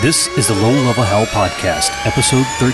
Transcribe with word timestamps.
This 0.00 0.32
is 0.40 0.48
the 0.48 0.56
Low 0.56 0.72
Level 0.88 1.04
Hell 1.04 1.28
Podcast, 1.28 1.92
Episode 2.08 2.48
13. 2.56 2.72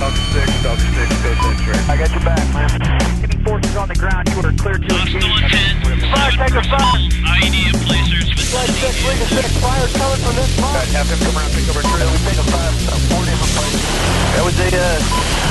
Dog 0.00 0.16
6, 0.16 0.48
Dog 0.64 0.80
6, 0.80 1.60
go. 1.60 1.76
I 1.92 2.00
got 2.00 2.08
your 2.08 2.24
back, 2.24 2.40
man. 2.56 2.72
Any 3.20 3.36
forces 3.44 3.76
on 3.76 3.92
the 3.92 4.00
ground, 4.00 4.32
you 4.32 4.40
are 4.40 4.48
clear 4.56 4.80
to 4.80 4.88
Hostile 4.96 5.28
intent. 5.44 6.08
Fire, 6.08 6.32
take 6.40 6.56
a 6.56 6.64
fire. 6.72 6.96
ID 7.20 7.68
of 7.68 7.84
placers 7.84 8.32
Flight 8.48 8.72
vicinity. 8.72 9.04
6, 9.04 9.12
legal 9.12 9.28
6, 9.44 9.60
fire 9.60 9.88
coming 9.92 10.20
from 10.24 10.34
this 10.40 10.48
spot. 10.56 10.72
Have 10.96 11.04
him 11.12 11.20
come 11.20 11.36
around, 11.36 11.52
pick 11.52 11.68
over 11.68 11.84
trail. 11.84 12.08
We 12.08 12.18
take 12.24 12.40
a 12.40 12.46
fire, 12.48 12.72
uh, 12.72 12.96
four 13.12 13.22
different 13.28 13.52
places. 13.60 13.84
That 13.84 14.44
was 14.48 14.56
a, 14.56 14.68
uh, 14.72 15.04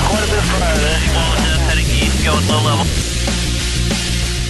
quite 0.09 0.25
a 0.25 0.29
bit 0.33 0.41
of 0.41 0.49
fire 0.49 0.77
there. 0.81 0.97
Wall 1.13 1.33
is 1.37 1.45
up, 1.53 1.61
heading 1.69 1.89
east, 1.93 2.25
going 2.25 2.41
low 2.49 2.57
level. 2.65 2.89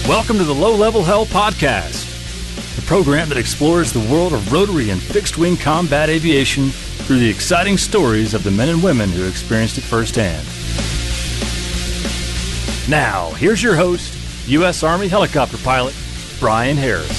Welcome 0.08 0.36
to 0.40 0.44
the 0.44 0.56
Low 0.56 0.76
Level 0.76 1.04
Hell 1.04 1.24
Podcast, 1.24 2.03
the 2.03 2.03
program 2.94 3.28
that 3.28 3.36
explores 3.36 3.92
the 3.92 3.98
world 4.08 4.32
of 4.32 4.52
rotary 4.52 4.90
and 4.90 5.02
fixed 5.02 5.36
wing 5.36 5.56
combat 5.56 6.08
aviation 6.08 6.68
through 6.68 7.18
the 7.18 7.28
exciting 7.28 7.76
stories 7.76 8.34
of 8.34 8.44
the 8.44 8.50
men 8.52 8.68
and 8.68 8.80
women 8.80 9.10
who 9.10 9.26
experienced 9.26 9.76
it 9.76 9.80
firsthand. 9.80 10.46
Now, 12.88 13.32
here's 13.32 13.60
your 13.60 13.74
host, 13.74 14.48
U.S. 14.48 14.84
Army 14.84 15.08
helicopter 15.08 15.56
pilot, 15.64 15.92
Brian 16.38 16.76
Harris. 16.76 17.10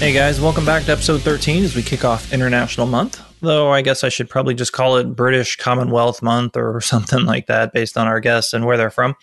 Hey 0.00 0.12
guys, 0.12 0.40
welcome 0.40 0.66
back 0.66 0.82
to 0.86 0.90
episode 0.90 1.22
13 1.22 1.62
as 1.62 1.76
we 1.76 1.84
kick 1.84 2.04
off 2.04 2.32
International 2.32 2.88
Month. 2.88 3.22
Though 3.40 3.70
I 3.70 3.82
guess 3.82 4.02
I 4.02 4.08
should 4.08 4.28
probably 4.28 4.54
just 4.54 4.72
call 4.72 4.96
it 4.96 5.14
British 5.14 5.54
Commonwealth 5.54 6.22
Month 6.22 6.56
or 6.56 6.80
something 6.80 7.24
like 7.24 7.46
that 7.46 7.72
based 7.72 7.96
on 7.96 8.08
our 8.08 8.18
guests 8.18 8.52
and 8.52 8.64
where 8.64 8.76
they're 8.76 8.90
from. 8.90 9.14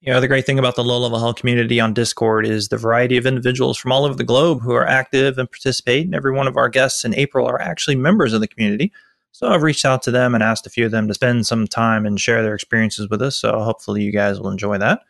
You 0.00 0.12
know, 0.12 0.20
the 0.20 0.28
great 0.28 0.44
thing 0.44 0.58
about 0.58 0.76
the 0.76 0.84
low 0.84 0.98
level 0.98 1.18
hell 1.18 1.32
community 1.32 1.80
on 1.80 1.94
Discord 1.94 2.46
is 2.46 2.68
the 2.68 2.76
variety 2.76 3.16
of 3.16 3.26
individuals 3.26 3.78
from 3.78 3.92
all 3.92 4.04
over 4.04 4.14
the 4.14 4.24
globe 4.24 4.60
who 4.60 4.72
are 4.72 4.86
active 4.86 5.38
and 5.38 5.50
participate. 5.50 6.04
And 6.04 6.14
every 6.14 6.32
one 6.32 6.46
of 6.46 6.56
our 6.56 6.68
guests 6.68 7.04
in 7.04 7.14
April 7.14 7.46
are 7.46 7.60
actually 7.60 7.96
members 7.96 8.32
of 8.32 8.40
the 8.40 8.48
community. 8.48 8.92
So 9.32 9.48
I've 9.48 9.62
reached 9.62 9.84
out 9.84 10.02
to 10.04 10.10
them 10.10 10.34
and 10.34 10.42
asked 10.42 10.66
a 10.66 10.70
few 10.70 10.84
of 10.86 10.92
them 10.92 11.08
to 11.08 11.14
spend 11.14 11.46
some 11.46 11.66
time 11.66 12.06
and 12.06 12.20
share 12.20 12.42
their 12.42 12.54
experiences 12.54 13.08
with 13.08 13.22
us. 13.22 13.36
So 13.36 13.58
hopefully 13.60 14.02
you 14.02 14.12
guys 14.12 14.38
will 14.38 14.50
enjoy 14.50 14.78
that. 14.78 15.00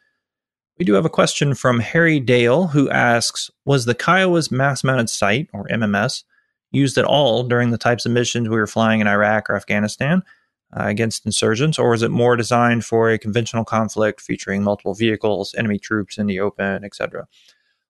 We 0.78 0.84
do 0.84 0.94
have 0.94 1.04
a 1.04 1.10
question 1.10 1.54
from 1.54 1.80
Harry 1.80 2.20
Dale 2.20 2.68
who 2.68 2.88
asks 2.90 3.50
Was 3.64 3.86
the 3.86 3.94
Kiowa's 3.94 4.50
mast 4.50 4.84
mounted 4.84 5.10
sight, 5.10 5.48
or 5.52 5.66
MMS, 5.68 6.22
used 6.70 6.98
at 6.98 7.04
all 7.04 7.42
during 7.42 7.70
the 7.70 7.78
types 7.78 8.04
of 8.04 8.12
missions 8.12 8.48
we 8.48 8.56
were 8.56 8.66
flying 8.66 9.00
in 9.00 9.06
Iraq 9.06 9.48
or 9.48 9.56
Afghanistan 9.56 10.22
against 10.72 11.24
insurgents, 11.24 11.78
or 11.78 11.90
was 11.90 12.02
it 12.02 12.10
more 12.10 12.36
designed 12.36 12.84
for 12.84 13.10
a 13.10 13.18
conventional 13.18 13.64
conflict 13.64 14.20
featuring 14.20 14.62
multiple 14.62 14.94
vehicles, 14.94 15.54
enemy 15.56 15.78
troops 15.78 16.18
in 16.18 16.26
the 16.26 16.40
open, 16.40 16.84
etc.? 16.84 17.26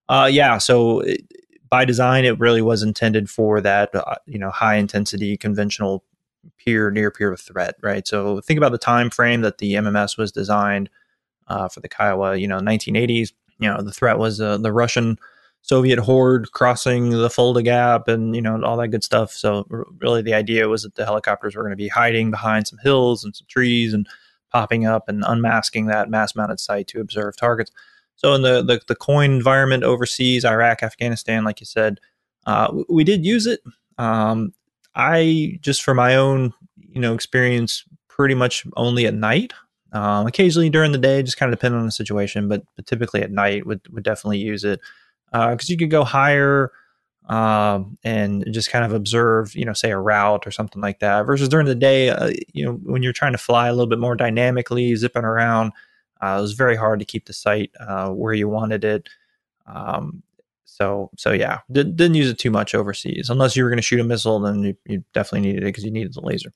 Uh, 0.09 0.29
yeah, 0.31 0.59
so 0.59 1.01
it, 1.01 1.23
by 1.69 1.85
design, 1.85 2.25
it 2.25 2.39
really 2.39 2.63
was 2.63 2.83
intended 2.83 3.29
for 3.29 3.61
that, 3.61 3.95
uh, 3.95 4.15
you 4.27 4.39
know, 4.39 4.51
high 4.51 4.77
intensity 4.77 5.37
conventional 5.37 6.05
peer 6.59 6.91
near 6.91 7.11
peer 7.11 7.37
threat, 7.37 7.75
right? 7.83 8.07
So 8.07 8.41
think 8.41 8.59
about 8.59 8.73
the 8.73 8.79
time 8.79 9.11
frame 9.11 9.41
that 9.41 9.59
the 9.59 9.75
MMS 9.75 10.17
was 10.17 10.31
designed 10.31 10.91
uh, 11.49 11.69
for 11.69 11.81
the 11.81 11.89
Kiowa, 11.89 12.37
you 12.37 12.47
know, 12.47 12.59
1980s. 12.59 13.33
You 13.59 13.71
know, 13.71 13.83
the 13.83 13.93
threat 13.93 14.19
was 14.19 14.41
uh, 14.41 14.59
the 14.59 14.73
Russian 14.73 15.19
Soviet 15.67 15.99
horde 15.99 16.53
crossing 16.53 17.11
the 17.11 17.29
Fulda 17.29 17.61
Gap 17.61 18.07
and, 18.07 18.37
you 18.37 18.41
know, 18.41 18.63
all 18.63 18.77
that 18.77 18.89
good 18.89 19.03
stuff. 19.03 19.33
So, 19.33 19.67
really, 19.99 20.23
the 20.23 20.33
idea 20.33 20.69
was 20.69 20.85
that 20.85 20.95
the 20.95 21.05
helicopters 21.05 21.57
were 21.57 21.63
going 21.65 21.73
to 21.73 21.77
be 21.77 21.89
hiding 21.89 22.31
behind 22.31 22.69
some 22.69 22.79
hills 22.79 23.25
and 23.25 23.35
some 23.35 23.49
trees 23.49 23.93
and 23.93 24.07
popping 24.53 24.87
up 24.87 25.09
and 25.09 25.25
unmasking 25.27 25.87
that 25.87 26.09
mast 26.09 26.37
mounted 26.37 26.61
sight 26.61 26.87
to 26.89 27.01
observe 27.01 27.37
targets. 27.37 27.73
So, 28.15 28.33
in 28.35 28.43
the, 28.43 28.63
the, 28.63 28.81
the 28.87 28.95
coin 28.95 29.33
environment 29.33 29.83
overseas, 29.83 30.45
Iraq, 30.45 30.85
Afghanistan, 30.85 31.43
like 31.43 31.59
you 31.59 31.67
said, 31.67 31.99
uh, 32.47 32.73
we 32.89 33.03
did 33.03 33.27
use 33.27 33.47
it. 33.47 33.59
Um, 33.99 34.53
I, 34.95 35.59
just 35.63 35.83
for 35.83 35.95
my 35.95 36.15
own, 36.15 36.55
you 36.79 37.01
know, 37.01 37.13
experience, 37.13 37.83
pretty 38.07 38.37
much 38.37 38.65
only 38.77 39.05
at 39.05 39.15
night. 39.15 39.53
Um, 39.91 40.29
occasionally 40.29 40.71
during 40.71 40.93
the 40.93 40.99
day, 40.99 41.25
just 41.25 41.39
kind 41.39 41.53
of 41.53 41.59
depending 41.59 41.81
on 41.81 41.87
the 41.87 41.93
situation, 41.93 42.49
but, 42.49 42.63
but 42.77 42.87
typically 42.87 43.23
at 43.23 43.33
night 43.33 43.67
would, 43.67 43.81
would 43.93 44.05
definitely 44.05 44.39
use 44.39 44.63
it 44.63 44.79
because 45.33 45.69
you 45.69 45.77
could 45.77 45.91
go 45.91 46.05
higher 46.05 46.73
um, 47.29 47.99
and 48.05 48.47
just 48.53 48.71
kind 48.71 48.85
of 48.85 48.93
observe, 48.93 49.55
you 49.55 49.65
know, 49.65 49.73
say 49.73 49.91
a 49.91 49.99
route 49.99 50.47
or 50.47 50.51
something 50.51 50.81
like 50.81 51.01
that. 51.01 51.23
Versus 51.23 51.49
during 51.49 51.67
the 51.67 51.75
day, 51.75 52.11
uh, 52.11 52.31
you 52.53 52.65
know, 52.65 52.73
when 52.85 53.03
you're 53.03 53.13
trying 53.13 53.33
to 53.33 53.39
fly 53.39 53.69
a 53.69 53.73
little 53.73 53.89
bit 53.89 53.99
more 53.99 54.15
dynamically, 54.15 54.95
zipping 54.95 55.25
around, 55.25 55.73
uh, 56.23 56.37
it 56.39 56.43
was 56.43 56.53
very 56.53 56.77
hard 56.77 57.01
to 57.01 57.05
keep 57.05 57.27
the 57.27 57.33
sight 57.33 57.71
uh, 57.81 58.11
where 58.11 58.33
you 58.33 58.49
wanted 58.49 58.85
it. 58.85 59.09
Um, 59.67 60.23
so, 60.65 61.11
so 61.17 61.33
yeah, 61.33 61.61
did, 61.73 61.97
didn't 61.97 62.17
use 62.17 62.31
it 62.31 62.39
too 62.39 62.51
much 62.51 62.75
overseas. 62.75 63.29
Unless 63.29 63.57
you 63.57 63.65
were 63.65 63.71
going 63.71 63.79
to 63.79 63.83
shoot 63.83 64.01
a 64.01 64.05
missile, 64.05 64.39
then 64.39 64.63
you, 64.63 64.77
you 64.85 65.05
definitely 65.13 65.49
needed 65.49 65.63
it 65.63 65.67
because 65.67 65.85
you 65.85 65.91
needed 65.91 66.15
the 66.15 66.21
laser. 66.21 66.53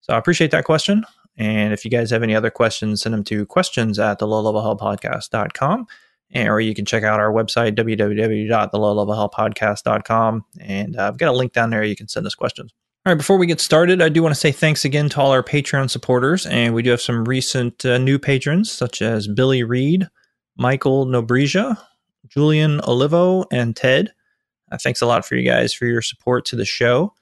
So 0.00 0.12
I 0.12 0.18
appreciate 0.18 0.50
that 0.50 0.64
question. 0.64 1.04
And 1.36 1.72
if 1.72 1.84
you 1.84 1.90
guys 1.90 2.10
have 2.10 2.22
any 2.22 2.34
other 2.34 2.50
questions, 2.50 3.02
send 3.02 3.14
them 3.14 3.24
to 3.24 3.46
questions 3.46 3.98
at 3.98 4.18
the 4.18 4.26
low 4.26 4.40
level 4.40 4.60
hell 4.60 4.76
podcast.com. 4.76 5.86
Or 6.34 6.60
you 6.60 6.74
can 6.74 6.84
check 6.84 7.04
out 7.04 7.20
our 7.20 7.32
website, 7.32 7.76
www.thelowlevelhellpodcast.com. 7.76 10.44
And 10.60 10.96
uh, 10.96 11.08
I've 11.08 11.18
got 11.18 11.28
a 11.28 11.36
link 11.36 11.52
down 11.52 11.70
there. 11.70 11.84
You 11.84 11.96
can 11.96 12.08
send 12.08 12.26
us 12.26 12.34
questions. 12.34 12.72
All 13.06 13.12
right, 13.12 13.18
before 13.18 13.36
we 13.36 13.46
get 13.46 13.60
started, 13.60 14.00
I 14.00 14.08
do 14.08 14.22
want 14.22 14.34
to 14.34 14.40
say 14.40 14.50
thanks 14.50 14.84
again 14.84 15.10
to 15.10 15.20
all 15.20 15.30
our 15.30 15.42
Patreon 15.42 15.90
supporters. 15.90 16.46
And 16.46 16.74
we 16.74 16.82
do 16.82 16.90
have 16.90 17.02
some 17.02 17.26
recent 17.26 17.84
uh, 17.84 17.98
new 17.98 18.18
patrons, 18.18 18.72
such 18.72 19.02
as 19.02 19.28
Billy 19.28 19.62
Reed, 19.62 20.08
Michael 20.56 21.06
Nobrija, 21.06 21.78
Julian 22.28 22.80
Olivo, 22.88 23.44
and 23.52 23.76
Ted. 23.76 24.12
Uh, 24.72 24.78
thanks 24.78 25.02
a 25.02 25.06
lot 25.06 25.26
for 25.26 25.36
you 25.36 25.48
guys 25.48 25.74
for 25.74 25.84
your 25.84 26.00
support 26.00 26.46
to 26.46 26.56
the 26.56 26.64
show. 26.64 27.12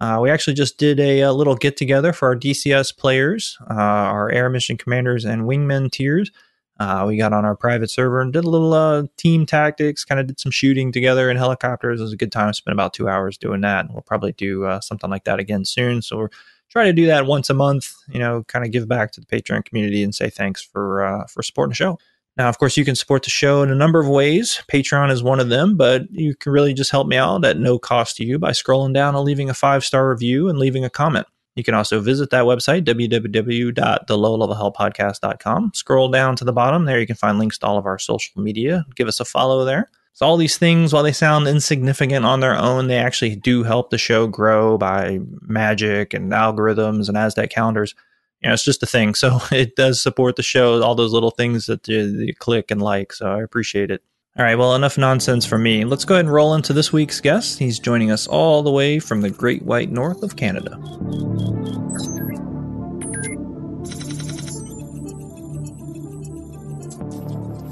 Uh, 0.00 0.18
we 0.20 0.30
actually 0.30 0.54
just 0.54 0.78
did 0.78 1.00
a, 1.00 1.20
a 1.20 1.32
little 1.32 1.54
get 1.54 1.76
together 1.76 2.12
for 2.12 2.28
our 2.28 2.36
DCS 2.36 2.96
players, 2.96 3.58
uh, 3.70 3.74
our 3.74 4.30
air 4.30 4.48
mission 4.48 4.76
commanders 4.76 5.24
and 5.24 5.42
wingmen 5.42 5.90
tiers. 5.90 6.30
Uh, 6.80 7.04
we 7.06 7.18
got 7.18 7.34
on 7.34 7.44
our 7.44 7.54
private 7.54 7.90
server 7.90 8.22
and 8.22 8.32
did 8.32 8.42
a 8.42 8.48
little 8.48 8.72
uh, 8.72 9.02
team 9.18 9.44
tactics, 9.44 10.02
kind 10.02 10.18
of 10.18 10.26
did 10.26 10.40
some 10.40 10.50
shooting 10.50 10.90
together 10.90 11.30
in 11.30 11.36
helicopters. 11.36 12.00
It 12.00 12.04
was 12.04 12.14
a 12.14 12.16
good 12.16 12.32
time. 12.32 12.54
Spent 12.54 12.72
about 12.72 12.94
two 12.94 13.06
hours 13.06 13.36
doing 13.36 13.60
that. 13.60 13.84
And 13.84 13.92
we'll 13.92 14.00
probably 14.00 14.32
do 14.32 14.64
uh, 14.64 14.80
something 14.80 15.10
like 15.10 15.24
that 15.24 15.38
again 15.38 15.66
soon. 15.66 16.00
So 16.00 16.16
we're 16.16 16.30
trying 16.70 16.86
to 16.86 16.94
do 16.94 17.04
that 17.06 17.26
once 17.26 17.50
a 17.50 17.54
month, 17.54 17.94
you 18.08 18.18
know, 18.18 18.44
kind 18.44 18.64
of 18.64 18.70
give 18.70 18.88
back 18.88 19.12
to 19.12 19.20
the 19.20 19.26
Patreon 19.26 19.66
community 19.66 20.02
and 20.02 20.14
say 20.14 20.30
thanks 20.30 20.62
for, 20.62 21.04
uh, 21.04 21.26
for 21.26 21.42
supporting 21.42 21.72
the 21.72 21.76
show. 21.76 21.98
Now, 22.38 22.48
of 22.48 22.58
course, 22.58 22.78
you 22.78 22.86
can 22.86 22.96
support 22.96 23.24
the 23.24 23.30
show 23.30 23.62
in 23.62 23.70
a 23.70 23.74
number 23.74 24.00
of 24.00 24.08
ways. 24.08 24.62
Patreon 24.72 25.10
is 25.10 25.22
one 25.22 25.40
of 25.40 25.50
them, 25.50 25.76
but 25.76 26.10
you 26.10 26.34
can 26.34 26.50
really 26.50 26.72
just 26.72 26.90
help 26.90 27.06
me 27.06 27.16
out 27.16 27.44
at 27.44 27.58
no 27.58 27.78
cost 27.78 28.16
to 28.16 28.24
you 28.24 28.38
by 28.38 28.52
scrolling 28.52 28.94
down 28.94 29.14
and 29.14 29.24
leaving 29.24 29.50
a 29.50 29.54
five 29.54 29.84
star 29.84 30.08
review 30.08 30.48
and 30.48 30.58
leaving 30.58 30.82
a 30.82 30.88
comment. 30.88 31.26
You 31.56 31.64
can 31.64 31.74
also 31.74 32.00
visit 32.00 32.30
that 32.30 32.44
website, 32.44 32.84
www.thelowlevelhellpodcast.com. 32.84 35.72
Scroll 35.74 36.08
down 36.08 36.36
to 36.36 36.44
the 36.44 36.52
bottom. 36.52 36.84
There 36.84 37.00
you 37.00 37.06
can 37.06 37.16
find 37.16 37.38
links 37.38 37.58
to 37.58 37.66
all 37.66 37.76
of 37.76 37.86
our 37.86 37.98
social 37.98 38.40
media. 38.40 38.86
Give 38.94 39.08
us 39.08 39.18
a 39.20 39.24
follow 39.24 39.64
there. 39.64 39.90
So, 40.12 40.26
all 40.26 40.36
these 40.36 40.58
things, 40.58 40.92
while 40.92 41.02
they 41.02 41.12
sound 41.12 41.48
insignificant 41.48 42.24
on 42.24 42.38
their 42.40 42.56
own, 42.56 42.86
they 42.88 42.98
actually 42.98 43.36
do 43.36 43.62
help 43.62 43.90
the 43.90 43.98
show 43.98 44.26
grow 44.26 44.78
by 44.78 45.20
magic 45.42 46.14
and 46.14 46.32
algorithms 46.32 47.08
and 47.08 47.16
Aztec 47.16 47.50
calendars 47.50 47.94
you 48.40 48.48
know, 48.48 48.54
it's 48.54 48.64
just 48.64 48.82
a 48.82 48.86
thing. 48.86 49.14
So 49.14 49.38
it 49.52 49.76
does 49.76 50.02
support 50.02 50.36
the 50.36 50.42
show, 50.42 50.82
all 50.82 50.94
those 50.94 51.12
little 51.12 51.30
things 51.30 51.66
that 51.66 51.88
uh, 51.88 51.92
you, 51.92 52.26
you, 52.26 52.34
click 52.34 52.70
and 52.70 52.80
like. 52.80 53.12
So 53.12 53.30
I 53.30 53.42
appreciate 53.42 53.90
it. 53.90 54.02
All 54.40 54.46
right, 54.46 54.54
well, 54.54 54.74
enough 54.74 54.96
nonsense 54.96 55.44
for 55.44 55.58
me. 55.58 55.84
Let's 55.84 56.06
go 56.06 56.14
ahead 56.14 56.24
and 56.24 56.32
roll 56.32 56.54
into 56.54 56.72
this 56.72 56.94
week's 56.94 57.20
guest. 57.20 57.58
He's 57.58 57.78
joining 57.78 58.10
us 58.10 58.26
all 58.26 58.62
the 58.62 58.70
way 58.70 58.98
from 58.98 59.20
the 59.20 59.28
Great 59.28 59.60
White 59.66 59.90
North 59.90 60.22
of 60.22 60.36
Canada. 60.36 60.76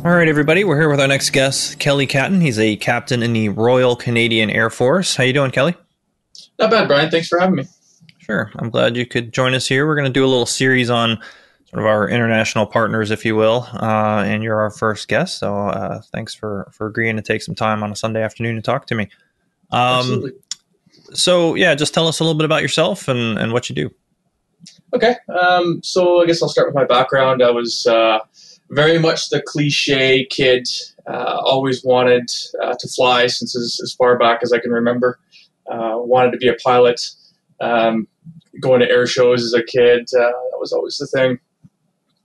All 0.04 0.14
right, 0.14 0.28
everybody, 0.28 0.62
we're 0.62 0.78
here 0.78 0.90
with 0.90 1.00
our 1.00 1.08
next 1.08 1.30
guest, 1.30 1.78
Kelly 1.78 2.06
Catton. 2.06 2.42
He's 2.42 2.58
a 2.58 2.76
captain 2.76 3.22
in 3.22 3.32
the 3.32 3.48
Royal 3.48 3.96
Canadian 3.96 4.50
Air 4.50 4.68
Force. 4.68 5.16
How 5.16 5.24
you 5.24 5.32
doing, 5.32 5.52
Kelly? 5.52 5.74
Not 6.58 6.70
bad, 6.70 6.86
Brian. 6.86 7.10
Thanks 7.10 7.28
for 7.28 7.40
having 7.40 7.56
me. 7.56 7.64
Sure. 8.18 8.52
I'm 8.56 8.68
glad 8.68 8.94
you 8.94 9.06
could 9.06 9.32
join 9.32 9.54
us 9.54 9.66
here. 9.66 9.86
We're 9.86 9.96
going 9.96 10.04
to 10.04 10.12
do 10.12 10.22
a 10.22 10.28
little 10.28 10.44
series 10.44 10.90
on 10.90 11.18
sort 11.70 11.82
of 11.82 11.86
our 11.86 12.08
international 12.08 12.66
partners, 12.66 13.10
if 13.10 13.24
you 13.24 13.36
will. 13.36 13.66
Uh, 13.74 14.22
and 14.26 14.42
you're 14.42 14.60
our 14.60 14.70
first 14.70 15.08
guest, 15.08 15.38
so 15.38 15.56
uh, 15.56 16.00
thanks 16.12 16.34
for 16.34 16.70
for 16.72 16.86
agreeing 16.86 17.16
to 17.16 17.22
take 17.22 17.42
some 17.42 17.54
time 17.54 17.82
on 17.82 17.92
a 17.92 17.96
Sunday 17.96 18.22
afternoon 18.22 18.56
to 18.56 18.62
talk 18.62 18.86
to 18.86 18.94
me. 18.94 19.04
Um, 19.70 19.98
Absolutely. 19.98 20.32
So 21.12 21.54
yeah, 21.54 21.74
just 21.74 21.94
tell 21.94 22.08
us 22.08 22.20
a 22.20 22.24
little 22.24 22.38
bit 22.38 22.44
about 22.44 22.62
yourself 22.62 23.08
and 23.08 23.38
and 23.38 23.52
what 23.52 23.68
you 23.68 23.74
do. 23.74 23.90
Okay. 24.94 25.16
Um, 25.28 25.80
so 25.82 26.22
I 26.22 26.26
guess 26.26 26.42
I'll 26.42 26.48
start 26.48 26.68
with 26.68 26.74
my 26.74 26.84
background. 26.84 27.42
I 27.42 27.50
was 27.50 27.86
uh, 27.86 28.20
very 28.70 28.98
much 28.98 29.28
the 29.28 29.42
cliche 29.42 30.26
kid. 30.26 30.66
Uh, 31.06 31.40
always 31.42 31.84
wanted 31.84 32.30
uh, 32.62 32.74
to 32.78 32.88
fly 32.88 33.26
since 33.26 33.56
as, 33.56 33.80
as 33.82 33.92
far 33.94 34.18
back 34.18 34.40
as 34.42 34.52
I 34.52 34.58
can 34.58 34.70
remember. 34.70 35.18
Uh, 35.70 35.96
wanted 35.96 36.32
to 36.32 36.38
be 36.38 36.48
a 36.48 36.54
pilot. 36.54 37.00
Um, 37.60 38.08
going 38.60 38.80
to 38.80 38.90
air 38.90 39.06
shows 39.06 39.44
as 39.44 39.52
a 39.52 39.62
kid, 39.62 40.08
uh, 40.14 40.30
that 40.50 40.58
was 40.58 40.72
always 40.72 40.96
the 40.98 41.06
thing. 41.06 41.38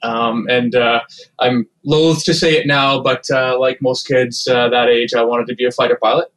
Um, 0.04 0.46
and 0.50 0.76
uh, 0.76 1.02
I'm 1.40 1.66
loath 1.86 2.24
to 2.26 2.34
say 2.34 2.56
it 2.58 2.68
now, 2.68 3.02
but 3.02 3.26
uh, 3.32 3.58
like 3.60 3.82
most 3.82 4.06
kids 4.08 4.48
uh, 4.48 4.70
that 4.70 4.90
age, 4.90 5.14
I 5.14 5.24
wanted 5.24 5.48
to 5.48 5.56
be 5.56 5.66
a 5.66 5.72
fighter 5.72 5.98
pilot. 6.02 6.28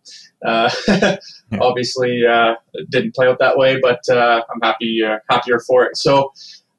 Uh, 0.45 0.71
obviously, 1.61 2.23
uh, 2.25 2.55
it 2.75 2.91
didn't 2.91 3.15
play 3.15 3.27
out 3.27 3.39
that 3.39 3.57
way, 3.59 3.81
but 3.81 4.01
uh, 4.09 4.43
I'm 4.51 4.61
happy 4.63 5.03
uh, 5.05 5.19
happier 5.29 5.61
for 5.61 5.85
it. 5.85 5.97
So, 5.97 6.33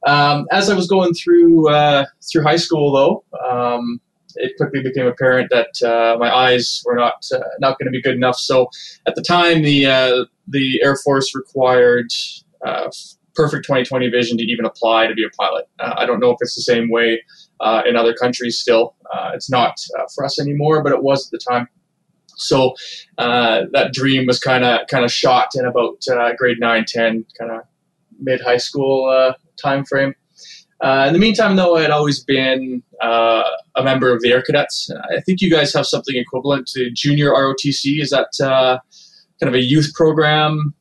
um, 0.06 0.48
as 0.52 0.70
I 0.70 0.76
was 0.76 0.88
going 0.88 1.14
through 1.14 1.70
uh, 1.70 2.06
through 2.32 2.44
high 2.44 2.56
school, 2.56 2.94
though, 2.94 3.24
um, 3.50 4.00
it 4.36 4.54
quickly 4.58 4.82
became 4.82 5.08
apparent 5.08 5.50
that 5.50 5.82
uh, 5.86 6.18
my 6.18 6.34
eyes 6.34 6.82
were 6.86 6.96
not 6.96 7.26
uh, 7.34 7.40
not 7.60 7.78
going 7.80 7.86
to 7.86 7.92
be 7.92 8.02
good 8.02 8.16
enough. 8.16 8.38
So, 8.38 8.70
at 9.06 9.16
the 9.16 9.22
time, 9.22 9.64
the 9.64 9.86
uh, 9.86 10.26
the 10.48 10.82
Air 10.84 10.96
Force 10.96 11.36
required 11.36 12.12
uh, 12.66 12.90
perfect 13.38 13.68
20/20 13.68 14.12
vision 14.12 14.38
to 14.38 14.44
even 14.44 14.66
apply 14.66 15.08
to 15.08 15.14
be 15.14 15.24
a 15.24 15.30
pilot. 15.42 15.66
Uh, 15.80 15.94
I 15.96 16.06
don't 16.06 16.20
know 16.20 16.32
if 16.32 16.38
it's 16.42 16.56
the 16.56 16.62
same 16.62 16.90
way 16.90 17.22
uh, 17.62 17.84
in 17.88 17.96
other 17.96 18.14
countries. 18.14 18.60
Still, 18.60 18.96
uh, 19.14 19.32
it's 19.34 19.50
not 19.50 19.76
uh, 19.98 20.04
for 20.14 20.26
us 20.26 20.40
anymore, 20.40 20.84
but 20.84 20.92
it 20.92 21.04
was 21.04 21.28
at 21.28 21.32
the 21.32 21.40
time. 21.50 21.70
So 22.36 22.76
uh, 23.18 23.64
that 23.72 23.94
dream 23.94 24.28
was 24.28 24.40
kind 24.40 24.66
of 24.66 24.88
kind 24.88 25.06
of 25.06 25.12
shot 25.12 25.50
in 25.56 25.66
about 25.66 26.04
grade 26.38 26.60
9, 26.60 26.86
10, 26.86 27.26
kind 27.40 27.52
of 27.52 27.62
mid 28.20 28.42
high 28.42 28.58
school 28.58 29.10
uh, 29.10 29.34
time 29.62 29.86
frame. 29.86 30.14
Uh, 30.80 31.06
in 31.08 31.14
the 31.14 31.20
meantime, 31.20 31.56
though, 31.56 31.76
I 31.76 31.82
had 31.82 31.92
always 31.92 32.24
been 32.24 32.84
uh, 33.02 33.44
a 33.76 33.84
member 33.84 34.14
of 34.14 34.22
the 34.22 34.32
Air 34.32 34.44
Cadets. 34.44 34.90
I 35.12 35.22
think 35.22 35.42
you 35.42 35.50
guys 35.50 35.74
have 35.74 35.88
something 35.88 36.16
equivalent 36.16 36.68
to 36.76 36.92
Junior 36.92 37.32
ROTC. 37.32 38.00
Is 38.00 38.12
that 38.12 38.30
uh, 38.40 38.78
kind 39.40 39.48
of 39.48 39.56
a 39.56 39.64
youth 39.64 39.92
program? 39.96 40.76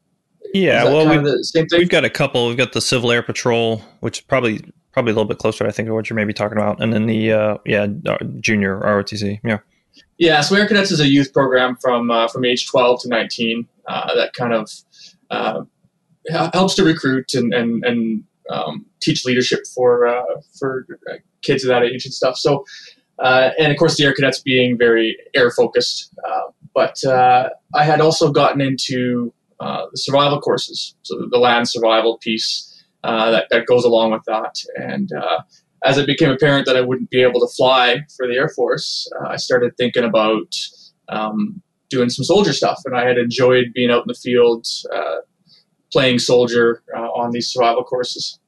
Yeah, 0.63 0.85
well, 0.85 1.09
we, 1.09 1.19
the 1.19 1.45
same 1.45 1.67
thing. 1.67 1.79
we've 1.79 1.89
got 1.89 2.05
a 2.05 2.11
couple. 2.11 2.49
We've 2.49 2.57
got 2.57 2.73
the 2.73 2.81
Civil 2.81 3.13
Air 3.13 3.23
Patrol, 3.23 3.83
which 4.01 4.19
is 4.19 4.25
probably 4.25 4.61
probably 4.93 5.13
a 5.13 5.15
little 5.15 5.29
bit 5.29 5.39
closer, 5.39 5.67
I 5.67 5.71
think, 5.71 5.89
to 5.89 5.95
what 5.95 6.09
you're 6.09 6.17
maybe 6.17 6.33
talking 6.33 6.57
about, 6.57 6.81
and 6.83 6.93
then 6.93 7.07
the 7.07 7.33
uh, 7.33 7.59
yeah 7.67 7.87
uh, 8.07 8.19
junior 8.41 8.81
ROTC. 8.81 9.41
Yeah. 9.45 9.59
Yeah, 10.19 10.41
so 10.41 10.57
Air 10.57 10.67
Cadets 10.67 10.91
is 10.91 11.01
a 11.01 11.09
youth 11.09 11.33
program 11.33 11.77
from 11.77 12.11
uh, 12.11 12.29
from 12.29 12.45
age 12.45 12.67
12 12.67 13.03
to 13.03 13.09
19 13.09 13.67
uh, 13.87 14.15
that 14.15 14.33
kind 14.33 14.53
of 14.53 14.71
uh, 15.31 15.63
helps 16.31 16.75
to 16.77 16.85
recruit 16.85 17.35
and 17.35 17.53
and, 17.53 17.85
and 17.85 18.25
um, 18.51 18.87
teach 19.01 19.25
leadership 19.25 19.61
for 19.75 20.07
uh, 20.07 20.41
for 20.59 20.87
kids 21.43 21.65
of 21.65 21.69
that 21.69 21.83
age 21.83 22.05
and 22.05 22.15
stuff. 22.15 22.37
So, 22.37 22.65
uh, 23.19 23.51
and 23.59 23.73
of 23.73 23.79
course, 23.79 23.97
the 23.97 24.05
Air 24.05 24.15
Cadets 24.15 24.41
being 24.41 24.79
very 24.79 25.17
air 25.35 25.51
focused. 25.51 26.15
Uh, 26.27 26.51
but 26.75 27.03
uh, 27.05 27.51
I 27.75 27.85
had 27.85 28.01
also 28.01 28.31
gotten 28.31 28.61
into 28.61 29.33
uh, 29.61 29.87
the 29.91 29.97
survival 29.97 30.41
courses, 30.41 30.95
so 31.03 31.27
the 31.31 31.39
land 31.39 31.69
survival 31.69 32.19
piece 32.19 32.85
uh, 33.05 33.31
that 33.31 33.47
that 33.51 33.67
goes 33.67 33.85
along 33.85 34.13
with 34.13 34.23
that, 34.27 34.57
and 34.77 35.11
uh, 35.13 35.41
as 35.85 35.99
it 35.99 36.07
became 36.07 36.31
apparent 36.31 36.67
that 36.67 36.77
I 36.77 36.81
wouldn't 36.81 37.11
be 37.11 37.23
able 37.23 37.41
to 37.41 37.49
fly 37.57 38.01
for 38.17 38.27
the 38.27 38.35
Air 38.35 38.49
Force, 38.49 39.09
uh, 39.21 39.29
I 39.29 39.37
started 39.37 39.77
thinking 39.77 40.05
about 40.05 40.55
um, 41.09 41.63
doing 41.91 42.09
some 42.09 42.25
soldier 42.25 42.53
stuff. 42.53 42.81
And 42.85 42.97
I 42.97 43.07
had 43.07 43.19
enjoyed 43.19 43.67
being 43.75 43.91
out 43.91 44.03
in 44.03 44.09
the 44.09 44.15
field, 44.15 44.67
uh, 44.93 45.19
playing 45.93 46.19
soldier 46.19 46.83
on 46.97 47.31
these 47.31 47.53
survival 47.53 47.85
courses. 47.85 48.41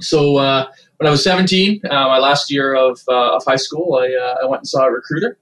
So 0.00 0.34
when 0.34 1.06
I 1.06 1.10
was 1.10 1.24
17, 1.24 1.80
uh, 1.84 1.88
my 1.90 2.18
last 2.18 2.50
year 2.50 2.74
of, 2.74 3.00
of 3.08 3.42
high 3.44 3.56
school, 3.56 3.94
I, 4.00 4.42
I 4.42 4.46
went 4.46 4.60
and 4.60 4.68
saw 4.68 4.86
a 4.86 4.92
recruiter. 4.92 5.38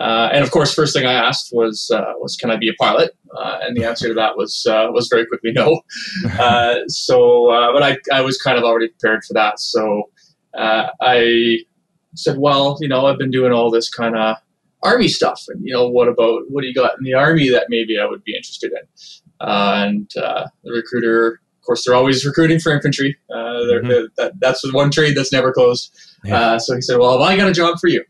Uh, 0.00 0.30
and 0.32 0.42
of 0.42 0.50
course, 0.50 0.72
first 0.72 0.94
thing 0.94 1.04
I 1.06 1.12
asked 1.12 1.50
was, 1.52 1.90
uh, 1.94 2.14
was 2.18 2.34
can 2.36 2.50
I 2.50 2.56
be 2.56 2.68
a 2.70 2.74
pilot? 2.80 3.10
Uh, 3.36 3.58
and 3.62 3.76
the 3.76 3.84
answer 3.84 4.08
to 4.08 4.14
that 4.14 4.36
was 4.36 4.66
uh, 4.68 4.86
was 4.90 5.08
very 5.08 5.26
quickly 5.26 5.52
no. 5.52 5.82
Uh, 6.38 6.76
so, 6.88 7.50
uh, 7.50 7.72
but 7.72 7.82
I, 7.82 7.98
I 8.12 8.22
was 8.22 8.38
kind 8.40 8.56
of 8.56 8.64
already 8.64 8.88
prepared 8.88 9.24
for 9.24 9.34
that. 9.34 9.60
So 9.60 10.04
uh, 10.56 10.86
I 11.02 11.58
said, 12.14 12.38
well, 12.38 12.78
you 12.80 12.88
know, 12.88 13.06
I've 13.06 13.18
been 13.18 13.30
doing 13.30 13.52
all 13.52 13.70
this 13.70 13.88
kind 13.90 14.16
of 14.16 14.36
army 14.82 15.08
stuff, 15.08 15.42
and 15.48 15.60
you 15.62 15.72
know, 15.74 15.86
what 15.88 16.08
about 16.08 16.42
what 16.48 16.62
do 16.62 16.66
you 16.68 16.74
got 16.74 16.92
in 16.98 17.04
the 17.04 17.14
army 17.14 17.50
that 17.50 17.66
maybe 17.68 17.98
I 18.00 18.06
would 18.06 18.24
be 18.24 18.34
interested 18.34 18.72
in? 18.72 18.88
And 19.40 20.10
uh, 20.16 20.46
the 20.64 20.72
recruiter, 20.72 21.40
of 21.60 21.64
course, 21.66 21.84
they're 21.84 21.94
always 21.94 22.24
recruiting 22.24 22.58
for 22.58 22.72
infantry. 22.72 23.16
Uh, 23.32 23.64
they're, 23.66 23.82
Mhm. 23.82 23.88
they're- 23.88 24.08
that, 24.16 24.32
that's 24.40 24.62
the 24.62 24.72
one 24.72 24.90
trade 24.90 25.14
that's 25.16 25.32
never 25.32 25.52
closed. 25.52 25.94
Yeah. 26.24 26.38
Uh, 26.38 26.58
so 26.58 26.74
he 26.74 26.80
said, 26.82 26.98
well, 26.98 27.12
have 27.12 27.20
I 27.28 27.36
got 27.36 27.48
a 27.48 27.52
job 27.52 27.78
for 27.80 27.88
you? 27.88 28.02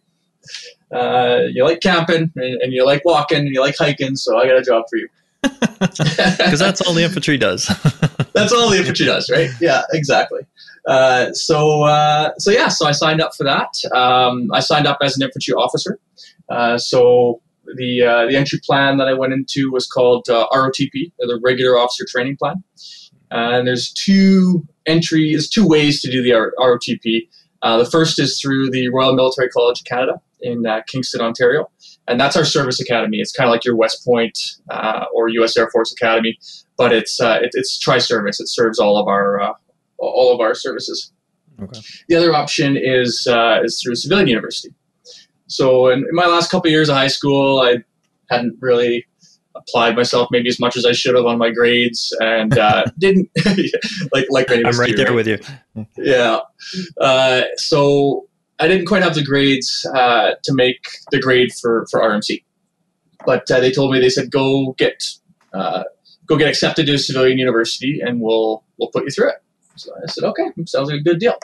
Uh, 0.92 1.42
you 1.52 1.64
like 1.64 1.80
camping 1.80 2.32
and, 2.34 2.62
and 2.62 2.72
you 2.72 2.84
like 2.84 3.04
walking 3.04 3.38
and 3.38 3.48
you 3.48 3.60
like 3.60 3.76
hiking, 3.76 4.16
so 4.16 4.38
I 4.38 4.46
got 4.46 4.56
a 4.56 4.62
job 4.62 4.84
for 4.90 4.96
you. 4.96 5.08
Because 5.80 6.58
that's 6.58 6.82
all 6.82 6.92
the 6.92 7.02
infantry 7.02 7.38
does. 7.38 7.66
That's 8.34 8.52
all 8.52 8.70
the 8.70 8.78
infantry 8.78 9.06
does, 9.06 9.30
right? 9.30 9.50
Yeah, 9.60 9.82
exactly. 9.92 10.42
Uh, 10.86 11.32
so, 11.32 11.82
uh, 11.82 12.32
so 12.38 12.50
yeah, 12.50 12.68
so 12.68 12.86
I 12.86 12.92
signed 12.92 13.20
up 13.20 13.34
for 13.34 13.44
that. 13.44 13.74
Um, 13.94 14.50
I 14.52 14.60
signed 14.60 14.86
up 14.86 14.98
as 15.02 15.16
an 15.16 15.22
infantry 15.22 15.54
officer. 15.54 15.98
Uh, 16.48 16.76
so 16.78 17.40
the 17.76 18.02
uh, 18.02 18.26
the 18.26 18.36
entry 18.36 18.60
plan 18.64 18.98
that 18.98 19.08
I 19.08 19.14
went 19.14 19.32
into 19.32 19.70
was 19.70 19.86
called 19.86 20.28
uh, 20.28 20.46
ROTP, 20.52 21.12
or 21.18 21.26
the 21.26 21.40
Regular 21.42 21.78
Officer 21.78 22.04
Training 22.08 22.36
Plan. 22.36 22.62
Uh, 23.30 23.58
and 23.58 23.66
there's 23.66 23.92
two 23.92 24.66
entry, 24.86 25.32
there's 25.32 25.48
two 25.48 25.66
ways 25.66 26.00
to 26.02 26.10
do 26.10 26.22
the 26.22 26.32
R- 26.32 26.52
ROTP. 26.58 27.28
Uh, 27.62 27.76
the 27.76 27.84
first 27.84 28.18
is 28.18 28.40
through 28.40 28.70
the 28.70 28.88
Royal 28.88 29.14
Military 29.14 29.48
College 29.48 29.80
of 29.80 29.84
Canada 29.84 30.20
in 30.40 30.66
uh, 30.66 30.80
Kingston, 30.86 31.20
Ontario, 31.20 31.70
and 32.08 32.18
that's 32.18 32.36
our 32.36 32.44
service 32.44 32.80
academy. 32.80 33.18
It's 33.18 33.32
kind 33.32 33.48
of 33.48 33.52
like 33.52 33.64
your 33.64 33.76
West 33.76 34.04
Point 34.04 34.38
uh, 34.70 35.04
or 35.14 35.28
U.S. 35.28 35.56
Air 35.56 35.70
Force 35.70 35.92
Academy 35.92 36.38
but 36.80 36.94
it's 36.94 37.20
uh, 37.20 37.38
it, 37.42 37.50
it's 37.52 37.78
tri-service. 37.78 38.40
It 38.40 38.48
serves 38.48 38.78
all 38.78 38.96
of 38.96 39.06
our 39.06 39.38
uh, 39.38 39.52
all 39.98 40.32
of 40.32 40.40
our 40.40 40.54
services. 40.54 41.12
Okay. 41.62 41.78
The 42.08 42.16
other 42.16 42.34
option 42.34 42.74
is 42.74 43.26
uh, 43.30 43.60
is 43.62 43.82
through 43.82 43.92
a 43.92 43.96
civilian 43.96 44.28
university. 44.28 44.70
So 45.46 45.88
in, 45.88 45.98
in 45.98 46.14
my 46.14 46.24
last 46.24 46.50
couple 46.50 46.68
of 46.68 46.72
years 46.72 46.88
of 46.88 46.96
high 46.96 47.08
school, 47.08 47.60
I 47.60 47.84
hadn't 48.30 48.56
really 48.60 49.06
applied 49.60 49.96
myself 49.96 50.28
maybe 50.30 50.48
as 50.48 50.58
much 50.60 50.76
as 50.76 50.84
I 50.84 50.92
should 50.92 51.14
have 51.14 51.26
on 51.26 51.38
my 51.38 51.50
grades, 51.50 52.16
and 52.20 52.56
uh, 52.58 52.84
didn't 52.98 53.30
like 54.12 54.26
like 54.30 54.50
I'm 54.50 54.78
right 54.78 54.96
do, 54.96 54.96
there 54.96 55.12
with 55.12 55.26
you. 55.26 55.38
yeah. 55.96 56.40
Uh, 57.00 57.42
so 57.56 58.28
I 58.58 58.68
didn't 58.68 58.86
quite 58.86 59.02
have 59.02 59.14
the 59.14 59.24
grades 59.24 59.86
uh, 59.94 60.32
to 60.42 60.52
make 60.54 60.84
the 61.10 61.18
grade 61.18 61.50
for, 61.60 61.86
for 61.90 62.00
RMC. 62.00 62.44
But 63.24 63.50
uh, 63.50 63.60
they 63.60 63.72
told 63.72 63.92
me, 63.92 64.00
they 64.00 64.10
said, 64.10 64.30
go 64.30 64.74
get 64.78 65.02
uh, 65.54 65.84
go 66.26 66.36
get 66.36 66.48
accepted 66.48 66.86
to 66.86 66.94
a 66.94 66.98
civilian 66.98 67.38
university 67.38 68.00
and 68.00 68.20
we'll 68.20 68.62
we'll 68.78 68.90
put 68.90 69.04
you 69.04 69.10
through 69.10 69.30
it. 69.30 69.36
So 69.76 69.92
I 69.94 70.06
said, 70.06 70.24
okay, 70.24 70.44
sounds 70.66 70.90
like 70.90 71.00
a 71.00 71.02
good 71.02 71.18
deal. 71.18 71.34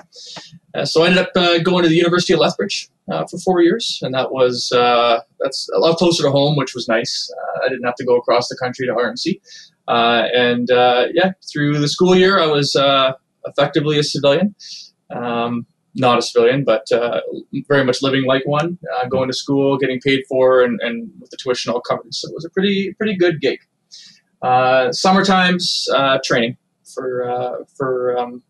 Uh, 0.75 0.85
so 0.85 1.03
I 1.03 1.07
ended 1.07 1.23
up 1.23 1.31
uh, 1.37 1.59
going 1.59 1.83
to 1.85 1.89
the 1.89 1.97
University 1.97 2.33
of 2.35 2.41
Lethbridge 2.41 2.89
uh, 3.11 3.25
for 3.31 3.39
four 3.39 3.63
years, 3.63 3.99
and 4.03 4.15
that 4.15 4.33
was 4.33 4.71
uh, 4.73 5.21
that's 5.41 5.69
a 5.75 5.79
lot 5.79 5.97
closer 5.97 6.23
to 6.25 6.31
home, 6.31 6.57
which 6.57 6.75
was 6.75 6.89
nice. 6.89 7.31
Uh, 7.33 7.65
I 7.65 7.69
didn't 7.69 7.85
have 7.85 7.95
to 7.97 8.05
go 8.05 8.17
across 8.17 8.49
the 8.49 8.57
country 8.57 8.87
to 8.87 8.93
RMC. 8.93 9.41
And 9.89 10.71
uh, 10.71 11.07
yeah, 11.15 11.33
through 11.51 11.79
the 11.79 11.89
school 11.89 12.15
year, 12.15 12.39
I 12.39 12.47
was 12.47 12.77
effectively 13.47 13.99
a 13.99 14.03
civilian. 14.03 14.55
Um, 15.11 15.67
not 15.99 16.19
a 16.19 16.23
civilian, 16.23 16.63
but 16.63 16.93
uh, 16.93 17.23
very 17.69 17.83
much 17.83 18.03
living 18.03 18.27
like 18.27 18.47
one, 18.47 18.77
uh, 18.95 19.07
going 19.07 19.31
to 19.31 19.33
school, 19.33 19.79
getting 19.79 19.99
paid 20.01 20.25
for, 20.29 20.63
and, 20.63 20.79
and 20.83 21.11
with 21.19 21.31
the 21.31 21.39
tuition 21.39 21.73
all 21.73 21.81
covered. 21.81 22.13
So 22.13 22.29
it 22.29 22.35
was 22.35 22.45
a 22.45 22.51
pretty 22.51 22.93
pretty 22.95 23.17
good 23.17 23.41
gig. 23.41 23.61
Uh, 24.43 24.93
summer 24.93 25.25
times 25.25 25.89
training 26.23 26.59
for 26.97 27.29
uh, 27.29 27.65
for 27.77 28.19
um, 28.19 28.43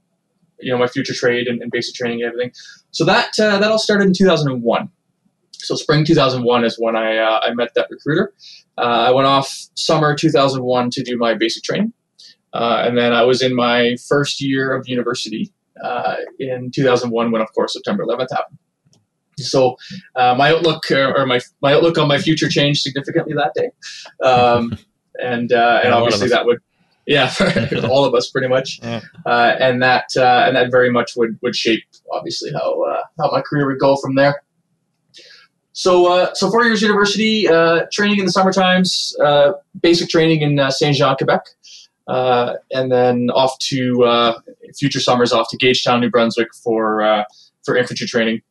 you 0.60 0.72
know 0.72 0.78
my 0.78 0.86
future 0.86 1.14
trade 1.14 1.46
and, 1.48 1.60
and 1.60 1.70
basic 1.70 1.94
training 1.94 2.22
and 2.22 2.28
everything. 2.28 2.52
So 2.92 3.04
that 3.04 3.38
uh, 3.38 3.58
that 3.58 3.70
all 3.70 3.78
started 3.78 4.06
in 4.06 4.14
2001. 4.14 4.88
So 5.52 5.74
spring 5.74 6.04
2001 6.04 6.64
is 6.64 6.76
when 6.78 6.96
I 6.96 7.16
uh, 7.18 7.40
I 7.42 7.54
met 7.54 7.70
that 7.74 7.88
recruiter. 7.90 8.32
Uh, 8.78 9.08
I 9.08 9.10
went 9.10 9.26
off 9.26 9.68
summer 9.74 10.14
2001 10.14 10.90
to 10.90 11.02
do 11.02 11.16
my 11.16 11.34
basic 11.34 11.62
training, 11.62 11.92
uh, 12.52 12.82
and 12.86 12.96
then 12.96 13.12
I 13.12 13.22
was 13.22 13.42
in 13.42 13.54
my 13.54 13.96
first 14.08 14.40
year 14.40 14.74
of 14.74 14.88
university 14.88 15.52
uh, 15.82 16.16
in 16.38 16.70
2001 16.74 17.30
when, 17.30 17.42
of 17.42 17.52
course, 17.54 17.72
September 17.72 18.04
11th 18.04 18.28
happened. 18.30 18.58
So 19.38 19.76
uh, 20.14 20.34
my 20.34 20.50
outlook 20.50 20.90
or 20.90 21.26
my 21.26 21.40
my 21.60 21.74
outlook 21.74 21.98
on 21.98 22.08
my 22.08 22.18
future 22.18 22.48
changed 22.48 22.80
significantly 22.80 23.34
that 23.34 23.52
day, 23.54 23.70
um, 24.26 24.78
and 25.22 25.52
uh, 25.52 25.80
and 25.82 25.90
Yeah, 25.90 25.90
a 25.90 25.92
lot 25.92 25.98
of 25.98 26.02
obviously 26.04 26.28
that 26.28 26.46
would 26.46 26.60
Yeah, 27.06 27.28
for 27.28 27.86
all 27.86 28.04
of 28.04 28.14
us 28.14 28.30
pretty 28.30 28.48
much. 28.48 28.80
Yeah. 28.82 29.00
Uh, 29.24 29.54
and 29.60 29.82
that 29.82 30.10
uh, 30.16 30.44
and 30.46 30.56
that 30.56 30.70
very 30.70 30.90
much 30.90 31.12
would 31.16 31.38
would 31.42 31.54
shape 31.54 31.84
obviously 32.12 32.52
how 32.52 32.82
uh, 32.82 33.02
how 33.18 33.30
my 33.30 33.40
career 33.40 33.66
would 33.66 33.78
go 33.78 33.96
from 33.96 34.16
there. 34.16 34.42
So 35.72 36.06
uh, 36.06 36.34
so 36.34 36.50
four 36.50 36.64
years 36.64 36.82
university 36.82 37.48
uh, 37.48 37.86
training 37.92 38.18
in 38.18 38.24
the 38.24 38.32
summer 38.32 38.52
times, 38.52 39.14
uh, 39.22 39.52
basic 39.80 40.08
training 40.08 40.42
in 40.42 40.58
uh, 40.58 40.70
Saint 40.70 40.96
Jean, 40.96 41.14
Quebec, 41.16 41.42
uh, 42.08 42.54
and 42.70 42.90
then 42.90 43.30
off 43.30 43.58
to 43.58 44.04
uh, 44.04 44.40
future 44.76 45.00
summers 45.00 45.32
off 45.32 45.48
to 45.50 45.58
Gagetown, 45.58 46.00
New 46.00 46.10
Brunswick 46.10 46.54
for 46.54 47.02
uh, 47.02 47.24
for 47.64 47.76
infantry 47.76 48.06
training, 48.06 48.42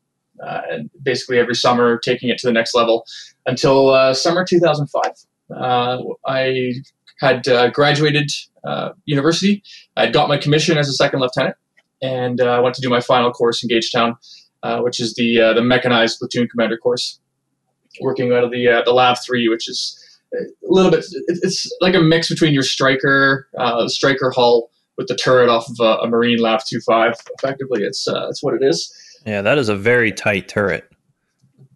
uh, 0.45 0.62
and 0.69 0.89
basically 1.01 1.39
every 1.39 1.55
summer 1.55 1.97
taking 1.97 2.29
it 2.29 2.38
to 2.39 2.47
the 2.47 2.53
next 2.53 2.75
level 2.75 3.05
until 3.45 3.89
uh, 3.89 4.13
summer 4.13 4.45
2005. 4.45 5.12
Uh, 5.55 6.01
I 6.25 6.74
had 7.19 7.48
uh, 7.48 7.69
graduated 7.69 8.29
uh, 8.63 8.89
university. 9.05 9.63
I'd 9.95 10.13
got 10.13 10.27
my 10.27 10.38
commission 10.38 10.77
as 10.77 10.89
a 10.89 10.93
second 10.93 11.19
lieutenant, 11.19 11.55
and 12.01 12.41
uh, 12.41 12.62
went 12.63 12.75
to 12.75 12.81
do 12.81 12.89
my 12.89 13.01
final 13.01 13.31
course 13.31 13.63
in 13.63 13.69
Gagetown, 13.69 14.17
uh, 14.63 14.79
which 14.81 15.00
is 15.00 15.13
the 15.15 15.39
uh, 15.39 15.53
the 15.53 15.62
mechanized 15.62 16.19
platoon 16.19 16.48
commander 16.48 16.77
course, 16.77 17.19
working 18.01 18.31
out 18.31 18.43
of 18.43 18.51
the 18.51 18.67
uh, 18.67 18.81
the 18.84 18.91
Lav 18.91 19.17
three, 19.24 19.48
which 19.48 19.69
is 19.69 20.01
a 20.34 20.43
little 20.63 20.91
bit. 20.91 21.05
It's 21.27 21.72
like 21.81 21.95
a 21.95 22.01
mix 22.01 22.29
between 22.29 22.53
your 22.53 22.63
Stryker 22.63 23.48
uh, 23.57 23.88
Stryker 23.88 24.31
hull 24.31 24.69
with 24.98 25.07
the 25.07 25.15
turret 25.15 25.50
off 25.50 25.69
of 25.69 25.79
a, 25.79 26.03
a 26.03 26.07
Marine 26.07 26.39
Lav 26.39 26.65
two 26.65 26.79
five. 26.81 27.15
Effectively, 27.38 27.84
it's 27.84 28.07
uh, 28.07 28.27
it's 28.29 28.43
what 28.43 28.53
it 28.53 28.63
is. 28.63 28.93
Yeah, 29.25 29.41
that 29.41 29.57
is 29.57 29.69
a 29.69 29.75
very 29.75 30.12
tight 30.12 30.48
turret. 30.48 30.89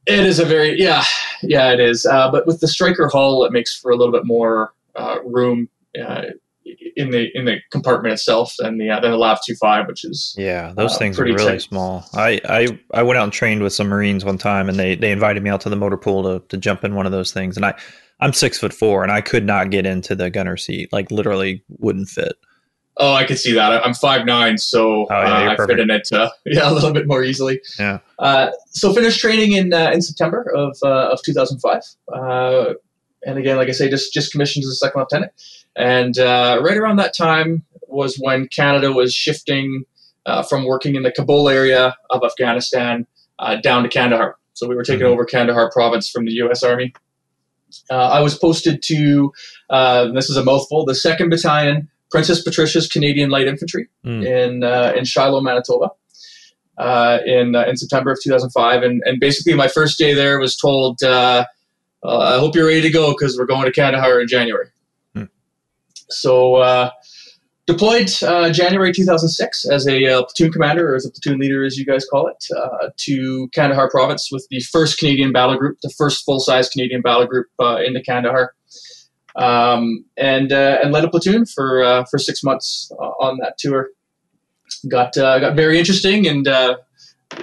It 0.05 0.25
is 0.25 0.39
a 0.39 0.45
very 0.45 0.79
yeah 0.79 1.03
yeah 1.43 1.71
it 1.71 1.79
is. 1.79 2.05
Uh, 2.05 2.31
but 2.31 2.47
with 2.47 2.59
the 2.59 2.67
Stryker 2.67 3.07
hull, 3.07 3.45
it 3.45 3.51
makes 3.51 3.77
for 3.77 3.91
a 3.91 3.95
little 3.95 4.13
bit 4.13 4.25
more 4.25 4.73
room 5.25 5.69
uh, 5.99 6.23
in 6.95 7.09
the 7.09 7.29
in 7.33 7.45
the 7.45 7.57
compartment 7.71 8.13
itself 8.13 8.53
and 8.59 8.79
the 8.79 8.89
uh, 8.91 8.99
the 8.99 9.09
Lav 9.17 9.39
two 9.45 9.55
five, 9.55 9.87
which 9.87 10.03
is 10.05 10.35
Yeah, 10.37 10.71
those 10.75 10.95
Uh, 10.95 10.99
things 10.99 11.19
are 11.19 11.23
really 11.23 11.37
tight. 11.37 11.61
small. 11.61 12.05
I, 12.13 12.39
I 12.47 12.79
I 12.93 13.03
went 13.03 13.17
out 13.17 13.23
and 13.23 13.33
trained 13.33 13.63
with 13.63 13.73
some 13.73 13.87
Marines 13.87 14.23
one 14.25 14.37
time, 14.37 14.69
and 14.69 14.77
they 14.77 14.95
they 14.95 15.11
invited 15.11 15.41
me 15.43 15.49
out 15.49 15.61
to 15.61 15.69
the 15.69 15.75
motor 15.75 15.97
pool 15.97 16.23
to 16.23 16.45
to 16.49 16.57
jump 16.57 16.83
in 16.83 16.95
one 16.95 17.05
of 17.05 17.11
those 17.11 17.31
things. 17.31 17.55
And 17.55 17.65
I 17.65 17.73
I'm 18.19 18.33
six 18.33 18.59
foot 18.59 18.73
four, 18.73 19.01
and 19.03 19.11
I 19.11 19.21
could 19.21 19.45
not 19.45 19.71
get 19.71 19.85
into 19.85 20.13
the 20.15 20.29
gunner 20.29 20.57
seat. 20.57 20.91
Like 20.93 21.09
literally 21.11 21.63
wouldn't 21.69 22.09
fit. 22.09 22.33
Oh, 23.01 23.13
I 23.13 23.23
could 23.23 23.39
see 23.39 23.53
that. 23.53 23.71
I'm 23.85 23.93
five 23.93 24.25
nine, 24.25 24.57
so 24.57 25.07
Oh, 25.09 25.21
yeah, 25.21 25.51
uh, 25.51 25.53
I 25.53 25.65
fit 25.65 25.79
in 25.79 25.89
it 25.89 26.09
uh, 26.11 26.29
yeah 26.45 26.69
a 26.69 26.73
little 26.73 26.91
bit 26.91 27.07
more 27.07 27.23
easily. 27.23 27.61
Yeah. 27.79 27.99
Uh, 28.19 28.51
so 28.71 28.93
finished 28.93 29.21
training 29.21 29.53
in 29.53 29.73
uh, 29.73 29.89
in 29.93 30.01
September 30.01 30.45
of 30.53 30.77
uh, 30.83 31.09
of 31.13 31.23
2005, 31.23 31.81
uh, 32.13 32.73
and 33.25 33.37
again, 33.37 33.57
like 33.57 33.67
I 33.69 33.71
say, 33.71 33.89
just 33.89 34.13
just 34.13 34.31
commissioned 34.31 34.63
as 34.63 34.69
a 34.71 34.75
second 34.75 34.99
lieutenant. 35.01 35.31
And 35.75 36.17
uh, 36.19 36.59
right 36.63 36.77
around 36.77 36.97
that 36.97 37.15
time 37.15 37.63
was 37.87 38.17
when 38.17 38.47
Canada 38.47 38.91
was 38.91 39.13
shifting 39.13 39.85
uh, 40.25 40.43
from 40.43 40.65
working 40.65 40.95
in 40.95 41.03
the 41.03 41.11
Kabul 41.11 41.49
area 41.49 41.95
of 42.09 42.23
Afghanistan 42.23 43.07
uh, 43.39 43.55
down 43.57 43.83
to 43.83 43.89
Kandahar. 43.89 44.35
So 44.53 44.67
we 44.67 44.75
were 44.75 44.83
taking 44.83 45.05
Mhm. 45.07 45.11
over 45.11 45.25
Kandahar 45.25 45.71
province 45.71 46.09
from 46.09 46.25
the 46.25 46.31
U.S. 46.43 46.63
Army. 46.63 46.93
Uh, 47.89 47.95
I 47.95 48.19
was 48.19 48.37
posted 48.37 48.81
to 48.83 49.31
uh, 49.69 50.11
this 50.11 50.29
is 50.29 50.37
a 50.37 50.43
mouthful, 50.43 50.85
the 50.85 50.95
Second 50.95 51.29
Battalion, 51.29 51.87
Princess 52.11 52.41
Patricia's 52.43 52.87
Canadian 52.87 53.29
Light 53.29 53.47
Infantry 53.47 53.87
Mm. 54.05 54.25
in 54.25 54.63
uh, 54.63 54.93
in 54.97 55.03
Shilo, 55.03 55.41
Manitoba, 55.41 55.91
uh, 56.77 57.19
in 57.25 57.55
uh, 57.55 57.65
in 57.67 57.77
September 57.77 58.11
of 58.11 58.17
2005. 58.23 58.83
And 58.83 59.01
and 59.05 59.19
basically, 59.19 59.53
my 59.53 59.67
first 59.67 59.97
day 59.97 60.13
there 60.13 60.39
was 60.39 60.55
told, 60.57 61.01
uh, 62.03 62.17
"I 62.17 62.39
hope 62.39 62.55
you're 62.55 62.67
ready 62.67 62.81
to 62.81 62.89
go 62.89 63.11
because 63.11 63.37
we're 63.37 63.45
going 63.45 63.65
to 63.65 63.71
Kandahar 63.71 64.21
in 64.21 64.27
January." 64.27 64.67
Hmm. 65.13 65.25
So. 66.09 66.55
Uh, 66.55 66.91
Deployed 67.69 68.09
uh, 68.23 68.51
January 68.51 68.91
2006 68.91 69.69
as 69.69 69.87
a 69.87 70.03
uh, 70.07 70.23
platoon 70.23 70.51
commander, 70.51 70.91
or 70.91 70.95
as 70.95 71.05
a 71.05 71.11
platoon 71.11 71.37
leader, 71.37 71.63
as 71.63 71.77
you 71.77 71.85
guys 71.85 72.03
call 72.03 72.25
it, 72.25 72.43
uh, 72.57 72.89
to 72.97 73.47
Kandahar 73.53 73.91
province 73.91 74.29
with 74.31 74.47
the 74.49 74.59
first 74.59 74.97
Canadian 74.97 75.31
battle 75.31 75.55
group, 75.55 75.77
the 75.83 75.93
first 75.95 76.25
full-size 76.25 76.67
Canadian 76.67 77.03
battle 77.03 77.27
group 77.27 77.45
uh, 77.59 77.77
into 77.85 78.01
Kandahar, 78.01 78.55
um, 79.35 80.03
and 80.17 80.51
uh, 80.51 80.79
and 80.81 80.91
led 80.91 81.05
a 81.05 81.11
platoon 81.11 81.45
for 81.45 81.83
uh, 81.83 82.05
for 82.09 82.17
six 82.17 82.43
months 82.43 82.91
uh, 82.99 83.03
on 83.03 83.37
that 83.39 83.59
tour. 83.59 83.89
Got 84.87 85.15
uh, 85.15 85.37
got 85.37 85.55
very 85.55 85.77
interesting, 85.77 86.27
and 86.27 86.47
uh, 86.47 86.77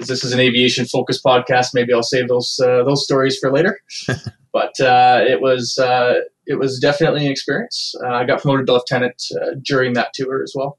this 0.05 0.23
is 0.23 0.33
an 0.33 0.39
aviation 0.39 0.85
focused 0.85 1.23
podcast. 1.23 1.73
Maybe 1.73 1.93
I'll 1.93 2.03
save 2.03 2.27
those 2.27 2.59
uh, 2.63 2.83
those 2.83 3.03
stories 3.03 3.37
for 3.37 3.51
later. 3.51 3.79
but 4.53 4.79
uh, 4.79 5.21
it 5.27 5.41
was 5.41 5.77
uh, 5.77 6.21
it 6.45 6.55
was 6.59 6.79
definitely 6.79 7.25
an 7.25 7.31
experience. 7.31 7.93
Uh, 8.03 8.09
I 8.09 8.25
got 8.25 8.41
promoted 8.41 8.67
to 8.67 8.73
lieutenant 8.73 9.21
uh, 9.41 9.55
during 9.61 9.93
that 9.93 10.13
tour 10.13 10.43
as 10.43 10.53
well. 10.55 10.77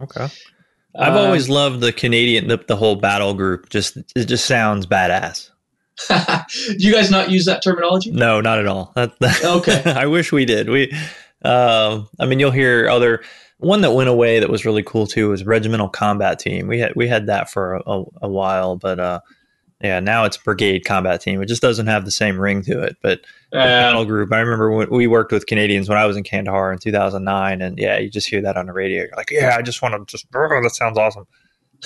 Okay. 0.00 0.28
I've 0.96 1.14
Uh, 1.14 1.20
always 1.24 1.48
loved 1.48 1.80
the 1.80 1.92
Canadian 1.92 2.46
the, 2.48 2.56
the 2.58 2.76
whole 2.76 2.96
battle 2.96 3.34
group. 3.34 3.68
Just 3.70 3.96
it 4.14 4.26
just 4.26 4.46
sounds 4.46 4.86
badass. 4.86 5.50
do 6.08 6.74
you 6.78 6.92
guys 6.92 7.10
not 7.10 7.30
use 7.30 7.44
that 7.46 7.62
terminology? 7.62 8.10
No, 8.10 8.40
not 8.40 8.58
at 8.58 8.66
all. 8.66 8.92
That, 8.94 9.18
that- 9.20 9.44
Okay. 9.44 9.82
I 9.92 10.06
wish 10.06 10.30
we 10.32 10.44
did. 10.44 10.68
We, 10.68 10.92
uh, 11.44 12.02
I 12.20 12.26
mean, 12.26 12.38
you'll 12.40 12.50
hear 12.52 12.88
other. 12.88 13.22
One 13.64 13.80
that 13.80 13.92
went 13.92 14.08
away 14.08 14.40
that 14.40 14.50
was 14.50 14.64
really 14.64 14.82
cool 14.82 15.06
too 15.06 15.30
was 15.30 15.44
regimental 15.44 15.88
combat 15.88 16.38
team. 16.38 16.66
We 16.66 16.78
had 16.80 16.92
we 16.94 17.08
had 17.08 17.26
that 17.26 17.50
for 17.50 17.76
a, 17.86 18.02
a, 18.22 18.28
while, 18.28 18.76
but 18.76 19.00
uh, 19.00 19.20
yeah, 19.82 20.00
now 20.00 20.24
it's 20.24 20.36
brigade 20.36 20.84
combat 20.84 21.20
team. 21.20 21.42
It 21.42 21.46
just 21.46 21.62
doesn't 21.62 21.86
have 21.86 22.04
the 22.04 22.10
same 22.10 22.38
ring 22.38 22.62
to 22.64 22.82
it. 22.82 22.96
But 23.02 23.20
Uh, 23.52 23.64
battle 23.64 24.04
group. 24.04 24.32
I 24.32 24.40
remember 24.40 24.70
when 24.70 24.90
we 24.90 25.06
worked 25.06 25.32
with 25.32 25.46
Canadians 25.46 25.88
when 25.88 25.98
I 25.98 26.06
was 26.06 26.16
in 26.16 26.24
Kandahar 26.24 26.72
in 26.72 26.78
2009, 26.78 27.62
and 27.62 27.78
yeah, 27.78 27.98
you 27.98 28.10
just 28.10 28.28
hear 28.28 28.42
that 28.42 28.56
on 28.56 28.66
the 28.66 28.72
radio. 28.72 29.02
You're 29.02 29.16
like, 29.16 29.30
yeah, 29.30 29.56
I 29.56 29.62
just 29.62 29.82
want 29.82 29.94
to 29.94 30.10
just. 30.10 30.26
Oh, 30.34 30.60
that 30.62 30.74
sounds 30.74 30.98
awesome. 30.98 31.26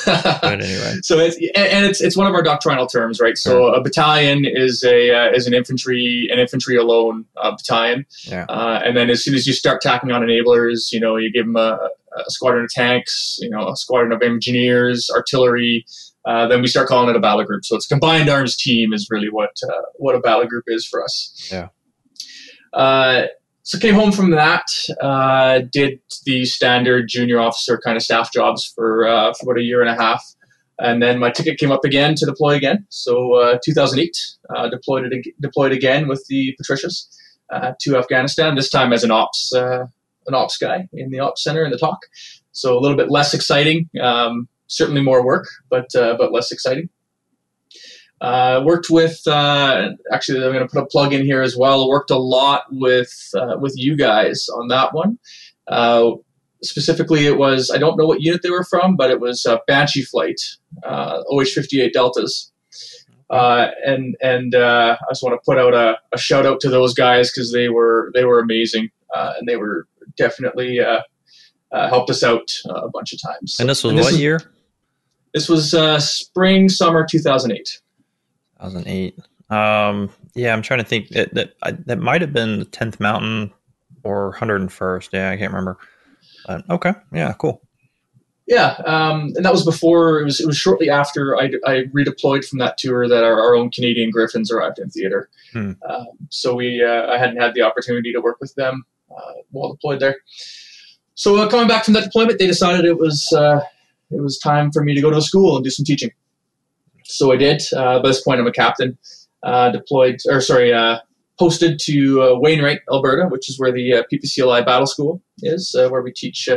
But 0.06 0.44
anyway, 0.44 0.96
so 1.02 1.18
it's 1.18 1.36
and 1.54 1.84
it's 1.86 2.00
it's 2.00 2.16
one 2.16 2.26
of 2.26 2.34
our 2.34 2.42
doctrinal 2.42 2.86
terms, 2.86 3.20
right? 3.20 3.36
So 3.38 3.66
a 3.74 3.82
battalion 3.82 4.44
is 4.44 4.84
a 4.84 5.14
uh, 5.14 5.30
is 5.32 5.46
an 5.46 5.54
infantry 5.54 6.28
an 6.30 6.38
infantry 6.38 6.76
alone 6.76 7.24
uh, 7.36 7.52
battalion, 7.52 8.06
Yeah. 8.26 8.44
uh, 8.48 8.80
and 8.84 8.96
then 8.96 9.10
as 9.10 9.24
soon 9.24 9.34
as 9.34 9.46
you 9.46 9.52
start 9.52 9.80
tacking 9.80 10.10
on 10.10 10.22
enablers, 10.22 10.92
you 10.92 11.00
know, 11.00 11.16
you 11.16 11.32
give 11.32 11.46
them 11.46 11.56
a, 11.56 11.78
a 12.16 12.30
squadron 12.30 12.64
of 12.64 12.70
tanks, 12.70 13.38
you 13.40 13.50
know, 13.50 13.68
a 13.68 13.76
squadron 13.76 14.12
of 14.12 14.22
engineers, 14.22 15.08
artillery. 15.14 15.84
Uh, 16.24 16.46
then 16.46 16.60
we 16.60 16.66
start 16.68 16.86
calling 16.88 17.08
it 17.08 17.16
a 17.16 17.20
battle 17.20 17.42
group. 17.44 17.64
So 17.64 17.74
it's 17.76 17.86
a 17.86 17.88
combined 17.88 18.28
arms 18.28 18.54
team 18.56 18.92
is 18.92 19.06
really 19.10 19.28
what 19.30 19.50
uh, 19.64 19.82
what 19.94 20.14
a 20.14 20.20
battle 20.20 20.46
group 20.46 20.64
is 20.66 20.86
for 20.86 21.02
us. 21.02 21.48
Yeah. 21.50 21.68
So 23.68 23.78
came 23.78 23.94
home 23.94 24.12
from 24.12 24.30
that, 24.30 24.64
uh, 24.98 25.58
did 25.70 26.00
the 26.24 26.46
standard 26.46 27.06
junior 27.06 27.38
officer 27.38 27.76
kind 27.76 27.98
of 27.98 28.02
staff 28.02 28.32
jobs 28.32 28.64
for, 28.64 29.06
uh, 29.06 29.34
for 29.34 29.44
about 29.44 29.60
a 29.60 29.62
year 29.62 29.82
and 29.82 29.90
a 29.90 30.02
half. 30.02 30.24
And 30.78 31.02
then 31.02 31.18
my 31.18 31.30
ticket 31.30 31.58
came 31.58 31.70
up 31.70 31.84
again 31.84 32.14
to 32.14 32.24
deploy 32.24 32.54
again. 32.54 32.86
So 32.88 33.34
uh, 33.34 33.58
2008, 33.62 34.16
uh, 34.56 34.70
deployed 34.70 35.12
deployed 35.38 35.72
again 35.72 36.08
with 36.08 36.24
the 36.30 36.56
Patricias 36.56 37.14
uh, 37.52 37.72
to 37.80 37.98
Afghanistan. 37.98 38.54
This 38.54 38.70
time 38.70 38.94
as 38.94 39.04
an 39.04 39.10
ops 39.10 39.52
uh, 39.54 39.84
an 40.26 40.34
ops 40.34 40.56
guy 40.56 40.88
in 40.94 41.10
the 41.10 41.20
ops 41.20 41.44
center 41.44 41.62
in 41.62 41.70
the 41.70 41.76
TOC. 41.76 41.98
So 42.52 42.74
a 42.74 42.80
little 42.80 42.96
bit 42.96 43.10
less 43.10 43.34
exciting. 43.34 43.90
Um, 44.00 44.48
certainly 44.68 45.02
more 45.02 45.22
work, 45.22 45.46
but 45.68 45.88
but 45.92 46.32
less 46.32 46.50
exciting. 46.52 46.88
Uh, 48.20 48.62
worked 48.64 48.90
with 48.90 49.20
uh, 49.26 49.90
actually 50.12 50.44
I'm 50.44 50.52
going 50.52 50.66
to 50.66 50.72
put 50.72 50.82
a 50.82 50.86
plug 50.86 51.12
in 51.12 51.24
here 51.24 51.42
as 51.42 51.56
well. 51.56 51.88
Worked 51.88 52.10
a 52.10 52.18
lot 52.18 52.64
with 52.70 53.12
uh, 53.36 53.56
with 53.60 53.74
you 53.76 53.96
guys 53.96 54.48
on 54.48 54.68
that 54.68 54.92
one. 54.92 55.18
Uh, 55.68 56.12
specifically, 56.62 57.26
it 57.26 57.38
was 57.38 57.70
I 57.70 57.78
don't 57.78 57.96
know 57.96 58.06
what 58.06 58.20
unit 58.20 58.42
they 58.42 58.50
were 58.50 58.64
from, 58.64 58.96
but 58.96 59.10
it 59.10 59.20
was 59.20 59.46
uh, 59.46 59.58
Banshee 59.68 60.02
flight, 60.02 60.40
uh, 60.84 61.22
OH-58 61.28 61.92
Deltas. 61.92 62.50
Uh, 63.30 63.68
and 63.84 64.16
and 64.22 64.54
uh, 64.54 64.96
I 65.00 65.12
just 65.12 65.22
want 65.22 65.34
to 65.40 65.44
put 65.44 65.58
out 65.58 65.74
a, 65.74 65.98
a 66.12 66.18
shout 66.18 66.46
out 66.46 66.60
to 66.60 66.70
those 66.70 66.94
guys 66.94 67.30
because 67.30 67.52
they 67.52 67.68
were 67.68 68.10
they 68.14 68.24
were 68.24 68.40
amazing 68.40 68.88
uh, 69.14 69.34
and 69.38 69.46
they 69.46 69.56
were 69.56 69.86
definitely 70.16 70.80
uh, 70.80 71.02
uh, 71.70 71.88
helped 71.88 72.08
us 72.10 72.24
out 72.24 72.48
uh, 72.68 72.86
a 72.86 72.90
bunch 72.90 73.12
of 73.12 73.20
times. 73.20 73.56
and 73.60 73.68
this 73.68 73.84
was 73.84 73.90
And 73.90 73.98
this 73.98 74.06
what 74.06 74.14
is- 74.14 74.20
year? 74.20 74.40
This 75.34 75.46
was 75.48 75.74
uh, 75.74 76.00
spring 76.00 76.70
summer 76.70 77.06
2008. 77.08 77.80
2008. 78.60 79.18
Um, 79.50 80.10
yeah, 80.34 80.52
I'm 80.52 80.62
trying 80.62 80.80
to 80.80 80.84
think. 80.84 81.08
That 81.08 81.34
that 81.34 81.86
that 81.86 81.98
might 81.98 82.20
have 82.20 82.32
been 82.32 82.60
the 82.60 82.66
10th 82.66 83.00
Mountain 83.00 83.52
or 84.02 84.34
101st. 84.34 85.10
Yeah, 85.12 85.30
I 85.30 85.36
can't 85.36 85.52
remember. 85.52 85.78
Okay, 86.70 86.94
yeah, 87.12 87.32
cool. 87.34 87.62
Yeah, 88.46 88.80
um, 88.86 89.32
and 89.36 89.44
that 89.44 89.52
was 89.52 89.64
before. 89.64 90.20
It 90.20 90.24
was. 90.24 90.40
It 90.40 90.46
was 90.46 90.56
shortly 90.56 90.88
after 90.88 91.36
I, 91.36 91.50
I 91.66 91.84
redeployed 91.94 92.46
from 92.46 92.58
that 92.60 92.78
tour 92.78 93.06
that 93.06 93.22
our, 93.22 93.38
our 93.38 93.54
own 93.54 93.70
Canadian 93.70 94.10
Griffons 94.10 94.50
arrived 94.50 94.78
in 94.78 94.88
theater. 94.88 95.28
Hmm. 95.52 95.72
Um, 95.88 96.06
so 96.30 96.54
we, 96.54 96.82
uh, 96.82 97.08
I 97.08 97.18
hadn't 97.18 97.36
had 97.36 97.52
the 97.52 97.60
opportunity 97.60 98.10
to 98.12 98.20
work 98.20 98.40
with 98.40 98.54
them 98.54 98.86
uh, 99.14 99.32
while 99.50 99.72
deployed 99.72 100.00
there. 100.00 100.16
So 101.14 101.36
uh, 101.36 101.48
coming 101.50 101.68
back 101.68 101.84
from 101.84 101.92
that 101.94 102.04
deployment, 102.04 102.38
they 102.38 102.46
decided 102.46 102.86
it 102.86 102.96
was 102.96 103.30
uh, 103.34 103.60
it 104.10 104.22
was 104.22 104.38
time 104.38 104.72
for 104.72 104.82
me 104.82 104.94
to 104.94 105.00
go 105.02 105.10
to 105.10 105.20
school 105.20 105.56
and 105.56 105.64
do 105.64 105.70
some 105.70 105.84
teaching. 105.84 106.10
So 107.08 107.32
I 107.32 107.36
did. 107.36 107.62
Uh, 107.74 108.00
by 108.00 108.08
this 108.08 108.22
point, 108.22 108.38
I'm 108.38 108.46
a 108.46 108.52
captain. 108.52 108.98
Uh, 109.42 109.70
deployed, 109.70 110.16
or 110.28 110.40
sorry, 110.40 110.72
uh, 110.72 110.98
posted 111.38 111.78
to 111.78 112.22
uh, 112.22 112.38
Wainwright, 112.38 112.80
Alberta, 112.92 113.28
which 113.28 113.48
is 113.48 113.58
where 113.58 113.72
the 113.72 113.94
uh, 113.94 114.02
PPCLI 114.12 114.66
Battle 114.66 114.86
School 114.86 115.22
is, 115.38 115.74
where 115.74 116.02
we 116.02 116.12
teach 116.12 116.48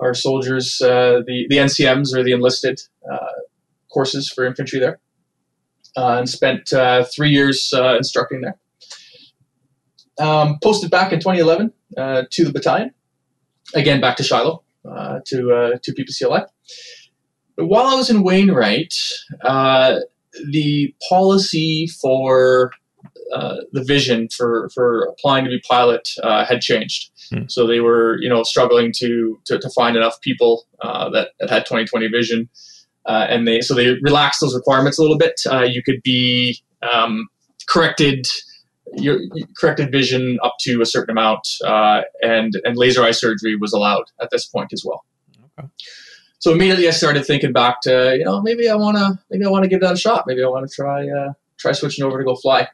our 0.00 0.14
soldiers 0.14 0.78
the 0.78 1.46
the 1.48 1.56
NCMs 1.56 2.14
or 2.14 2.22
the 2.22 2.32
enlisted 2.32 2.80
courses 3.92 4.30
for 4.30 4.44
infantry 4.44 4.78
there, 4.78 5.00
and 5.96 6.28
spent 6.28 6.72
three 7.14 7.30
years 7.30 7.72
instructing 7.74 8.40
there. 8.40 8.58
Um, 10.20 10.58
posted 10.62 10.90
back 10.90 11.12
in 11.12 11.20
2011 11.20 11.72
uh, 11.96 12.24
to 12.30 12.44
the 12.44 12.52
battalion, 12.52 12.92
again 13.74 14.00
back 14.00 14.16
to 14.16 14.22
Shilo 14.22 14.62
to 14.84 15.78
to 15.82 15.92
PPCLI. 15.92 16.46
While 17.58 17.86
I 17.86 17.94
was 17.96 18.08
in 18.08 18.22
Wainwright, 18.22 18.94
uh, 19.42 19.96
the 20.50 20.94
policy 21.08 21.88
for 22.00 22.70
uh, 23.34 23.56
the 23.72 23.82
vision 23.82 24.28
for 24.28 24.70
for 24.70 25.04
applying 25.04 25.44
to 25.44 25.50
be 25.50 25.60
pilot 25.68 26.08
uh, 26.22 26.44
had 26.44 26.60
changed. 26.60 27.10
Hmm. 27.30 27.42
So 27.48 27.66
they 27.66 27.80
were, 27.80 28.16
you 28.20 28.28
know, 28.28 28.42
struggling 28.42 28.92
to 28.98 29.38
to, 29.46 29.58
to 29.58 29.70
find 29.70 29.96
enough 29.96 30.20
people 30.20 30.66
uh, 30.80 31.10
that, 31.10 31.30
that 31.40 31.50
had 31.50 31.66
2020 31.66 32.08
vision, 32.08 32.48
uh, 33.06 33.26
and 33.28 33.46
they 33.46 33.60
so 33.60 33.74
they 33.74 33.96
relaxed 34.02 34.40
those 34.40 34.54
requirements 34.54 34.98
a 34.98 35.02
little 35.02 35.18
bit. 35.18 35.40
Uh, 35.50 35.64
you 35.64 35.82
could 35.82 36.00
be 36.02 36.58
um, 36.90 37.26
corrected 37.68 38.26
your 38.94 39.18
corrected 39.58 39.92
vision 39.92 40.38
up 40.42 40.54
to 40.60 40.80
a 40.80 40.86
certain 40.86 41.10
amount, 41.10 41.46
uh, 41.64 42.02
and 42.22 42.52
and 42.64 42.76
laser 42.76 43.02
eye 43.02 43.10
surgery 43.10 43.56
was 43.56 43.72
allowed 43.72 44.04
at 44.22 44.30
this 44.30 44.46
point 44.46 44.72
as 44.72 44.84
well. 44.86 45.04
Okay. 45.58 45.68
So 46.40 46.52
immediately 46.52 46.86
I 46.86 46.92
started 46.92 47.26
thinking 47.26 47.52
back 47.52 47.80
to 47.82 48.16
you 48.16 48.24
know 48.24 48.40
maybe 48.42 48.68
I 48.68 48.76
want 48.76 48.96
to 48.96 49.18
maybe 49.30 49.44
I 49.44 49.48
want 49.48 49.64
to 49.64 49.68
give 49.68 49.80
that 49.80 49.94
a 49.94 49.96
shot. 49.96 50.24
Maybe 50.26 50.42
I 50.42 50.46
want 50.48 50.68
to 50.68 50.74
try 50.74 51.08
uh, 51.08 51.32
try 51.58 51.72
switching 51.72 52.04
over 52.04 52.18
to 52.18 52.24
go 52.24 52.36
fly. 52.36 52.68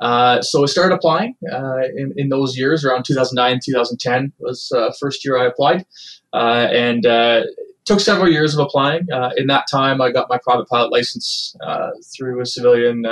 Uh, 0.00 0.42
so 0.42 0.62
I 0.62 0.66
started 0.66 0.94
applying 0.94 1.36
uh, 1.50 1.78
in, 1.96 2.12
in 2.16 2.28
those 2.28 2.56
years 2.56 2.84
around 2.84 3.04
2009, 3.04 3.60
2010 3.64 4.32
was 4.38 4.70
uh, 4.76 4.90
first 5.00 5.24
year 5.24 5.38
I 5.38 5.46
applied, 5.46 5.86
uh, 6.34 6.68
and 6.70 7.06
uh, 7.06 7.44
took 7.86 8.00
several 8.00 8.30
years 8.30 8.52
of 8.54 8.60
applying. 8.60 9.06
In 9.36 9.46
that 9.46 9.64
time, 9.70 10.02
I 10.02 10.12
got 10.12 10.28
my 10.28 10.38
private 10.42 10.68
pilot 10.68 10.92
license 10.92 11.56
through 12.14 12.40
a 12.40 12.46
civilian 12.46 13.04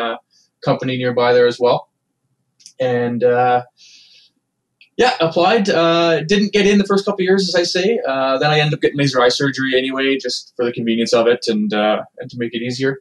company 0.62 0.98
nearby 0.98 1.32
there 1.32 1.46
as 1.46 1.58
well, 1.58 1.88
and 2.78 3.24
yeah, 4.96 5.14
applied. 5.20 5.68
Uh, 5.68 6.22
didn't 6.22 6.52
get 6.52 6.66
in 6.66 6.78
the 6.78 6.84
first 6.84 7.04
couple 7.04 7.22
years, 7.22 7.48
as 7.48 7.54
I 7.54 7.64
say. 7.64 8.00
Uh, 8.06 8.38
then 8.38 8.50
I 8.50 8.60
ended 8.60 8.74
up 8.74 8.80
getting 8.80 8.98
laser 8.98 9.20
eye 9.20 9.28
surgery 9.28 9.76
anyway, 9.76 10.16
just 10.18 10.52
for 10.56 10.64
the 10.64 10.72
convenience 10.72 11.12
of 11.12 11.26
it 11.26 11.46
and 11.48 11.72
uh, 11.74 12.02
and 12.18 12.30
to 12.30 12.38
make 12.38 12.54
it 12.54 12.62
easier. 12.62 12.98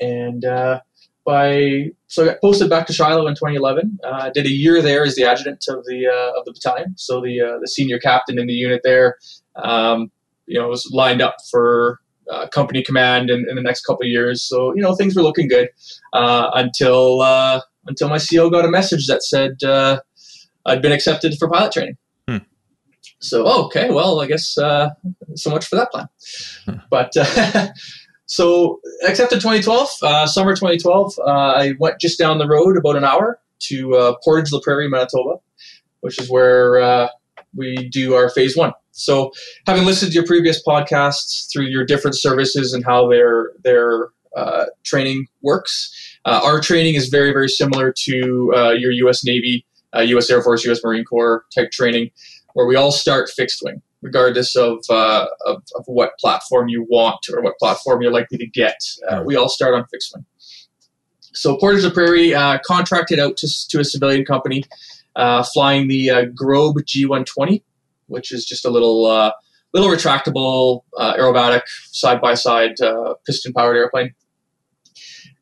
And 0.00 0.44
uh, 0.44 0.80
by 1.24 1.90
so 2.08 2.24
I 2.24 2.26
got 2.26 2.40
posted 2.42 2.68
back 2.68 2.86
to 2.88 2.92
Shilo 2.92 3.26
in 3.26 3.34
2011. 3.34 3.98
Uh, 4.04 4.30
did 4.30 4.46
a 4.46 4.50
year 4.50 4.82
there 4.82 5.04
as 5.04 5.14
the 5.14 5.24
adjutant 5.24 5.64
of 5.68 5.84
the 5.84 6.06
uh, 6.06 6.38
of 6.38 6.44
the 6.44 6.52
battalion, 6.52 6.94
so 6.96 7.20
the 7.20 7.58
the 7.60 7.68
senior 7.68 7.98
captain 7.98 8.38
in 8.38 8.46
the 8.46 8.54
unit 8.54 8.82
there. 8.84 9.16
Um, 9.56 10.10
you 10.46 10.58
know, 10.58 10.68
was 10.68 10.88
lined 10.92 11.22
up 11.22 11.36
for 11.50 12.00
uh, 12.30 12.48
company 12.48 12.82
command 12.82 13.30
in, 13.30 13.46
in 13.48 13.56
the 13.56 13.62
next 13.62 13.84
couple 13.84 14.06
years. 14.06 14.42
So 14.42 14.74
you 14.74 14.82
know, 14.82 14.94
things 14.94 15.16
were 15.16 15.22
looking 15.22 15.48
good 15.48 15.68
uh, 16.12 16.50
until 16.54 17.22
uh, 17.22 17.60
until 17.86 18.08
my 18.08 18.18
CO 18.18 18.50
got 18.50 18.64
a 18.64 18.70
message 18.70 19.06
that 19.06 19.22
said 19.22 19.58
I'd 20.66 20.82
been 20.82 20.92
accepted 20.92 21.36
for 21.38 21.48
pilot 21.48 21.72
training. 21.72 21.96
Hmm. 22.28 22.38
So 23.20 23.44
oh, 23.46 23.64
okay, 23.66 23.90
well, 23.90 24.20
I 24.20 24.26
guess 24.26 24.56
uh, 24.58 24.90
so 25.34 25.50
much 25.50 25.66
for 25.66 25.76
that 25.76 25.90
plan. 25.90 26.08
Hmm. 26.66 26.76
But 26.90 27.12
uh, 27.16 27.68
so 28.26 28.80
accepted 29.06 29.40
2012, 29.40 29.88
uh, 30.02 30.26
summer 30.26 30.54
2012. 30.54 31.18
Uh, 31.18 31.30
I 31.30 31.74
went 31.78 32.00
just 32.00 32.18
down 32.18 32.38
the 32.38 32.48
road 32.48 32.76
about 32.76 32.96
an 32.96 33.04
hour 33.04 33.40
to 33.60 33.94
uh, 33.94 34.14
Portage 34.24 34.52
La 34.52 34.60
Prairie, 34.60 34.88
Manitoba, 34.88 35.40
which 36.00 36.20
is 36.20 36.28
where 36.28 36.80
uh, 36.80 37.08
we 37.54 37.88
do 37.88 38.14
our 38.14 38.28
phase 38.28 38.56
one. 38.56 38.72
So 38.92 39.32
having 39.66 39.84
listened 39.84 40.12
to 40.12 40.14
your 40.16 40.26
previous 40.26 40.62
podcasts 40.62 41.50
through 41.50 41.66
your 41.66 41.84
different 41.84 42.16
services 42.16 42.72
and 42.72 42.84
how 42.84 43.08
their 43.08 43.52
their 43.64 44.08
uh, 44.36 44.66
training 44.84 45.26
works, 45.42 46.18
uh, 46.24 46.40
our 46.44 46.60
training 46.60 46.94
is 46.94 47.08
very 47.08 47.32
very 47.32 47.48
similar 47.48 47.92
to 48.04 48.52
uh, 48.54 48.70
your 48.70 48.92
U.S. 48.92 49.24
Navy, 49.24 49.64
uh, 49.94 50.00
U.S. 50.00 50.30
Air 50.30 50.42
Force, 50.42 50.64
U.S. 50.64 50.80
Marine 50.84 51.04
Corps 51.04 51.44
type 51.54 51.70
training, 51.70 52.10
where 52.54 52.66
we 52.66 52.76
all 52.76 52.92
start 52.92 53.30
fixed 53.30 53.62
wing, 53.64 53.82
regardless 54.00 54.56
of 54.56 54.78
uh, 54.88 55.26
of, 55.46 55.62
of 55.74 55.84
what 55.86 56.18
platform 56.18 56.68
you 56.68 56.86
want 56.90 57.26
or 57.32 57.42
what 57.42 57.58
platform 57.58 58.02
you're 58.02 58.12
likely 58.12 58.38
to 58.38 58.46
get. 58.46 58.80
Uh, 59.08 59.22
we 59.24 59.36
all 59.36 59.48
start 59.48 59.74
on 59.74 59.84
fixed 59.86 60.14
wing. 60.14 60.24
So 61.34 61.56
Portage 61.56 61.84
la 61.84 61.90
Prairie 61.90 62.34
uh, 62.34 62.58
contracted 62.64 63.18
out 63.18 63.36
to, 63.38 63.68
to 63.68 63.80
a 63.80 63.84
civilian 63.84 64.24
company, 64.24 64.64
uh, 65.16 65.42
flying 65.42 65.88
the 65.88 66.10
uh, 66.10 66.24
Grob 66.34 66.76
G120, 66.76 67.62
which 68.06 68.32
is 68.32 68.44
just 68.44 68.66
a 68.66 68.70
little 68.70 69.06
uh, 69.06 69.32
little 69.72 69.88
retractable 69.88 70.82
uh, 70.98 71.14
aerobatic 71.14 71.62
side 71.90 72.20
by 72.20 72.34
side 72.34 72.74
piston 73.24 73.52
powered 73.52 73.76
airplane. 73.76 74.14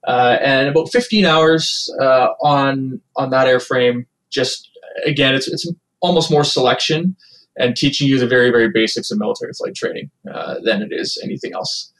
Uh, 0.06 0.38
and 0.40 0.68
about 0.68 0.90
15 0.90 1.26
hours 1.26 1.92
uh, 2.00 2.28
on 2.42 3.00
on 3.16 3.30
that 3.30 3.46
airframe. 3.46 4.06
Just 4.30 4.70
again, 5.04 5.34
it's 5.34 5.48
it's 5.48 5.70
almost 6.00 6.30
more 6.30 6.44
selection 6.44 7.16
and 7.56 7.76
teaching 7.76 8.08
you 8.08 8.18
the 8.18 8.26
very 8.26 8.50
very 8.50 8.70
basics 8.70 9.10
of 9.10 9.18
military 9.18 9.52
flight 9.52 9.74
training 9.74 10.10
uh, 10.32 10.56
than 10.64 10.82
it 10.82 10.90
is 10.92 11.20
anything 11.22 11.52
else. 11.52 11.92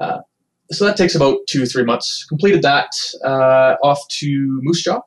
Uh, 0.00 0.20
so 0.70 0.84
that 0.84 0.96
takes 0.96 1.14
about 1.14 1.38
two 1.48 1.66
three 1.66 1.84
months. 1.84 2.24
Completed 2.28 2.62
that 2.62 2.90
uh, 3.24 3.76
off 3.82 4.00
to 4.20 4.60
Moose 4.62 4.82
Jaw, 4.82 5.00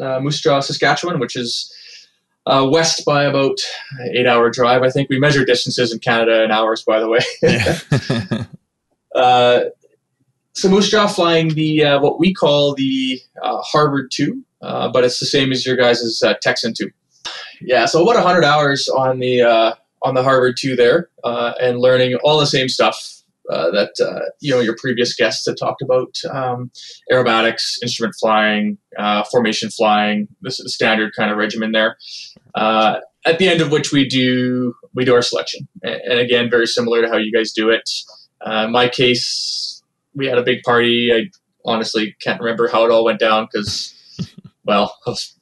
uh, 0.00 0.20
Moose 0.20 0.40
Jaw, 0.40 0.60
Saskatchewan, 0.60 1.20
which 1.20 1.36
is 1.36 1.72
uh, 2.46 2.66
west 2.70 3.04
by 3.04 3.24
about 3.24 3.58
eight 4.14 4.26
hour 4.26 4.50
drive. 4.50 4.82
I 4.82 4.90
think 4.90 5.08
we 5.08 5.18
measure 5.18 5.44
distances 5.44 5.92
in 5.92 5.98
Canada 5.98 6.44
in 6.44 6.50
hours, 6.50 6.82
by 6.82 7.00
the 7.00 7.08
way. 7.08 7.20
Yeah. 7.42 8.44
Uh, 9.16 9.70
so 10.52 10.68
Moose 10.68 10.90
Jaw 10.90 11.06
flying 11.06 11.54
the 11.54 11.84
uh, 11.84 12.00
what 12.00 12.18
we 12.18 12.32
call 12.32 12.74
the 12.74 13.20
uh, 13.42 13.62
Harvard 13.62 14.10
two, 14.10 14.44
uh, 14.62 14.90
but 14.90 15.04
it's 15.04 15.18
the 15.18 15.26
same 15.26 15.52
as 15.52 15.66
your 15.66 15.76
guys' 15.76 16.22
uh, 16.24 16.34
Texan 16.42 16.74
two. 16.76 16.90
Yeah, 17.60 17.86
so 17.86 18.02
about 18.02 18.22
hundred 18.22 18.44
hours 18.44 18.88
on 18.88 19.18
the 19.18 19.42
uh, 19.42 19.74
on 20.02 20.14
the 20.14 20.22
Harvard 20.22 20.56
two 20.58 20.76
there, 20.76 21.08
uh, 21.24 21.52
and 21.60 21.78
learning 21.78 22.16
all 22.22 22.38
the 22.38 22.46
same 22.46 22.68
stuff 22.68 23.22
uh, 23.50 23.70
that 23.70 23.92
you 24.40 24.52
know 24.52 24.60
your 24.60 24.76
previous 24.78 25.14
guests 25.14 25.46
had 25.46 25.56
talked 25.56 25.82
about: 25.82 26.14
um, 26.30 26.70
aerobatics, 27.10 27.82
instrument 27.82 28.14
flying, 28.20 28.78
formation 29.30 29.70
flying. 29.70 30.28
This 30.42 30.58
is 30.60 30.64
the 30.64 30.70
standard 30.70 31.12
kind 31.16 31.30
of 31.30 31.36
regimen 31.36 31.72
there. 31.72 31.96
At 32.54 33.40
the 33.40 33.48
end 33.48 33.60
of 33.60 33.72
which 33.72 33.90
we 33.90 34.08
do 34.08 34.74
we 34.94 35.04
do 35.04 35.14
our 35.14 35.22
selection, 35.22 35.66
and, 35.82 36.20
again, 36.20 36.48
very 36.48 36.66
similar 36.66 37.02
to 37.02 37.08
how 37.08 37.16
you 37.16 37.32
guys 37.32 37.52
do 37.52 37.70
it. 37.70 37.88
In 38.46 38.70
my 38.70 38.88
case, 38.88 39.82
we 40.14 40.26
had 40.26 40.38
a 40.38 40.42
big 40.44 40.62
party. 40.62 41.12
I 41.12 41.30
honestly 41.64 42.14
can't 42.22 42.40
remember 42.40 42.68
how 42.68 42.84
it 42.84 42.92
all 42.92 43.04
went 43.04 43.18
down 43.18 43.48
because, 43.50 43.92
well, 44.64 44.96
I 45.06 45.10
was 45.10 45.36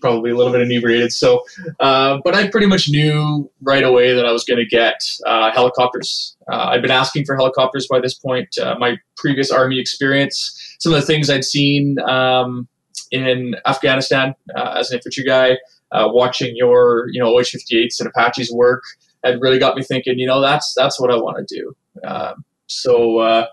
probably 0.00 0.30
a 0.30 0.36
little 0.36 0.52
bit 0.52 0.60
inebriated. 0.60 1.12
So, 1.12 1.44
uh, 1.80 2.18
but 2.24 2.34
I 2.34 2.48
pretty 2.48 2.66
much 2.66 2.88
knew 2.88 3.50
right 3.62 3.82
away 3.82 4.12
that 4.12 4.26
I 4.26 4.32
was 4.32 4.44
going 4.44 4.58
to 4.58 4.66
get 4.66 5.00
uh, 5.26 5.50
helicopters. 5.52 6.36
Uh, 6.50 6.68
I'd 6.70 6.82
been 6.82 6.90
asking 6.90 7.24
for 7.24 7.36
helicopters 7.36 7.86
by 7.88 8.00
this 8.00 8.14
point. 8.14 8.56
Uh, 8.58 8.76
my 8.78 8.96
previous 9.16 9.50
army 9.50 9.80
experience, 9.80 10.76
some 10.78 10.92
of 10.92 11.00
the 11.00 11.06
things 11.06 11.30
I'd 11.30 11.44
seen 11.44 11.96
um, 12.00 12.68
in 13.10 13.54
Afghanistan 13.66 14.34
uh, 14.56 14.74
as 14.78 14.90
an 14.90 14.96
infantry 14.96 15.24
guy, 15.24 15.58
uh, 15.92 16.08
watching 16.10 16.54
your 16.54 17.06
you 17.10 17.20
know 17.20 17.28
OH-58s 17.28 18.00
and 18.00 18.08
Apaches 18.08 18.52
work, 18.52 18.82
had 19.24 19.40
really 19.40 19.58
got 19.58 19.76
me 19.76 19.82
thinking. 19.82 20.18
You 20.18 20.26
know, 20.26 20.40
that's 20.40 20.74
that's 20.76 21.00
what 21.00 21.10
I 21.10 21.16
want 21.16 21.46
to 21.46 21.54
do. 21.54 21.76
Um, 22.06 22.44
so. 22.66 23.46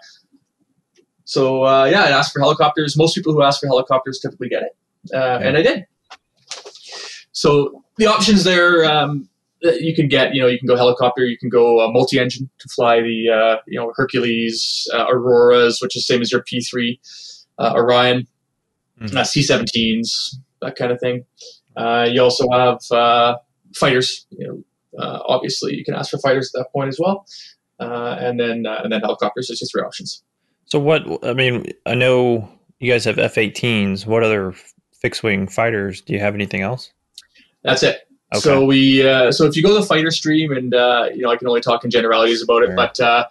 So 1.26 1.66
uh, 1.66 1.86
yeah, 1.86 2.04
I 2.04 2.10
asked 2.10 2.32
for 2.34 2.40
helicopters. 2.40 2.98
Most 2.98 3.16
people 3.16 3.34
who 3.34 3.44
ask 3.44 3.60
for 3.60 3.68
helicopters 3.68 4.20
typically 4.20 4.50
get 4.50 4.64
it, 4.64 4.78
uh, 5.14 5.40
and 5.42 5.58
I 5.58 5.62
did. 5.62 5.86
So 7.32 7.84
the 7.98 8.08
options 8.08 8.44
there 8.44 8.86
um, 8.86 9.28
you 9.62 9.96
can 9.96 10.08
get, 10.08 10.34
you 10.34 10.42
know, 10.42 10.48
you 10.48 10.60
can 10.60 10.68
go 10.68 10.76
helicopter, 10.76 11.26
you 11.26 11.38
can 11.38 11.50
go 11.50 11.84
uh, 11.84 11.92
multi-engine 11.92 12.50
to 12.60 12.70
fly 12.70 13.02
the, 13.02 13.30
uh, 13.30 13.62
you 13.68 13.80
know, 13.80 13.92
Hercules, 13.96 14.88
uh, 14.94 15.06
Auroras, 15.10 15.80
which 15.82 15.96
is 15.96 16.06
same 16.06 16.22
as 16.22 16.32
your 16.32 16.44
P3 16.44 17.00
uh, 17.58 17.74
Orion, 17.76 18.28
Mhm. 19.02 19.16
uh, 19.16 19.24
C-17s, 19.24 20.36
that 20.62 20.76
kind 20.76 20.92
of 20.92 21.00
thing. 21.00 21.26
Uh, 21.76 22.08
you 22.10 22.22
also 22.22 22.48
have 22.52 22.80
uh, 22.92 23.36
fighters. 23.76 24.26
You 24.30 24.48
know, 24.48 25.02
uh, 25.04 25.20
obviously, 25.28 25.76
you 25.76 25.84
can 25.84 25.94
ask 25.94 26.12
for 26.12 26.18
fighters 26.20 26.52
at 26.54 26.60
that 26.60 26.72
point 26.72 26.88
as 26.90 27.00
well, 27.00 27.26
uh, 27.80 28.16
and 28.20 28.40
then 28.40 28.66
uh, 28.66 28.80
and 28.84 28.92
then 28.94 29.02
helicopters. 29.02 29.48
There's 29.48 29.60
just 29.60 29.74
three 29.74 29.82
options. 29.82 30.24
So 30.66 30.80
what? 30.80 31.04
I 31.24 31.34
mean, 31.34 31.68
I 31.86 31.94
know 31.96 32.50
you 32.80 32.92
guys 32.92 33.06
have 33.06 33.18
F-18s. 33.20 34.06
What 34.06 34.24
other 34.24 34.54
fixed 34.94 35.24
wing 35.24 35.48
fighters? 35.48 36.02
Do 36.02 36.14
you 36.14 36.20
have 36.20 36.34
anything 36.36 36.62
else? 36.62 36.92
That's 37.64 37.84
it. 37.84 38.02
Okay. 38.34 38.42
So 38.42 38.66
we, 38.66 39.08
uh, 39.08 39.32
so 39.32 39.46
if 39.46 39.56
you 39.56 39.62
go 39.64 39.70
to 39.70 39.80
the 39.80 39.86
fighter 39.86 40.12
stream, 40.12 40.52
and 40.52 40.74
uh, 40.74 41.10
you 41.14 41.22
know, 41.22 41.30
I 41.30 41.38
can 41.38 41.48
only 41.48 41.62
talk 41.62 41.84
in 41.86 41.92
generalities 41.92 42.42
about 42.42 42.64
it, 42.64 42.68
Sure. 42.68 42.76
but 42.76 43.00
uh, 43.00 43.26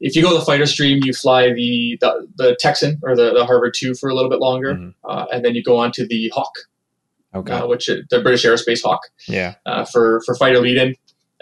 if 0.00 0.14
you 0.14 0.22
go 0.22 0.30
to 0.32 0.38
the 0.38 0.44
fighter 0.44 0.66
stream, 0.66 1.00
you 1.04 1.12
fly 1.12 1.52
the 1.52 1.98
the, 2.00 2.28
the 2.36 2.56
Texan 2.60 2.98
or 3.02 3.16
the, 3.16 3.34
the 3.34 3.44
Harvard 3.44 3.74
two 3.76 3.94
for 3.94 4.08
a 4.08 4.14
little 4.14 4.30
bit 4.30 4.38
longer, 4.38 4.74
Mhm. 4.74 4.94
uh, 5.04 5.26
and 5.32 5.44
then 5.44 5.54
you 5.56 5.62
go 5.62 5.76
on 5.76 5.90
to 5.92 6.06
the 6.06 6.30
Hawk, 6.34 6.52
Okay. 7.34 7.52
uh, 7.52 7.66
which 7.66 7.88
is 7.88 8.04
the 8.08 8.20
British 8.20 8.44
Aerospace 8.44 8.82
Hawk 8.82 9.00
yeah. 9.28 9.56
uh, 9.66 9.84
for 9.84 10.22
for 10.24 10.34
fighter 10.36 10.60
lead-in, 10.60 10.94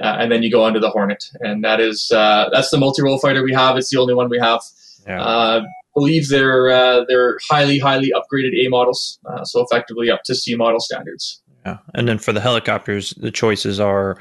uh, 0.03 0.17
and 0.19 0.33
then 0.33 0.43
you 0.43 0.51
go 0.51 0.65
on 0.65 0.73
to 0.75 0.81
the 0.81 0.91
Hornet, 0.91 1.25
and 1.41 1.63
that 1.63 1.81
is 1.81 2.11
uh, 2.11 2.49
that's 2.53 2.71
the 2.71 2.79
multi-role 2.79 3.19
fighter 3.19 3.45
we 3.45 3.53
have. 3.53 3.77
It's 3.77 3.91
the 3.91 3.99
only 4.01 4.15
one 4.15 4.29
we 4.31 4.39
have. 4.39 4.61
Yeah. 5.07 5.23
Uh, 5.23 5.63
believe 5.95 6.29
they're 6.29 6.71
uh, 6.71 7.05
they're 7.09 7.39
highly 7.51 7.79
highly 7.79 8.13
upgraded 8.15 8.53
A 8.65 8.69
models, 8.69 9.19
uh, 9.27 9.45
so 9.45 9.61
effectively 9.63 10.11
up 10.11 10.23
to 10.25 10.35
C 10.35 10.55
model 10.55 10.81
standards. 10.81 11.41
yeah. 11.67 11.79
And 11.95 12.09
then 12.09 12.19
for 12.19 12.33
the 12.33 12.41
helicopters, 12.41 13.11
the 13.17 13.31
choices 13.31 13.79
are 13.81 14.17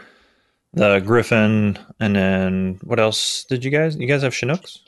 the 0.74 1.00
Griffon, 1.00 1.78
and 2.00 2.15
then 2.15 2.80
what 2.84 3.00
else 3.00 3.46
did 3.50 3.63
you 3.63 3.72
guys? 3.72 3.96
You 3.96 4.08
guys 4.08 4.22
have 4.24 4.34
Chinooks? 4.34 4.80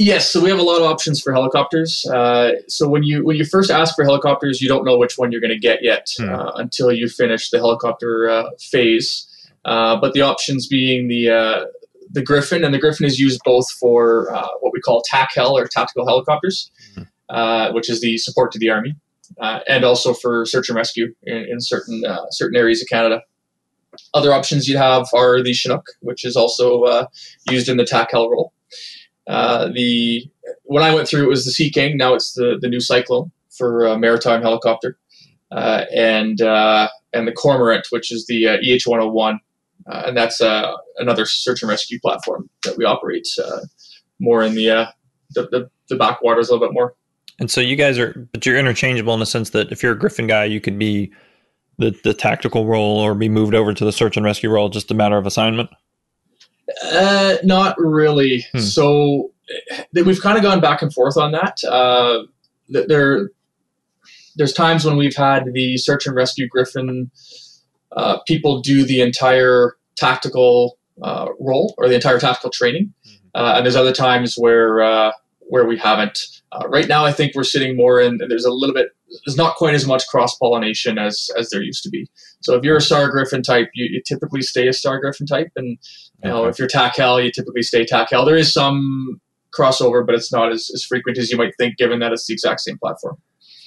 Yes, 0.00 0.30
so 0.30 0.40
we 0.40 0.48
have 0.48 0.60
a 0.60 0.62
lot 0.62 0.76
of 0.80 0.84
options 0.84 1.20
for 1.20 1.32
helicopters. 1.32 2.06
Uh, 2.06 2.52
so 2.68 2.88
when 2.88 3.02
you 3.02 3.24
when 3.24 3.36
you 3.36 3.44
first 3.44 3.68
ask 3.70 3.94
for 3.96 4.04
helicopters, 4.04 4.60
you 4.62 4.68
don't 4.68 4.84
know 4.84 4.96
which 4.96 5.18
one 5.18 5.32
you're 5.32 5.40
going 5.40 5.50
to 5.52 5.58
get 5.58 5.80
yet 5.82 6.06
Hmm. 6.18 6.28
uh, 6.30 6.52
until 6.54 6.92
you 6.92 7.08
finish 7.08 7.50
the 7.50 7.58
helicopter 7.58 8.28
uh, 8.30 8.50
phase. 8.60 9.26
Uh, 9.64 9.96
but 10.00 10.12
the 10.14 10.22
options 10.22 10.66
being 10.68 11.08
the 11.08 11.28
uh, 11.30 11.64
the 12.10 12.22
Griffon, 12.22 12.64
and 12.64 12.74
the 12.74 12.78
Griffon 12.78 13.06
is 13.06 13.18
used 13.18 13.40
both 13.44 13.70
for 13.72 14.34
uh, 14.34 14.48
what 14.60 14.72
we 14.72 14.80
call 14.80 15.02
TAC 15.06 15.30
Hel 15.34 15.56
or 15.56 15.66
tactical 15.66 16.06
helicopters, 16.06 16.70
uh, 17.28 17.72
which 17.72 17.88
is 17.90 18.00
the 18.00 18.18
support 18.18 18.52
to 18.52 18.58
the 18.58 18.70
army, 18.70 18.96
uh, 19.40 19.60
and 19.68 19.84
also 19.84 20.14
for 20.14 20.46
search 20.46 20.68
and 20.68 20.76
rescue 20.76 21.14
in, 21.24 21.36
in 21.36 21.60
certain 21.60 22.04
uh, 22.04 22.26
certain 22.30 22.56
areas 22.56 22.82
of 22.82 22.88
Canada. 22.88 23.22
Other 24.14 24.32
options 24.32 24.68
you 24.68 24.76
have 24.76 25.08
are 25.14 25.42
the 25.42 25.52
Chinook, 25.52 25.86
which 26.00 26.24
is 26.24 26.36
also 26.36 26.82
uh, 26.82 27.06
used 27.50 27.68
in 27.68 27.76
the 27.76 27.84
TAC 27.84 28.10
Hel 28.12 28.30
role. 28.30 28.52
Uh, 29.26 29.68
the 29.74 30.24
when 30.64 30.82
I 30.82 30.94
went 30.94 31.08
through, 31.08 31.24
it 31.24 31.28
was 31.28 31.44
the 31.44 31.50
Sea 31.50 31.70
King. 31.70 31.96
Now 31.96 32.14
it's 32.14 32.32
the 32.34 32.58
the 32.60 32.68
new 32.68 32.80
Cyclone 32.80 33.30
for 33.50 33.98
maritime 33.98 34.40
helicopter, 34.40 34.96
uh, 35.50 35.84
and 35.94 36.40
uh, 36.40 36.88
and 37.12 37.26
the 37.26 37.32
Cormorant, 37.32 37.86
which 37.90 38.12
is 38.12 38.26
the 38.26 38.46
uh, 38.46 38.56
EH 38.62 38.88
one 38.88 39.00
hundred 39.00 39.12
one, 39.12 39.40
and 39.88 40.16
that's 40.16 40.40
uh, 40.40 40.72
another 40.98 41.26
search 41.26 41.62
and 41.62 41.70
rescue 41.70 41.98
platform 42.00 42.48
that 42.64 42.76
we 42.76 42.84
operate 42.84 43.26
uh, 43.42 43.60
more 44.20 44.42
in 44.42 44.54
the, 44.54 44.70
uh, 44.70 44.86
the 45.34 45.42
the 45.48 45.70
the 45.88 45.96
backwaters 45.96 46.48
a 46.48 46.52
little 46.52 46.66
bit 46.66 46.74
more. 46.74 46.94
And 47.40 47.50
so 47.50 47.60
you 47.60 47.76
guys 47.76 47.98
are, 47.98 48.28
but 48.32 48.44
you're 48.44 48.58
interchangeable 48.58 49.14
in 49.14 49.20
the 49.20 49.26
sense 49.26 49.50
that 49.50 49.70
if 49.70 49.82
you're 49.82 49.92
a 49.92 49.98
Griffon 49.98 50.26
guy, 50.26 50.44
you 50.44 50.60
could 50.60 50.78
be 50.78 51.12
the 51.78 51.98
the 52.04 52.12
tactical 52.12 52.66
role 52.66 52.98
or 52.98 53.14
be 53.14 53.28
moved 53.28 53.54
over 53.54 53.72
to 53.72 53.84
the 53.84 53.92
search 53.92 54.16
and 54.16 54.26
rescue 54.26 54.50
role, 54.50 54.68
just 54.68 54.90
a 54.90 54.94
matter 54.94 55.16
of 55.16 55.26
assignment. 55.26 55.70
Uh, 56.84 57.36
not 57.44 57.76
really. 57.78 58.44
Hmm. 58.52 58.58
So 58.58 59.30
th- 59.94 60.04
we've 60.04 60.20
kind 60.20 60.36
of 60.36 60.42
gone 60.42 60.60
back 60.60 60.82
and 60.82 60.92
forth 60.92 61.16
on 61.16 61.32
that. 61.32 61.62
Uh, 61.64 62.24
th- 62.72 62.88
there, 62.88 63.30
there's 64.36 64.52
times 64.52 64.84
when 64.84 64.96
we've 64.96 65.16
had 65.16 65.44
the 65.52 65.78
search 65.78 66.06
and 66.06 66.14
rescue 66.14 66.48
Griffon 66.48 67.10
uh, 67.96 68.18
people 68.26 68.60
do 68.60 68.84
the 68.84 69.00
entire 69.00 69.76
tactical 69.96 70.78
uh, 71.02 71.28
role 71.40 71.74
or 71.78 71.88
the 71.88 71.94
entire 71.94 72.18
tactical 72.18 72.50
training, 72.50 72.92
uh, 73.34 73.54
and 73.56 73.64
there's 73.64 73.76
other 73.76 73.92
times 73.92 74.34
where 74.36 74.80
uh, 74.82 75.12
where 75.40 75.66
we 75.66 75.76
haven't. 75.78 76.18
Uh, 76.52 76.66
right 76.68 76.88
now, 76.88 77.04
I 77.04 77.12
think 77.12 77.34
we're 77.34 77.44
sitting 77.44 77.76
more 77.76 78.00
in. 78.00 78.18
There's 78.28 78.44
a 78.44 78.50
little 78.50 78.74
bit. 78.74 78.88
There's 79.24 79.36
not 79.36 79.56
quite 79.56 79.74
as 79.74 79.86
much 79.86 80.06
cross 80.08 80.36
pollination 80.38 80.98
as 80.98 81.28
as 81.38 81.50
there 81.50 81.62
used 81.62 81.82
to 81.84 81.90
be. 81.90 82.08
So 82.40 82.54
if 82.56 82.64
you're 82.64 82.76
a 82.76 82.80
SAR 82.80 83.10
Griffon 83.10 83.42
type, 83.42 83.68
you, 83.74 83.86
you 83.90 84.02
typically 84.06 84.42
stay 84.42 84.68
a 84.68 84.72
SAR 84.72 85.00
Griffon 85.00 85.26
type, 85.26 85.50
and 85.56 85.78
you 86.22 86.30
know, 86.30 86.42
Okay. 86.42 86.50
if 86.50 86.58
you're 86.58 86.68
TAC 86.68 86.96
Hel, 86.96 87.20
you 87.20 87.30
typically 87.32 87.62
stay 87.62 87.84
TAC 87.84 88.10
Hel. 88.10 88.24
There 88.24 88.36
is 88.36 88.52
some 88.52 89.20
crossover, 89.56 90.04
but 90.04 90.14
it's 90.14 90.32
not 90.32 90.52
as, 90.52 90.70
as 90.74 90.84
frequent 90.84 91.16
as 91.18 91.30
you 91.30 91.36
might 91.38 91.52
think, 91.58 91.76
given 91.78 92.00
that 92.00 92.12
it's 92.12 92.26
the 92.26 92.34
exact 92.34 92.60
same 92.60 92.78
platform. 92.78 93.16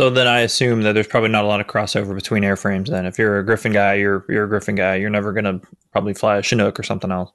So 0.01 0.09
then 0.09 0.25
I 0.25 0.39
assume 0.39 0.81
that 0.81 0.93
there's 0.93 1.05
probably 1.05 1.29
not 1.29 1.43
a 1.43 1.47
lot 1.47 1.61
of 1.61 1.67
crossover 1.67 2.15
between 2.15 2.41
airframes. 2.41 2.87
Then, 2.87 3.05
if 3.05 3.19
you're 3.19 3.37
a 3.37 3.45
Griffon 3.45 3.71
guy, 3.71 3.93
you're 3.93 4.25
you're 4.29 4.45
a 4.45 4.49
Griffon 4.49 4.73
guy. 4.73 4.95
You're 4.95 5.11
never 5.11 5.31
gonna 5.31 5.61
probably 5.91 6.15
fly 6.15 6.37
a 6.37 6.41
Chinook 6.41 6.79
or 6.79 6.81
something 6.81 7.11
else. 7.11 7.29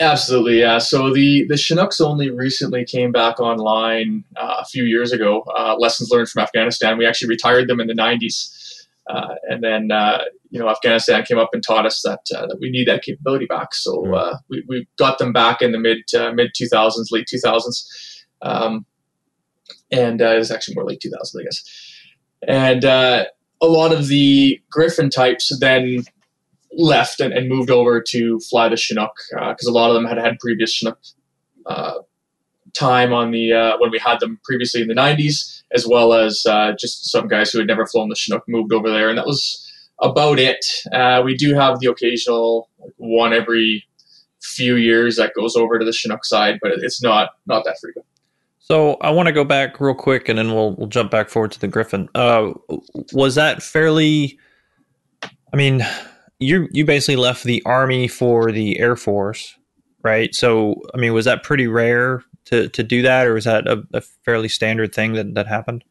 Absolutely, 0.00 0.60
yeah. 0.60 0.76
So 0.76 1.14
the 1.14 1.46
the 1.48 1.56
Chinooks 1.56 2.02
only 2.02 2.28
recently 2.28 2.84
came 2.84 3.10
back 3.10 3.40
online 3.40 4.22
uh, 4.36 4.56
a 4.58 4.66
few 4.66 4.84
years 4.84 5.12
ago. 5.12 5.46
Uh, 5.56 5.76
lessons 5.78 6.10
learned 6.10 6.28
from 6.28 6.42
Afghanistan. 6.42 6.98
We 6.98 7.06
actually 7.06 7.30
retired 7.30 7.68
them 7.68 7.80
in 7.80 7.86
the 7.86 7.94
'90s, 7.94 8.84
uh, 9.08 9.36
and 9.44 9.64
then 9.64 9.90
uh, 9.90 10.24
you 10.50 10.60
know 10.60 10.68
Afghanistan 10.68 11.24
came 11.24 11.38
up 11.38 11.54
and 11.54 11.62
taught 11.66 11.86
us 11.86 12.02
that 12.02 12.20
uh, 12.36 12.46
that 12.48 12.58
we 12.60 12.68
need 12.68 12.86
that 12.86 13.02
capability 13.02 13.46
back. 13.46 13.72
So 13.72 14.14
uh, 14.14 14.36
we 14.50 14.62
we 14.68 14.86
got 14.98 15.16
them 15.16 15.32
back 15.32 15.62
in 15.62 15.72
the 15.72 15.78
mid 15.78 16.02
uh, 16.14 16.32
mid 16.32 16.50
2000s, 16.54 17.06
late 17.12 17.28
2000s, 17.34 18.24
um, 18.42 18.84
and 19.90 20.20
uh, 20.20 20.34
it 20.34 20.38
was 20.38 20.50
actually 20.50 20.74
more 20.74 20.84
late 20.84 21.00
2000s, 21.02 21.40
I 21.40 21.44
guess. 21.44 21.92
And 22.46 22.84
uh, 22.84 23.26
a 23.60 23.66
lot 23.66 23.92
of 23.92 24.08
the 24.08 24.60
Griffon 24.70 25.10
types 25.10 25.56
then 25.60 26.04
left 26.76 27.20
and, 27.20 27.32
and 27.32 27.48
moved 27.48 27.70
over 27.70 28.00
to 28.00 28.40
fly 28.40 28.68
the 28.68 28.76
Chinook 28.76 29.16
because 29.30 29.66
a 29.66 29.72
lot 29.72 29.90
of 29.90 29.94
them 29.94 30.04
had 30.04 30.18
had 30.18 30.38
previous 30.38 30.72
Chinook 30.72 30.98
uh, 31.66 31.94
time 32.74 33.12
on 33.12 33.30
the 33.30 33.52
uh, 33.52 33.76
when 33.78 33.90
we 33.90 33.98
had 33.98 34.20
them 34.20 34.40
previously 34.44 34.82
in 34.82 34.88
the 34.88 34.94
90s, 34.94 35.62
as 35.72 35.86
well 35.86 36.12
as 36.12 36.44
uh, 36.46 36.72
just 36.78 37.10
some 37.10 37.28
guys 37.28 37.50
who 37.50 37.58
had 37.58 37.68
never 37.68 37.86
flown 37.86 38.08
the 38.08 38.16
Chinook 38.16 38.44
moved 38.48 38.72
over 38.72 38.90
there, 38.90 39.08
and 39.08 39.18
that 39.18 39.26
was 39.26 39.60
about 40.02 40.38
it. 40.38 40.64
Uh, 40.92 41.22
we 41.24 41.36
do 41.36 41.54
have 41.54 41.78
the 41.80 41.90
occasional 41.90 42.68
one 42.96 43.32
every 43.32 43.84
few 44.42 44.76
years 44.76 45.16
that 45.16 45.32
goes 45.34 45.56
over 45.56 45.78
to 45.78 45.84
the 45.84 45.92
Chinook 45.92 46.24
side, 46.24 46.58
but 46.60 46.72
it's 46.72 47.02
not 47.02 47.30
not 47.46 47.64
that 47.64 47.78
frequent. 47.80 48.06
So 48.64 48.94
I 49.02 49.10
want 49.10 49.26
to 49.26 49.32
go 49.32 49.44
back 49.44 49.78
real 49.78 49.94
quick, 49.94 50.26
and 50.26 50.38
then 50.38 50.54
we'll 50.54 50.74
we'll 50.76 50.88
jump 50.88 51.10
back 51.10 51.28
forward 51.28 51.52
to 51.52 51.60
the 51.60 51.68
Griffon. 51.68 52.08
Uh, 52.14 52.54
was 53.12 53.34
that 53.34 53.62
fairly? 53.62 54.38
I 55.52 55.56
mean, 55.58 55.86
you 56.38 56.66
you 56.72 56.86
basically 56.86 57.16
left 57.16 57.44
the 57.44 57.62
army 57.66 58.08
for 58.08 58.50
the 58.50 58.78
Air 58.78 58.96
Force, 58.96 59.54
right? 60.02 60.34
So 60.34 60.80
I 60.94 60.96
mean, 60.96 61.12
was 61.12 61.26
that 61.26 61.42
pretty 61.42 61.66
rare 61.66 62.24
to 62.46 62.70
to 62.70 62.82
do 62.82 63.02
that, 63.02 63.26
or 63.26 63.34
was 63.34 63.44
that 63.44 63.66
a, 63.66 63.82
a 63.92 64.00
fairly 64.00 64.48
standard 64.48 64.94
thing 64.94 65.12
that 65.12 65.34
that 65.34 65.46
happened? 65.46 65.84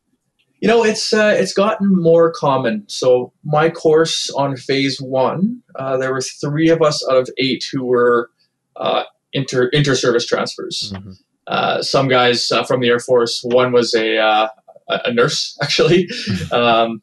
You 0.59 0.67
know, 0.67 0.83
it's 0.83 1.13
uh, 1.13 1.35
it's 1.37 1.53
gotten 1.53 1.95
more 2.01 2.31
common. 2.31 2.85
So 2.87 3.33
my 3.43 3.69
course 3.69 4.31
on 4.31 4.57
phase 4.57 4.97
one, 4.99 5.61
uh, 5.75 5.97
there 5.97 6.11
were 6.11 6.21
three 6.21 6.69
of 6.69 6.81
us 6.81 7.07
out 7.07 7.17
of 7.17 7.29
eight 7.37 7.65
who 7.71 7.85
were 7.85 8.31
uh, 8.77 9.03
inter 9.31 9.67
inter 9.67 9.93
service 9.93 10.25
transfers. 10.25 10.91
Mhm. 10.95 11.19
Uh, 11.47 11.81
some 11.81 12.07
guys 12.07 12.51
uh, 12.51 12.63
from 12.63 12.79
the 12.81 12.87
Air 12.89 12.99
Force. 12.99 13.41
One 13.43 13.71
was 13.71 13.93
a 13.93 14.17
uh, 14.17 14.47
a 14.87 15.13
nurse 15.13 15.57
actually, 15.63 16.07
um, 16.51 17.01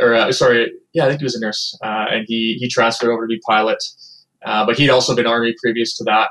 or 0.00 0.14
uh, 0.14 0.32
sorry, 0.32 0.72
yeah, 0.92 1.04
I 1.04 1.08
think 1.08 1.20
he 1.20 1.24
was 1.24 1.34
a 1.34 1.40
nurse, 1.40 1.76
uh, 1.84 2.06
and 2.10 2.24
he 2.26 2.56
he 2.60 2.68
transferred 2.68 3.10
over 3.12 3.22
to 3.26 3.28
be 3.28 3.40
pilot. 3.46 3.82
Uh, 4.44 4.66
but 4.66 4.76
he'd 4.76 4.90
also 4.90 5.14
been 5.14 5.26
Army 5.26 5.54
previous 5.62 5.96
to 5.96 6.04
that, 6.04 6.30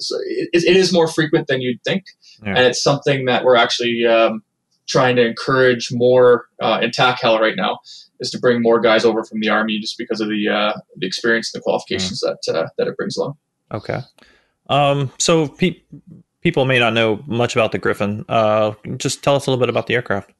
so 0.00 0.16
it, 0.26 0.64
it 0.64 0.76
is 0.76 0.92
more 0.92 1.06
frequent 1.06 1.46
than 1.46 1.60
you'd 1.60 1.80
think, 1.84 2.02
Yeah. 2.42 2.50
and 2.56 2.58
it's 2.66 2.82
something 2.82 3.26
that 3.26 3.44
we're 3.44 3.54
actually 3.54 4.04
um, 4.04 4.42
trying 4.88 5.14
to 5.14 5.24
encourage 5.24 5.90
more 5.92 6.46
uh, 6.60 6.80
in 6.82 6.90
TAC 6.90 7.20
Hel 7.20 7.38
right 7.38 7.54
now. 7.56 7.78
Is 8.18 8.30
to 8.30 8.38
bring 8.38 8.62
more 8.62 8.80
guys 8.80 9.04
over 9.04 9.24
from 9.24 9.40
the 9.40 9.48
Army 9.48 9.78
just 9.80 9.96
because 9.98 10.20
of 10.20 10.28
the 10.28 10.48
uh, 10.48 10.72
the 10.96 11.06
experience 11.06 11.52
and 11.54 11.60
the 11.60 11.62
qualifications 11.64 12.20
that 12.20 12.38
uh, 12.52 12.68
that 12.78 12.86
it 12.88 12.96
brings 12.96 13.16
along. 13.16 13.34
Okay. 13.72 14.00
Um, 14.68 15.10
so 15.18 15.48
pe- 15.48 15.82
people 16.42 16.64
may 16.64 16.78
not 16.78 16.92
know 16.92 17.22
much 17.26 17.56
about 17.56 17.72
the 17.72 17.78
Griffon. 17.78 18.24
Uh, 18.28 18.72
just 18.96 19.22
tell 19.22 19.34
us 19.34 19.46
a 19.46 19.50
little 19.50 19.60
bit 19.60 19.68
about 19.68 19.86
the 19.86 19.94
aircraft. 19.94 20.32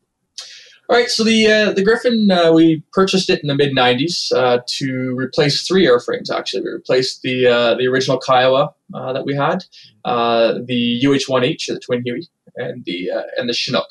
All 0.89 0.97
right, 0.97 1.09
so 1.09 1.25
the 1.25 1.47
uh, 1.47 1.73
the 1.73 1.83
Griffon 1.83 2.31
uh, 2.31 2.53
we 2.53 2.83
purchased 2.93 3.31
it 3.31 3.41
in 3.43 3.47
the 3.47 3.55
mid 3.55 3.75
'90s 3.75 4.31
uh, 4.33 4.59
to 4.67 5.17
replace 5.17 5.67
three 5.67 5.87
airframes. 5.87 6.31
Actually, 6.31 6.65
we 6.65 6.71
replaced 6.71 7.23
the 7.23 7.47
uh, 7.47 7.75
the 7.77 7.87
original 7.87 8.19
Kiowa 8.19 8.75
uh, 8.93 9.13
that 9.13 9.25
we 9.25 9.35
had, 9.35 9.65
uh, 10.05 10.55
the 10.67 11.03
UH-1H, 11.07 11.67
the 11.69 11.81
twin 11.81 12.03
Huey, 12.05 12.29
and 12.57 12.85
the 12.85 13.11
and 13.39 13.49
the 13.49 13.55
Chinook. 13.55 13.89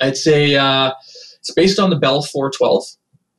It's 0.00 0.26
a 0.26 0.56
uh, 0.56 0.92
it's 1.38 1.52
based 1.52 1.78
on 1.78 1.90
the 1.90 1.96
Bell 1.96 2.22
412, 2.22 2.84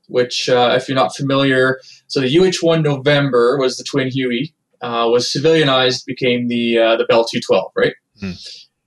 which 0.07 0.49
uh, 0.49 0.73
if 0.75 0.87
you're 0.87 0.95
not 0.95 1.15
familiar, 1.15 1.79
so 2.07 2.21
the 2.21 2.37
UH-1 2.37 2.83
November 2.83 3.57
was 3.57 3.77
the 3.77 3.83
twin 3.83 4.09
Huey, 4.09 4.53
uh, 4.81 5.07
was 5.11 5.31
civilianized, 5.31 6.05
became 6.05 6.47
the 6.47 6.77
uh, 6.77 6.95
the 6.95 7.05
Bell 7.05 7.25
212, 7.25 7.71
right? 7.75 7.93
Hmm. 8.19 8.31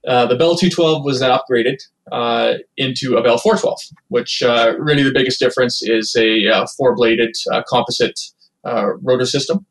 Uh, 0.07 0.25
the 0.25 0.35
Bell 0.35 0.55
212 0.55 1.05
was 1.05 1.19
then 1.19 1.29
upgraded 1.29 1.77
uh, 2.11 2.55
into 2.75 3.17
a 3.17 3.23
Bell 3.23 3.37
412, 3.37 3.77
which 4.07 4.41
uh, 4.41 4.73
really 4.79 5.03
the 5.03 5.11
biggest 5.13 5.39
difference 5.39 5.81
is 5.83 6.15
a 6.17 6.47
uh, 6.47 6.65
four-bladed 6.77 7.35
uh, 7.51 7.61
composite 7.67 8.19
uh, 8.65 8.93
rotor 9.01 9.25
system 9.25 9.65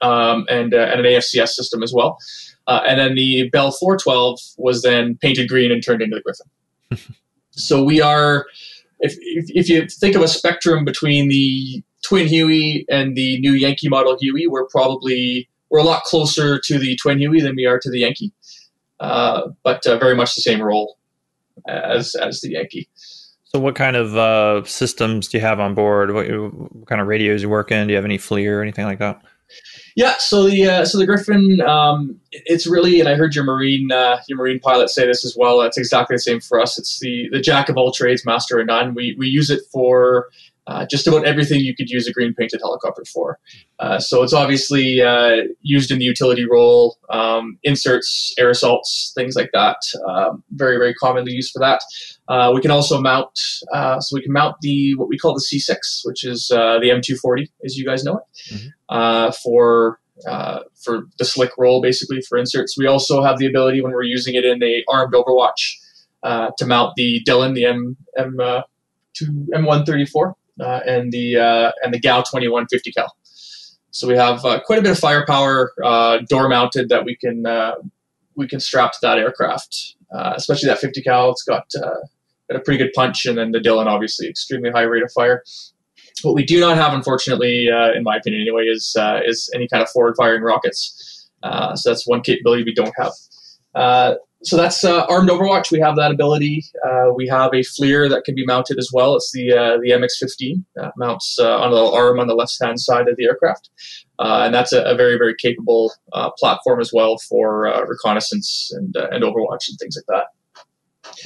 um, 0.00 0.46
and, 0.48 0.74
uh, 0.74 0.88
and 0.90 1.00
an 1.00 1.06
AFCS 1.06 1.48
system 1.48 1.82
as 1.82 1.92
well. 1.94 2.18
Uh, 2.66 2.80
and 2.86 2.98
then 2.98 3.14
the 3.14 3.48
Bell 3.50 3.70
412 3.70 4.40
was 4.56 4.82
then 4.82 5.16
painted 5.20 5.48
green 5.48 5.70
and 5.70 5.84
turned 5.84 6.02
into 6.02 6.16
the 6.16 6.22
Griffon. 6.22 7.14
so 7.50 7.84
we 7.84 8.00
are, 8.00 8.46
if, 9.00 9.14
if, 9.20 9.46
if 9.50 9.68
you 9.68 9.86
think 9.88 10.16
of 10.16 10.22
a 10.22 10.28
spectrum 10.28 10.84
between 10.84 11.28
the 11.28 11.82
twin 12.06 12.26
Huey 12.26 12.84
and 12.88 13.16
the 13.16 13.40
new 13.40 13.52
Yankee 13.52 13.88
model 13.88 14.16
Huey, 14.20 14.46
we're 14.46 14.66
probably 14.66 15.48
we're 15.70 15.80
a 15.80 15.84
lot 15.84 16.04
closer 16.04 16.60
to 16.60 16.78
the 16.78 16.96
twin 16.96 17.18
Huey 17.18 17.40
than 17.40 17.56
we 17.56 17.66
are 17.66 17.78
to 17.80 17.90
the 17.90 18.00
Yankee. 18.00 18.32
uh, 19.00 19.48
but 19.62 19.86
uh, 19.86 19.98
very 19.98 20.14
much 20.14 20.34
the 20.34 20.42
same 20.42 20.62
role 20.62 20.98
as 21.68 22.14
as 22.14 22.40
the 22.40 22.50
Yankee. 22.50 22.88
So, 23.44 23.60
what 23.60 23.74
kind 23.74 23.96
of 23.96 24.16
uh, 24.16 24.64
systems 24.64 25.28
do 25.28 25.38
you 25.38 25.42
have 25.42 25.60
on 25.60 25.74
board? 25.74 26.12
What, 26.12 26.26
what 26.28 26.86
kind 26.86 27.00
of 27.00 27.06
radios 27.06 27.42
you 27.42 27.48
work 27.48 27.70
in? 27.70 27.86
Do 27.86 27.92
you 27.92 27.96
have 27.96 28.04
any 28.04 28.18
FLIR 28.18 28.58
or 28.58 28.62
anything 28.62 28.84
like 28.84 28.98
that? 28.98 29.22
Yeah, 29.94 30.14
so 30.18 30.44
the 30.44 30.66
uh, 30.66 30.84
so 30.84 30.98
the 30.98 31.06
Griffon, 31.06 31.60
um, 31.62 32.20
it's 32.32 32.66
really, 32.66 33.00
and 33.00 33.08
I 33.08 33.14
heard 33.14 33.34
your 33.34 33.44
marine 33.44 33.90
uh, 33.92 34.20
your 34.28 34.36
marine 34.36 34.58
pilot 34.60 34.90
say 34.90 35.06
this 35.06 35.24
as 35.24 35.36
well. 35.38 35.62
It's 35.62 35.78
exactly 35.78 36.16
the 36.16 36.20
same 36.20 36.40
for 36.40 36.60
us. 36.60 36.78
It's 36.78 36.98
the 37.00 37.28
the 37.30 37.40
jack 37.40 37.68
of 37.68 37.76
all 37.76 37.92
trades, 37.92 38.24
master 38.26 38.58
of 38.58 38.66
none. 38.66 38.94
We 38.94 39.14
we 39.18 39.28
use 39.28 39.48
it 39.48 39.62
for 39.72 40.28
uh, 40.66 40.84
just 40.86 41.06
about 41.06 41.24
everything 41.24 41.60
you 41.60 41.74
could 41.74 41.88
use 41.88 42.08
a 42.08 42.12
green 42.12 42.34
painted 42.34 42.60
helicopter 42.60 43.04
for. 43.04 43.38
Uh, 43.78 43.98
so 43.98 44.22
it's 44.22 44.32
obviously 44.32 45.00
uh, 45.00 45.42
used 45.62 45.90
in 45.90 45.98
the 45.98 46.04
utility 46.04 46.44
role, 46.48 46.96
um, 47.10 47.58
inserts, 47.62 48.34
air 48.38 48.50
assaults, 48.50 49.12
things 49.14 49.36
like 49.36 49.50
that. 49.52 49.76
Um, 50.08 50.42
very, 50.50 50.76
very 50.76 50.94
commonly 50.94 51.32
used 51.32 51.52
for 51.52 51.60
that. 51.60 51.80
Uh, 52.28 52.50
we 52.54 52.60
can 52.60 52.72
also 52.72 53.00
mount, 53.00 53.38
uh, 53.72 54.00
so 54.00 54.16
we 54.16 54.22
can 54.22 54.32
mount 54.32 54.56
the 54.60 54.94
what 54.96 55.08
we 55.08 55.16
call 55.16 55.34
the 55.34 55.40
C6, 55.40 56.00
which 56.04 56.24
is 56.24 56.50
uh, 56.50 56.78
the 56.80 56.88
M240, 56.88 57.48
as 57.64 57.76
you 57.76 57.86
guys 57.86 58.02
know 58.02 58.18
it, 58.18 58.54
mm-hmm. 58.54 59.30
for 59.42 60.00
for 60.82 61.06
the 61.18 61.24
slick 61.24 61.50
role, 61.58 61.82
basically 61.82 62.22
for 62.22 62.38
inserts. 62.38 62.76
We 62.76 62.86
also 62.86 63.22
have 63.22 63.38
the 63.38 63.46
ability 63.46 63.82
when 63.82 63.92
we're 63.92 64.02
using 64.02 64.34
it 64.34 64.44
in 64.44 64.62
a 64.62 64.82
armed 64.88 65.12
Overwatch 65.12 65.76
to 66.56 66.66
mount 66.66 66.94
the 66.96 67.20
Dillon, 67.24 67.54
the 67.54 67.66
M 67.66 67.96
M. 68.18 68.38
two 69.12 69.46
M134 69.54 70.34
uh, 70.60 70.80
and 70.86 71.12
the 71.12 71.36
uh, 71.36 71.72
and 71.82 71.92
the 71.92 72.00
GAU 72.00 72.22
21 72.22 72.66
50 72.70 72.92
cal. 72.92 73.16
So 73.90 74.06
we 74.06 74.16
have 74.16 74.44
uh, 74.44 74.60
quite 74.64 74.78
a 74.78 74.82
bit 74.82 74.92
of 74.92 74.98
firepower 74.98 75.72
uh, 75.82 76.18
door 76.28 76.48
mounted 76.48 76.88
that 76.90 77.04
we 77.04 77.16
can 77.16 77.46
uh, 77.46 77.76
we 78.34 78.46
can 78.46 78.60
strap 78.60 78.92
to 78.92 78.98
that 79.02 79.18
aircraft, 79.18 79.96
especially 80.12 80.68
that 80.68 80.78
50 80.78 81.02
cal. 81.02 81.30
It's 81.30 81.42
got 81.42 81.66
got 81.74 82.56
a 82.56 82.60
pretty 82.60 82.78
good 82.78 82.92
punch, 82.94 83.26
and 83.26 83.38
then 83.38 83.52
the 83.52 83.60
Dillon 83.60 83.88
obviously 83.88 84.28
extremely 84.28 84.70
high 84.70 84.82
rate 84.82 85.02
of 85.02 85.10
fire. 85.12 85.42
What 86.22 86.34
we 86.34 86.44
do 86.44 86.60
not 86.60 86.76
have, 86.76 86.94
unfortunately, 86.94 87.68
in 87.68 88.02
my 88.02 88.16
opinion 88.16 88.42
anyway, 88.42 88.64
is 88.64 88.96
is 89.24 89.50
any 89.54 89.68
kind 89.68 89.82
of 89.82 89.90
forward 89.90 90.14
firing 90.16 90.42
rockets. 90.42 91.28
so 91.42 91.90
that's 91.90 92.06
one 92.06 92.22
capability 92.22 92.64
we 92.64 92.74
don't 92.74 92.94
have 92.98 93.12
so 94.42 94.56
that's 94.56 94.84
uh, 94.84 95.04
armed 95.08 95.30
Overwatch. 95.30 95.70
We 95.70 95.80
have 95.80 95.96
that 95.96 96.10
ability. 96.10 96.64
Uh, 96.86 97.12
we 97.14 97.26
have 97.28 97.52
a 97.52 97.62
FLIR 97.62 98.08
that 98.10 98.24
can 98.24 98.34
be 98.34 98.44
mounted 98.44 98.78
as 98.78 98.90
well. 98.92 99.16
It's 99.16 99.32
the 99.32 99.52
uh, 99.52 99.78
the 99.82 99.90
MX-15 99.90 100.64
that 100.76 100.92
mounts 100.96 101.38
uh, 101.40 101.58
on 101.58 101.70
a 101.70 101.74
little 101.74 101.94
arm 101.94 102.20
on 102.20 102.26
the 102.26 102.34
left 102.34 102.56
hand 102.62 102.80
side 102.80 103.08
of 103.08 103.16
the 103.16 103.24
aircraft, 103.24 103.70
uh, 104.18 104.42
and 104.44 104.54
that's 104.54 104.72
a, 104.72 104.82
a, 104.82 104.94
very 104.94 105.16
very 105.16 105.34
capable 105.34 105.92
uh, 106.12 106.30
platform 106.38 106.80
as 106.80 106.92
well 106.92 107.16
for 107.28 107.62
reconnaissance 107.88 108.70
and 108.72 108.94
and 108.96 109.24
Overwatch 109.24 109.68
and 109.68 109.78
things 109.78 109.96
like 109.96 110.06
that. 110.08 110.26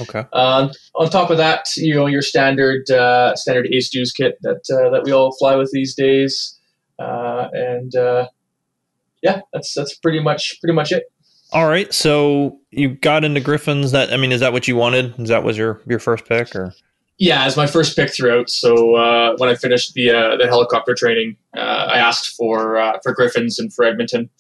Okay. 0.01 0.25
on 0.33 1.11
top 1.11 1.31
of 1.31 1.37
that, 1.39 1.67
you 1.77 1.95
know 1.95 2.07
your 2.07 2.23
standard 2.23 2.87
standard 3.37 3.67
Ace 3.73 3.91
Dues 3.91 4.13
kit 4.13 4.39
that 4.43 4.63
that 4.69 5.03
we 5.05 5.11
all 5.11 5.37
fly 5.37 5.57
with 5.57 5.71
these 5.73 5.95
days, 5.95 6.59
and 6.99 7.93
yeah, 9.23 9.41
that's 9.53 9.75
that's 9.75 9.97
pretty 9.97 10.21
much 10.21 10.59
pretty 10.61 10.75
much 10.75 10.93
it. 10.93 11.05
All 11.53 11.67
right, 11.67 11.93
so 11.93 12.61
you 12.71 12.91
got 12.91 13.25
into 13.25 13.41
Griffons. 13.41 13.91
That 13.91 14.13
I 14.13 14.17
mean, 14.17 14.31
is 14.31 14.41
that 14.41 14.53
what 14.53 14.69
you 14.69 14.77
wanted? 14.77 15.19
Is 15.19 15.31
that 15.31 15.43
was 15.43 15.59
your 15.59 15.81
your 15.87 15.99
first 15.99 16.25
pick, 16.27 16.55
or? 16.55 16.73
Yeah, 17.19 17.45
as 17.45 17.57
my 17.57 17.67
first 17.67 17.97
pick 17.97 18.15
throughout. 18.15 18.49
So 18.49 18.95
uh, 18.95 19.35
when 19.37 19.51
I 19.51 19.55
finished 19.57 19.95
the 19.95 20.11
uh, 20.11 20.37
the 20.37 20.47
helicopter 20.47 20.95
training, 20.95 21.37
uh, 21.57 21.61
I 21.61 21.99
asked 21.99 22.37
for 22.37 22.79
uh, 22.79 22.99
for 23.03 23.13
Griffins 23.13 23.59
and 23.59 23.73
for 23.75 23.85
Edmonton, 23.85 24.31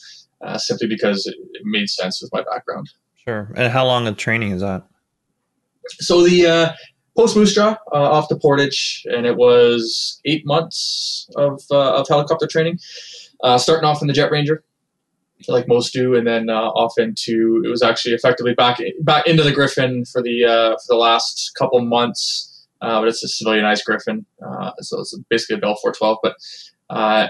uh, 0.41 0.57
simply 0.57 0.87
because 0.87 1.27
it, 1.27 1.35
it, 1.53 1.63
made 1.65 1.91
sense 1.91 2.23
with 2.23 2.33
my 2.33 2.43
background. 2.43 2.89
Sure. 3.25 3.53
And 3.57 3.73
how 3.73 3.85
long 3.85 4.07
of 4.07 4.17
training 4.17 4.53
is 4.53 4.63
that? 4.63 4.85
So 5.99 6.25
the 6.25 6.47
uh, 6.47 6.73
post 7.17 7.37
Moose 7.37 7.55
Jaw 7.55 7.77
off 7.93 8.29
the 8.29 8.39
Portage, 8.39 9.05
and 9.11 9.27
it 9.27 9.37
was 9.37 10.21
eight 10.25 10.47
months 10.47 11.29
of 11.37 11.61
of 11.73 12.07
helicopter 12.09 12.47
training, 12.47 12.79
starting 13.59 13.85
off 13.85 14.01
in 14.01 14.07
the 14.07 14.15
Jet 14.15 14.31
Ranger 14.31 14.63
like 15.49 15.69
most 15.69 15.93
do, 15.93 16.15
and 16.15 16.27
then 16.27 16.51
uh, 16.51 16.69
off 16.71 16.99
into 16.99 17.63
it 17.65 17.69
was 17.69 17.83
actually 17.83 18.15
effectively 18.15 18.55
back 18.55 18.79
back 19.01 19.27
into 19.27 19.43
the 19.43 19.53
Griffon 19.53 20.05
for 20.05 20.23
the 20.23 20.45
uh, 20.45 20.73
for 20.73 20.87
the 20.89 20.97
last 20.97 21.53
couple 21.59 21.81
months. 21.81 22.47
Uh, 22.81 23.01
but 23.01 23.09
it's 23.09 23.23
a 23.23 23.27
civilianized 23.27 23.85
Griffon, 23.85 24.25
uh, 24.43 24.73
so 24.81 25.01
it's 25.01 25.15
basically 25.29 25.57
a 25.57 25.59
Bell 25.59 25.77
412. 25.77 26.19
But 26.23 26.37
uh, 26.89 27.29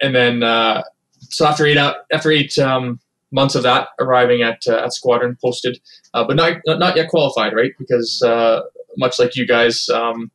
and 0.00 0.14
then 0.14 0.42
uh, 0.42 0.82
so 1.18 1.46
after 1.46 1.66
eight 1.66 1.76
out 1.76 1.96
after 2.12 2.30
eight 2.30 2.56
um, 2.58 3.00
months 3.32 3.54
of 3.54 3.62
that, 3.64 3.88
arriving 3.98 4.42
at 4.42 4.66
at 4.66 4.92
squadron 4.92 5.36
posted, 5.42 5.80
but 6.12 6.36
not 6.36 6.58
not 6.66 6.96
yet 6.96 7.08
qualified, 7.08 7.52
right? 7.52 7.72
Because 7.78 8.22
much 8.96 9.18
like 9.18 9.36
you 9.36 9.46
guys. 9.46 9.88
Um, 9.88 10.30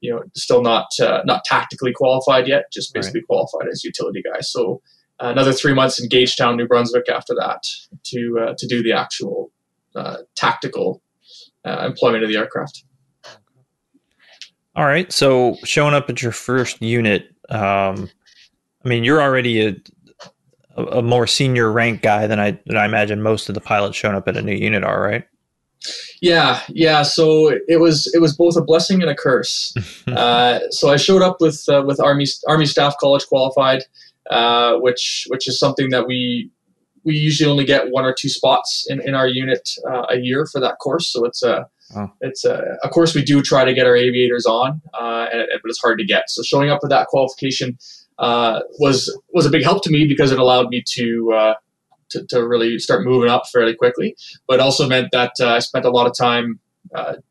you 0.00 0.10
know, 0.10 0.20
still 0.34 0.62
not 0.62 0.88
not 1.24 1.44
tactically 1.44 1.92
qualified 1.92 2.48
yet, 2.48 2.72
just 2.72 2.92
basically 2.92 3.20
right. 3.20 3.26
qualified 3.28 3.68
as 3.70 3.84
utility 3.84 4.20
guys. 4.20 4.50
So 4.50 4.82
another 5.22 5.52
three 5.52 5.74
months 5.74 6.00
in 6.00 6.08
Gagetown, 6.08 6.56
New 6.56 6.66
Brunswick 6.66 7.08
after 7.08 7.34
that 7.34 7.62
to 8.04 8.38
uh, 8.40 8.54
to 8.58 8.66
do 8.66 8.82
the 8.82 8.92
actual 8.92 9.52
uh, 9.94 10.18
tactical 10.34 11.02
uh, 11.64 11.86
employment 11.86 12.24
of 12.24 12.30
the 12.30 12.36
aircraft. 12.36 12.84
All 14.74 14.86
right. 14.86 15.12
So 15.12 15.56
showing 15.64 15.94
up 15.94 16.08
at 16.08 16.22
your 16.22 16.32
first 16.32 16.80
unit, 16.80 17.28
um, 17.50 18.10
I 18.84 18.88
mean, 18.88 19.04
you're 19.04 19.20
already 19.20 19.66
a, 19.66 19.76
a 20.76 21.02
more 21.02 21.26
senior 21.26 21.70
rank 21.70 22.02
guy 22.02 22.26
than 22.26 22.40
I 22.40 22.58
than 22.66 22.76
I 22.76 22.86
imagine 22.86 23.22
most 23.22 23.48
of 23.48 23.54
the 23.54 23.60
pilots 23.60 23.96
showing 23.96 24.16
up 24.16 24.26
at 24.28 24.36
a 24.36 24.42
new 24.42 24.54
unit 24.54 24.82
are, 24.82 25.02
right? 25.02 25.24
Yeah, 26.20 26.62
yeah. 26.68 27.02
So 27.02 27.48
it 27.68 27.80
was 27.80 28.10
it 28.14 28.20
was 28.20 28.34
both 28.34 28.56
a 28.56 28.62
blessing 28.62 29.02
and 29.02 29.10
a 29.10 29.14
curse. 29.14 29.74
uh, 30.06 30.60
so 30.70 30.90
I 30.90 30.96
showed 30.96 31.22
up 31.22 31.40
with 31.40 31.68
uh, 31.68 31.82
with 31.86 32.00
Army 32.00 32.26
Army 32.48 32.66
Staff 32.66 32.96
College 32.98 33.26
qualified. 33.26 33.84
Uh, 34.30 34.76
which 34.76 35.26
which 35.28 35.48
is 35.48 35.58
something 35.58 35.90
that 35.90 36.06
we 36.06 36.48
we 37.04 37.14
usually 37.16 37.50
only 37.50 37.64
get 37.64 37.90
one 37.90 38.04
or 38.04 38.14
two 38.16 38.28
spots 38.28 38.86
in, 38.88 39.00
in 39.00 39.14
our 39.14 39.26
unit 39.26 39.68
uh, 39.90 40.06
a 40.10 40.18
year 40.18 40.46
for 40.46 40.60
that 40.60 40.78
course. 40.78 41.12
So 41.12 41.24
it's 41.24 41.42
a 41.42 41.66
oh. 41.96 42.08
it's 42.20 42.44
a, 42.44 42.78
a 42.84 42.88
course 42.88 43.14
we 43.14 43.24
do 43.24 43.42
try 43.42 43.64
to 43.64 43.74
get 43.74 43.86
our 43.86 43.96
aviators 43.96 44.46
on, 44.46 44.80
uh, 44.94 45.26
and, 45.32 45.46
but 45.50 45.68
it's 45.68 45.80
hard 45.80 45.98
to 45.98 46.04
get. 46.04 46.30
So 46.30 46.42
showing 46.42 46.70
up 46.70 46.80
with 46.82 46.90
that 46.90 47.08
qualification 47.08 47.76
uh, 48.18 48.60
was 48.78 49.12
was 49.32 49.44
a 49.44 49.50
big 49.50 49.64
help 49.64 49.82
to 49.84 49.90
me 49.90 50.06
because 50.06 50.30
it 50.30 50.38
allowed 50.38 50.68
me 50.68 50.84
to, 50.94 51.32
uh, 51.34 51.54
to. 52.10 52.24
to, 52.28 52.46
really 52.46 52.78
start 52.78 53.04
moving 53.04 53.28
up 53.28 53.42
fairly 53.52 53.74
quickly, 53.74 54.14
but 54.46 54.60
also 54.60 54.88
meant 54.88 55.08
that 55.10 55.32
I 55.40 55.58
spent 55.58 55.84
a 55.84 55.90
lot 55.90 56.06
of 56.06 56.16
time 56.16 56.60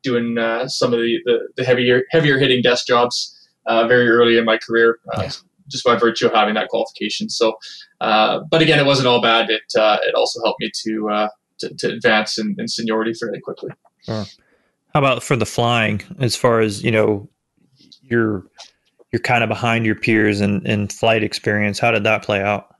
doing 0.02 0.36
some 0.66 0.92
of 0.92 0.98
the, 0.98 1.18
the, 1.24 1.48
the, 1.56 1.64
heavier 1.64 2.02
heavier 2.10 2.38
hitting 2.38 2.60
desk 2.60 2.86
jobs 2.86 3.48
very 3.66 4.08
early 4.10 4.36
in 4.36 4.44
my 4.44 4.58
career. 4.58 4.98
Yeah 5.16 5.30
just 5.68 5.84
by 5.84 5.96
virtue 5.96 6.26
of 6.26 6.32
having 6.32 6.54
that 6.54 6.68
qualification. 6.68 7.28
So, 7.28 7.54
uh, 8.00 8.40
but 8.50 8.62
again, 8.62 8.78
it 8.78 8.86
wasn't 8.86 9.08
all 9.08 9.22
bad. 9.22 9.50
It 9.50 9.62
uh, 9.78 9.98
it 10.02 10.14
also 10.14 10.40
helped 10.44 10.60
me 10.60 10.70
to 10.84 11.10
uh, 11.10 11.28
to, 11.58 11.74
to, 11.74 11.88
advance 11.88 12.38
in, 12.38 12.56
in, 12.58 12.68
seniority 12.68 13.14
fairly 13.14 13.40
quickly. 13.40 13.70
Sure. 14.04 14.24
How 14.94 15.00
about 15.00 15.22
for 15.22 15.36
the 15.36 15.46
flying? 15.46 16.02
As 16.18 16.36
far 16.36 16.60
as 16.60 16.82
you 16.82 16.90
know, 16.90 17.28
you're 18.02 18.44
you're 19.12 19.20
kind 19.20 19.44
of 19.44 19.48
behind 19.48 19.86
your 19.86 19.94
peers 19.94 20.40
in, 20.40 20.66
in 20.66 20.88
flight 20.88 21.22
experience. 21.22 21.78
How 21.78 21.90
did 21.90 22.04
that 22.04 22.22
play 22.22 22.42
out? 22.42 22.74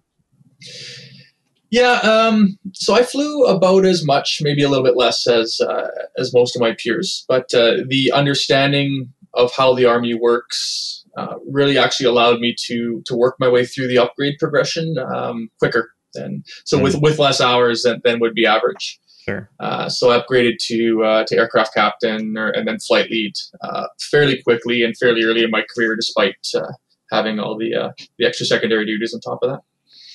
Yeah, 1.71 2.01
um, 2.01 2.59
so 2.75 2.95
I 2.95 3.03
flew 3.03 3.47
about 3.47 3.87
as 3.87 4.05
much, 4.05 4.41
maybe 4.43 4.63
a 4.63 4.69
little 4.69 4.85
bit 4.85 4.97
less 4.97 5.27
as 5.27 5.59
uh, 5.61 5.89
as 6.19 6.33
most 6.35 6.55
of 6.55 6.61
my 6.61 6.75
peers, 6.75 7.25
but 7.29 7.55
uh, 7.55 7.79
the 7.89 8.13
understanding 8.13 9.11
of 9.33 9.53
how 9.57 9.75
the 9.75 9.87
army 9.87 10.13
works 10.13 11.02
uh, 11.17 11.35
really 11.51 11.79
actually 11.79 12.07
allowed 12.07 12.41
me 12.41 12.55
to 12.67 13.03
to 13.07 13.15
work 13.15 13.37
my 13.39 13.49
way 13.49 13.65
through 13.65 13.89
the 13.89 13.99
upgrade 13.99 14.35
progression 14.39 14.97
um, 14.99 15.51
quicker 15.59 15.93
than 16.15 16.43
so 16.65 16.79
mm 16.79 16.83
with 16.83 17.01
with 17.01 17.19
less 17.19 17.41
hours 17.41 17.83
than, 17.83 18.01
than 18.05 18.21
would 18.21 18.35
be 18.35 18.47
average. 18.47 18.99
Sure. 19.25 19.49
Uh, 19.61 19.89
so 19.89 20.11
I 20.11 20.21
upgraded 20.21 20.59
to 20.67 21.05
uh, 21.05 21.25
to 21.29 21.37
aircraft 21.37 21.75
captain 21.75 22.37
or, 22.37 22.51
and 22.51 22.67
then 22.67 22.79
flight 22.81 23.09
lead 23.09 23.33
uh, 23.61 23.87
fairly 24.11 24.43
quickly 24.43 24.83
and 24.83 24.97
fairly 24.97 25.23
early 25.23 25.45
in 25.45 25.51
my 25.51 25.65
career, 25.75 25.95
despite 25.95 26.35
uh, 26.57 26.73
having 27.13 27.39
all 27.39 27.57
the 27.57 27.75
uh, 27.75 27.91
the 28.19 28.27
extra 28.27 28.47
secondary 28.47 28.85
duties 28.85 29.15
on 29.15 29.21
top 29.21 29.39
of 29.43 29.51
that. 29.51 29.61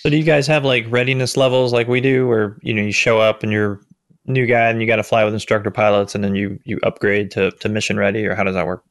So 0.02 0.10
do 0.10 0.18
you 0.18 0.24
guys 0.24 0.46
have 0.48 0.66
like 0.66 0.86
readiness 0.90 1.38
levels 1.38 1.72
like 1.72 1.88
we 1.88 2.02
do, 2.02 2.28
where 2.28 2.58
you 2.62 2.74
know 2.74 2.82
you 2.82 2.92
show 2.92 3.20
up 3.20 3.44
and 3.44 3.52
you're 3.52 3.80
new 4.26 4.46
guy 4.46 4.70
and 4.70 4.82
you 4.82 4.88
got 4.88 4.98
to 4.98 5.04
fly 5.04 5.24
with 5.24 5.34
instructor 5.34 5.72
pilots, 5.72 6.14
and 6.14 6.24
then 6.24 6.36
you 6.36 6.60
you 6.66 6.78
upgrade 6.84 7.32
to 7.32 7.52
to 7.52 7.70
mission 7.70 7.98
ready, 7.98 8.26
or 8.26 8.36
how 8.36 8.44
does 8.44 8.56
that 8.56 8.68
work? 8.68 8.84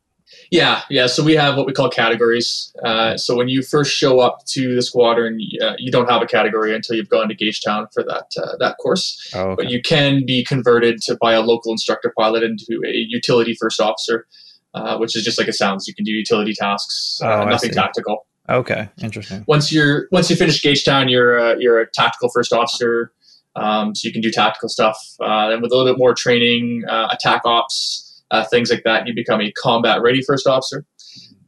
Yeah, 0.50 0.82
yeah. 0.90 1.06
So 1.06 1.22
we 1.22 1.34
have 1.34 1.56
what 1.56 1.66
we 1.66 1.72
call 1.72 1.88
categories. 1.88 2.74
Uh, 2.84 3.16
so 3.16 3.36
when 3.36 3.48
you 3.48 3.62
first 3.62 3.92
show 3.94 4.20
up 4.20 4.44
to 4.46 4.74
the 4.74 4.82
squadron, 4.82 5.38
uh, 5.62 5.74
you 5.78 5.90
don't 5.90 6.08
have 6.10 6.22
a 6.22 6.26
category 6.26 6.74
until 6.74 6.96
you've 6.96 7.08
gone 7.08 7.28
to 7.28 7.34
Gagetown 7.34 7.92
for 7.92 8.02
that 8.04 8.30
uh, 8.42 8.56
that 8.58 8.76
course. 8.78 9.32
Oh, 9.34 9.50
okay. 9.50 9.64
But 9.64 9.70
you 9.70 9.80
can 9.82 10.24
be 10.26 10.44
converted 10.44 11.00
to 11.02 11.16
by 11.20 11.32
a 11.32 11.40
local 11.40 11.72
instructor 11.72 12.12
pilot 12.16 12.42
into 12.42 12.80
a 12.84 12.92
utility 12.92 13.54
first 13.54 13.80
officer, 13.80 14.26
uh, 14.74 14.98
which 14.98 15.16
is 15.16 15.24
just 15.24 15.38
like 15.38 15.48
it 15.48 15.54
sounds. 15.54 15.86
You 15.86 15.94
can 15.94 16.04
do 16.04 16.12
utility 16.12 16.54
tasks, 16.54 17.20
uh, 17.22 17.42
oh, 17.42 17.44
nothing 17.44 17.72
tactical. 17.72 18.26
Okay, 18.48 18.88
interesting. 19.02 19.44
Once 19.48 19.72
you're 19.72 20.08
once 20.12 20.30
you 20.30 20.36
finish 20.36 20.62
Gagetown, 20.62 21.10
you're 21.10 21.38
uh, 21.38 21.54
you're 21.58 21.80
a 21.80 21.90
tactical 21.90 22.28
first 22.28 22.52
officer. 22.52 23.12
Um, 23.56 23.94
so 23.94 24.06
you 24.06 24.12
can 24.12 24.20
do 24.20 24.30
tactical 24.30 24.68
stuff. 24.68 24.98
Uh, 25.18 25.50
and 25.50 25.62
with 25.62 25.72
a 25.72 25.76
little 25.76 25.90
bit 25.90 25.98
more 25.98 26.14
training, 26.14 26.84
uh, 26.86 27.08
attack 27.10 27.40
ops, 27.46 28.05
uh, 28.30 28.44
things 28.44 28.70
like 28.70 28.82
that, 28.84 29.06
you 29.06 29.14
become 29.14 29.40
a 29.40 29.52
combat 29.52 30.02
ready 30.02 30.22
first 30.22 30.46
officer, 30.46 30.84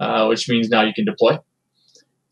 uh, 0.00 0.26
which 0.26 0.48
means 0.48 0.68
now 0.68 0.82
you 0.82 0.92
can 0.94 1.04
deploy. 1.04 1.38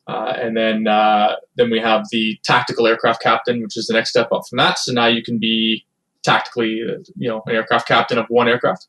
Uh, 0.08 0.32
and 0.40 0.56
then 0.56 0.86
uh, 0.86 1.34
then 1.56 1.68
we 1.68 1.80
have 1.80 2.04
the 2.12 2.38
tactical 2.44 2.86
aircraft 2.86 3.20
captain, 3.20 3.60
which 3.60 3.76
is 3.76 3.86
the 3.86 3.94
next 3.94 4.10
step 4.10 4.28
up 4.32 4.42
from 4.48 4.58
that. 4.58 4.78
So 4.78 4.92
now 4.92 5.06
you 5.06 5.22
can 5.22 5.38
be 5.38 5.84
tactically, 6.22 6.80
you 7.16 7.28
know, 7.28 7.42
an 7.46 7.56
aircraft 7.56 7.88
captain 7.88 8.16
of 8.16 8.26
one 8.28 8.46
aircraft, 8.48 8.86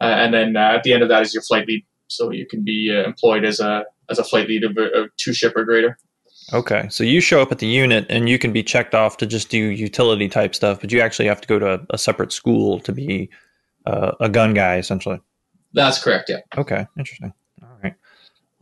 uh, 0.00 0.04
and 0.04 0.32
then 0.32 0.56
uh, 0.56 0.76
at 0.76 0.82
the 0.82 0.94
end 0.94 1.02
of 1.02 1.10
that 1.10 1.22
is 1.22 1.34
your 1.34 1.42
flight 1.42 1.66
lead. 1.68 1.84
So 2.08 2.30
you 2.30 2.46
can 2.46 2.64
be 2.64 2.88
employed 3.04 3.44
as 3.44 3.60
a 3.60 3.84
as 4.08 4.18
a 4.18 4.24
flight 4.24 4.48
lead 4.48 4.64
of 4.64 4.76
two 5.18 5.34
ship 5.34 5.52
or 5.54 5.64
greater. 5.64 5.98
Okay, 6.52 6.86
so 6.90 7.04
you 7.04 7.20
show 7.20 7.40
up 7.40 7.52
at 7.52 7.58
the 7.58 7.66
unit 7.66 8.06
and 8.10 8.28
you 8.28 8.38
can 8.38 8.52
be 8.52 8.62
checked 8.62 8.94
off 8.94 9.16
to 9.18 9.26
just 9.26 9.48
do 9.48 9.58
utility 9.58 10.28
type 10.28 10.54
stuff, 10.54 10.80
but 10.80 10.92
you 10.92 11.00
actually 11.00 11.26
have 11.26 11.40
to 11.40 11.48
go 11.48 11.58
to 11.58 11.74
a, 11.74 11.80
a 11.90 11.98
separate 11.98 12.32
school 12.32 12.80
to 12.80 12.92
be 12.92 13.30
uh, 13.86 14.12
a 14.20 14.28
gun 14.28 14.54
guy, 14.54 14.76
essentially. 14.78 15.20
That's 15.72 16.02
correct. 16.02 16.28
Yeah. 16.30 16.40
Okay, 16.56 16.86
interesting. 16.98 17.32
All 17.62 17.68
right. 17.82 17.94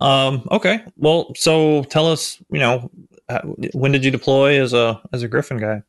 Um, 0.00 0.48
okay, 0.50 0.80
well, 0.96 1.32
so 1.36 1.84
tell 1.84 2.06
us, 2.06 2.42
you 2.50 2.58
know, 2.58 2.90
uh, 3.28 3.40
when 3.74 3.92
did 3.92 4.04
you 4.04 4.10
deploy 4.10 4.60
as 4.60 4.72
a 4.72 5.00
as 5.12 5.22
a 5.22 5.28
Griffon 5.28 5.58
guy? 5.58 5.82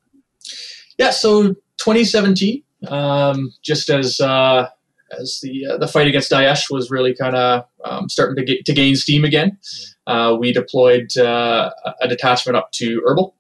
Yeah. 0.98 1.10
So 1.12 1.54
2017, 1.78 2.62
um, 2.88 3.54
just 3.64 3.90
as 3.90 4.20
uh, 4.20 4.68
as 5.20 5.40
the 5.42 5.66
uh, 5.66 5.78
the 5.78 5.88
fight 5.88 6.08
against 6.08 6.32
Daesh 6.32 6.70
was 6.70 6.92
really 6.92 7.16
kind 7.16 7.36
of 7.36 7.66
um, 7.86 8.10
starting 8.10 8.36
to 8.36 8.44
get 8.44 8.66
to 8.66 8.74
gain 8.74 8.96
steam 8.96 9.26
again, 9.26 9.58
uh, 10.08 10.36
we 10.40 10.52
deployed 10.54 11.18
uh, 11.18 11.72
a 12.02 12.08
detachment 12.08 12.56
up 12.58 12.72
to 12.74 13.02
Erbil 13.08 13.34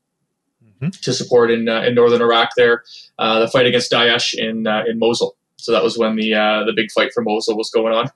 Mhm. 0.82 1.02
to 1.02 1.14
support 1.14 1.52
in 1.52 1.70
uh, 1.70 1.82
in 1.82 1.94
northern 1.96 2.22
Iraq. 2.22 2.50
There, 2.58 2.84
uh, 3.20 3.40
the 3.42 3.48
fight 3.48 3.66
against 3.68 3.92
Daesh 3.92 4.34
in 4.34 4.66
uh, 4.68 4.84
in 4.88 4.98
Mosul. 5.00 5.36
So 5.64 5.72
that 5.72 5.84
was 5.84 5.98
when 5.98 6.16
the 6.16 6.34
uh, 6.34 6.64
the 6.66 6.74
big 6.76 6.92
fight 6.92 7.12
for 7.14 7.24
Mosul 7.24 7.58
was 7.58 7.70
going 7.70 7.94
on. 7.94 8.10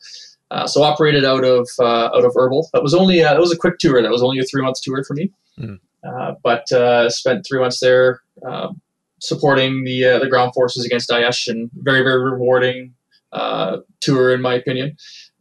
Uh, 0.49 0.67
so 0.67 0.83
operated 0.83 1.25
out 1.25 1.43
of 1.43 1.67
uh, 1.79 2.10
out 2.15 2.25
of 2.25 2.33
Erbil. 2.33 2.65
That 2.73 2.83
was 2.83 2.93
only 2.93 3.23
uh, 3.23 3.33
it 3.33 3.39
was 3.39 3.51
a 3.51 3.57
quick 3.57 3.79
tour. 3.79 4.01
That 4.01 4.12
was 4.12 4.23
only 4.23 4.39
a 4.39 4.43
three 4.43 4.62
month 4.62 4.81
tour 4.81 5.03
for 5.03 5.13
me. 5.13 5.31
Mm. 5.60 5.79
Uh, 6.03 6.33
but 6.43 6.71
uh, 6.71 7.10
spent 7.10 7.45
three 7.47 7.60
months 7.60 7.79
there 7.79 8.21
um, 8.45 8.81
supporting 9.19 9.83
the 9.83 10.05
uh, 10.05 10.19
the 10.19 10.27
ground 10.27 10.53
forces 10.53 10.86
against 10.86 11.10
Daesh, 11.10 11.47
and 11.47 11.69
very 11.73 12.01
very 12.01 12.21
rewarding 12.21 12.93
uh, 13.31 13.77
tour 13.99 14.33
in 14.33 14.41
my 14.41 14.53
opinion. 14.53 14.97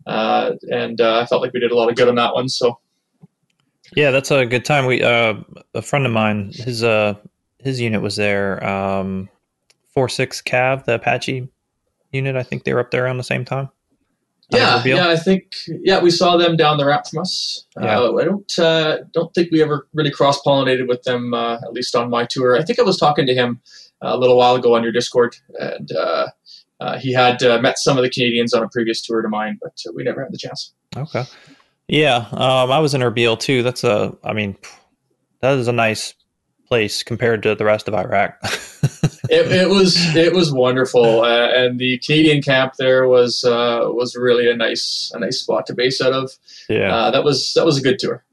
Uh, 0.07 0.53
and 0.71 1.01
uh, 1.01 1.21
I 1.21 1.27
felt 1.27 1.43
like 1.43 1.53
we 1.53 1.61
did 1.61 1.73
a 1.73 1.77
lot 1.77 1.89
of 1.89 1.97
good 1.97 2.09
on 2.09 2.15
that 2.15 2.35
one. 2.35 2.49
So 2.49 2.79
Yeah, 3.97 4.13
that's 4.13 4.31
a 4.31 4.47
good 4.47 4.65
time. 4.65 4.87
We 4.87 5.03
uh, 5.03 5.35
a 5.75 5.83
friend 5.83 6.07
of 6.07 6.13
mine, 6.13 6.53
his 6.53 6.85
uh, 6.85 7.15
his 7.59 7.81
unit 7.81 8.03
was 8.03 8.17
there. 8.17 8.65
Um, 8.65 9.29
four 9.93 10.09
six 10.09 10.43
Cav, 10.43 10.85
the 10.85 10.95
Apache 10.95 11.49
unit. 12.13 12.37
I 12.37 12.43
think 12.43 12.65
they 12.65 12.75
were 12.75 12.81
up 12.81 12.91
there 12.91 13.05
around 13.05 13.19
the 13.19 13.25
same 13.25 13.45
time. 13.45 13.71
Yeah, 14.51 14.83
yeah, 14.85 15.09
I 15.09 15.17
think 15.17 15.53
yeah 15.67 16.01
we 16.01 16.11
saw 16.13 16.37
them 16.37 16.57
down 16.57 16.79
the 16.79 16.87
ramp 16.87 17.07
from 17.11 17.19
us. 17.21 17.67
Yeah. 17.81 17.99
Uh, 17.99 18.17
I 18.17 18.25
don't 18.25 18.59
uh, 18.59 18.99
don't 19.13 19.35
think 19.35 19.51
we 19.51 19.61
ever 19.61 19.89
really 19.93 20.13
cross 20.13 20.41
pollinated 20.41 20.87
with 20.87 21.03
them 21.03 21.35
uh, 21.35 21.55
at 21.55 21.73
least 21.73 21.97
on 21.97 22.11
my 22.11 22.27
tour. 22.27 22.57
I 22.57 22.63
think 22.63 22.79
I 22.79 22.83
was 22.83 22.97
talking 22.97 23.27
to 23.27 23.35
him 23.35 23.61
a 24.03 24.17
little 24.17 24.37
while 24.37 24.55
ago 24.55 24.77
on 24.77 24.85
your 24.85 24.93
Discord, 24.93 25.37
and 25.59 25.91
uh, 25.91 26.29
uh, 26.79 26.99
he 26.99 27.13
had 27.13 27.43
uh, 27.43 27.61
met 27.61 27.79
some 27.79 27.97
of 27.97 28.05
the 28.05 28.11
Canadians 28.11 28.55
on 28.55 28.63
a 28.63 28.69
previous 28.69 29.03
tour 29.03 29.21
to 29.21 29.29
mine, 29.29 29.59
but 29.61 29.81
uh, 29.89 29.93
we 29.95 30.05
never 30.05 30.23
had 30.23 30.33
the 30.33 30.39
chance. 30.39 30.73
Okay. 30.97 31.25
Yeah, 31.89 32.27
um, 32.33 32.71
I 32.71 32.79
was 32.79 32.95
in 32.95 33.01
Erbil 33.01 33.39
too. 33.39 33.63
That's 33.63 33.85
a, 33.85 34.17
I 34.25 34.33
mean, 34.33 34.57
that 35.41 35.57
is 35.59 35.69
a 35.69 35.73
nice 35.73 36.15
place 36.67 37.03
compared 37.03 37.43
to 37.45 37.55
the 37.55 37.65
rest 37.65 37.89
of 37.89 37.95
Iraq. 37.95 38.39
it, 38.43 39.51
it 39.53 39.69
was 39.69 39.97
it 40.17 40.33
was 40.35 40.53
wonderful, 40.53 41.23
uh, 41.23 41.49
and 41.49 41.79
the 41.79 41.99
Canadian 41.99 42.43
camp 42.43 42.75
there 42.79 43.07
was 43.09 43.45
uh, 43.45 43.83
was 43.87 44.17
really 44.17 44.51
a 44.51 44.57
nice 44.57 45.11
a 45.15 45.19
nice 45.19 45.41
spot 45.41 45.67
to 45.67 45.75
base 45.75 46.01
out 46.01 46.13
of. 46.13 46.31
yeah, 46.69 46.95
Uh, 46.95 47.11
that 47.11 47.25
was 47.25 47.53
that 47.55 47.65
was 47.65 47.79
a 47.79 47.83
good 47.83 47.99
tour. 47.99 48.25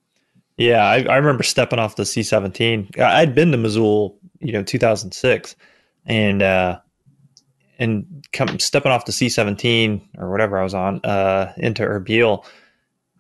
yeah. 0.58 0.84
I, 0.84 1.04
I 1.04 1.18
remember 1.18 1.44
stepping 1.44 1.80
off 1.80 1.96
the 1.96 2.06
C 2.06 2.24
seventeen. 2.24 2.90
I'd 3.00 3.34
been 3.36 3.52
to 3.52 3.58
Mosul, 3.58 4.18
you 4.40 4.54
know, 4.54 4.64
two 4.64 4.80
thousand 4.80 5.14
six, 5.14 5.56
and 6.06 6.42
uh, 6.42 6.80
and 7.80 8.26
come 8.34 8.60
stepping 8.60 8.92
off 8.92 9.06
the 9.06 9.12
C 9.12 9.30
seventeen 9.30 10.08
or 10.18 10.30
whatever 10.32 10.58
I 10.58 10.64
was 10.64 10.74
on 10.74 11.02
uh, 11.04 11.54
into 11.58 11.84
Erbil, 11.84 12.46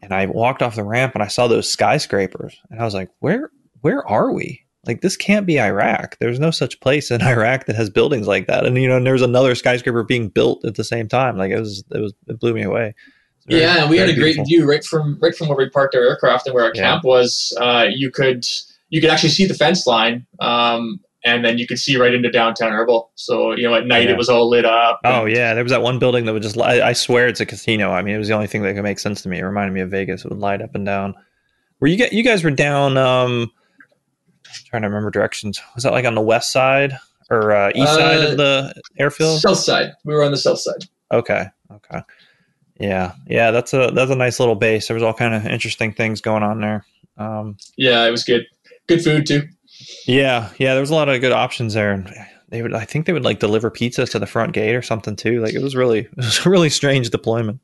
and 0.02 0.13
I 0.13 0.26
walked 0.28 0.62
off 0.62 0.76
the 0.76 0.84
ramp 0.84 1.13
and 1.15 1.23
I 1.23 1.28
saw 1.28 1.47
those 1.47 1.69
skyscrapers, 1.69 2.56
and 2.69 2.80
I 2.80 2.84
was 2.86 2.93
like, 2.93 3.10
where 3.19 3.52
where 3.82 4.08
are 4.08 4.32
we? 4.32 4.62
Like 4.86 5.02
this 5.02 5.15
can't 5.15 5.46
be 5.46 5.60
Iraq. 5.60 6.17
There's 6.19 6.39
no 6.39 6.52
such 6.52 6.80
place 6.82 7.10
in 7.12 7.22
Iraq 7.36 7.65
that 7.67 7.76
has 7.76 7.89
buildings 7.89 8.28
like 8.28 8.48
that. 8.48 8.65
And 8.65 8.78
you 8.78 8.88
know, 8.88 8.98
and 8.98 9.06
there 9.06 9.13
was 9.13 9.22
another 9.22 9.56
skyscraper 9.56 10.04
being 10.04 10.30
built 10.30 10.65
at 10.65 10.76
the 10.76 10.84
same 10.84 11.08
time. 11.08 11.38
Like 11.38 11.52
it 11.52 11.60
was, 11.60 11.84
it 11.91 12.00
was, 12.00 12.13
it 12.28 12.39
blew 12.39 12.54
me 12.54 12.63
away. 12.63 12.93
Very- 13.48 13.62
yeah, 13.62 13.82
and 13.82 13.89
we 13.89 13.98
had 13.98 14.10
a 14.10 14.13
great 14.13 14.36
beautiful. 14.36 14.46
view 14.46 14.65
right 14.69 14.84
from 14.84 15.17
right 15.22 15.36
from 15.36 15.48
where 15.50 15.58
we 15.58 15.69
parked 15.69 15.96
our 15.96 16.02
aircraft 16.02 16.48
and 16.48 16.54
where 16.56 16.65
our 16.65 16.72
Yeah. 16.76 16.82
camp 16.82 17.04
was. 17.04 17.56
Uh, 17.60 17.86
you 17.93 18.10
could 18.12 18.46
you 18.89 19.02
could 19.02 19.10
actually 19.10 19.30
see 19.30 19.46
the 19.46 19.54
fence 19.54 19.86
line, 19.88 20.26
um, 20.39 21.00
and 21.26 21.43
then 21.43 21.58
you 21.58 21.65
could 21.67 21.80
see 21.80 21.98
right 21.98 22.13
into 22.13 22.30
downtown 22.32 22.72
Erbil. 22.72 23.08
So 23.15 23.52
you 23.54 23.63
know, 23.63 23.76
at 23.76 23.86
night 23.88 24.06
Yeah. 24.06 24.12
it 24.12 24.17
was 24.17 24.30
all 24.30 24.50
lit 24.50 24.63
up. 24.65 25.00
Oh 25.04 25.26
yeah, 25.26 25.54
there 25.54 25.63
was 25.63 25.72
that 25.72 25.82
one 25.82 26.00
building 26.00 26.26
that 26.26 26.34
would 26.34 26.41
just 26.43 26.58
I, 26.58 26.89
I 26.89 26.93
swear 26.93 27.28
it's 27.28 27.39
a 27.41 27.46
casino. 27.46 27.91
I 27.91 28.02
mean, 28.02 28.15
it 28.15 28.19
was 28.19 28.28
the 28.30 28.34
only 28.34 28.48
thing 28.48 28.62
that 28.63 28.74
could 28.76 28.84
make 28.84 29.00
sense 29.00 29.22
to 29.24 29.30
me. 29.30 29.39
It 29.39 29.43
reminded 29.43 29.74
me 29.74 29.82
of 29.82 29.89
Vegas. 29.91 30.24
It 30.24 30.30
would 30.30 30.39
light 30.39 30.62
up 30.62 30.74
and 30.76 30.86
down. 30.86 31.13
Were 31.82 31.88
you 31.88 31.98
get 31.98 32.13
you 32.13 32.24
guys 32.24 32.43
were 32.46 32.52
down? 32.52 32.98
Um, 32.98 33.52
trying 34.54 34.82
to 34.84 34.88
remember 34.88 35.10
directions. 35.12 35.62
Was 35.76 35.84
that 35.84 35.92
like 35.94 36.06
on 36.06 36.16
the 36.16 36.22
west 36.22 36.52
side 36.52 36.98
or 37.30 37.52
uh, 37.52 37.72
east 37.76 37.94
side 37.94 38.20
Uh, 38.26 38.28
of 38.32 38.38
the 38.38 38.74
airfield? 39.00 39.39
South 39.42 39.58
side. 39.60 39.92
We 40.06 40.13
were 40.13 40.24
on 40.24 40.32
the 40.32 40.38
south 40.38 40.60
side. 40.60 40.86
Okay. 41.12 41.46
Okay. 41.72 42.02
Yeah. 42.80 43.13
Yeah. 43.28 43.52
That's 43.52 43.74
a 43.74 43.92
that's 43.94 44.12
a 44.12 44.16
nice 44.16 44.39
little 44.39 44.56
base. 44.56 44.88
There 44.88 44.96
was 44.96 45.04
all 45.04 45.13
kind 45.13 45.34
of 45.34 45.46
interesting 45.46 45.94
things 45.94 46.22
going 46.22 46.44
on 46.44 46.62
there. 46.62 46.86
Um, 47.18 47.58
Yeah, 47.78 48.06
it 48.06 48.12
was 48.12 48.24
good. 48.24 48.46
Good 48.88 49.04
food 49.04 49.26
too. 49.26 49.44
yeah. 50.08 50.50
Yeah. 50.58 50.74
There 50.74 50.82
was 50.82 50.89
a 50.89 50.96
lot 50.96 51.10
of 51.10 51.22
good 51.22 51.32
options 51.32 51.74
there, 51.74 51.92
and 51.92 52.12
they 52.50 52.62
would. 52.62 52.74
I 52.74 52.86
think 52.86 53.06
they 53.06 53.13
would 53.13 53.24
like 53.24 53.39
deliver 53.39 53.70
pizzas 53.72 54.12
to 54.12 54.20
the 54.20 54.26
front 54.26 54.54
gate 54.54 54.76
or 54.76 54.82
something 54.82 55.16
too. 55.16 55.42
Like 55.42 55.54
it 55.54 55.62
was 55.62 55.76
really 55.76 56.00
it 56.18 56.18
was 56.18 56.46
a 56.46 56.50
really 56.50 56.70
strange 56.70 57.10
deployment. 57.10 57.60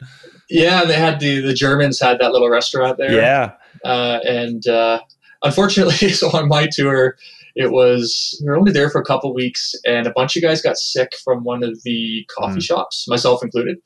Yeah, 0.49 0.84
they 0.86 0.95
had 0.95 1.19
the 1.19 1.41
the 1.41 1.54
Germans 1.54 1.99
had 1.99 2.19
that 2.19 2.32
little 2.32 2.49
restaurant 2.49 2.97
there. 2.97 3.12
Yeah. 3.13 3.54
uh, 3.86 4.19
and 4.28 4.65
uh, 4.67 4.99
unfortunately, 5.43 6.10
so 6.13 6.30
on 6.32 6.47
my 6.47 6.67
tour, 6.71 7.17
it 7.56 7.71
was 7.71 8.38
we 8.41 8.49
were 8.49 8.58
only 8.58 8.71
there 8.71 8.89
for 8.89 9.02
a 9.02 9.06
couple 9.06 9.34
weeks, 9.34 9.73
and 9.86 10.08
a 10.08 10.12
bunch 10.12 10.36
of 10.38 10.41
guys 10.43 10.62
got 10.62 10.78
sick 10.78 11.13
from 11.23 11.43
one 11.43 11.63
of 11.63 11.82
the 11.84 12.25
coffee 12.30 12.60
Mm. 12.60 12.63
shops, 12.63 13.06
myself 13.08 13.43
included. 13.43 13.78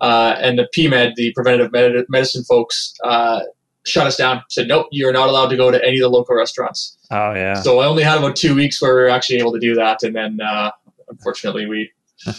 Uh, 0.00 0.34
and 0.40 0.58
the 0.58 0.68
PMed, 0.76 1.14
the 1.16 1.32
preventative 1.34 1.70
med- 1.72 2.06
medicine 2.08 2.42
folks, 2.44 2.94
uh, 3.04 3.40
shut 3.86 4.06
us 4.06 4.16
down. 4.16 4.42
Said, 4.48 4.68
"Nope, 4.68 4.86
you're 4.90 5.12
not 5.12 5.28
allowed 5.28 5.48
to 5.48 5.56
go 5.56 5.70
to 5.70 5.82
any 5.84 5.96
of 5.96 6.02
the 6.02 6.08
local 6.10 6.34
restaurants." 6.34 6.96
Oh 7.10 7.34
yeah. 7.34 7.54
So 7.54 7.78
I 7.80 7.86
only 7.86 8.02
had 8.02 8.18
about 8.18 8.36
two 8.36 8.54
weeks 8.54 8.80
where 8.80 8.94
we 8.94 9.02
were 9.02 9.08
actually 9.10 9.38
able 9.38 9.52
to 9.52 9.60
do 9.60 9.74
that, 9.74 10.02
and 10.02 10.14
then 10.16 10.38
uh, 10.40 10.70
unfortunately, 11.08 11.66
we 11.66 11.90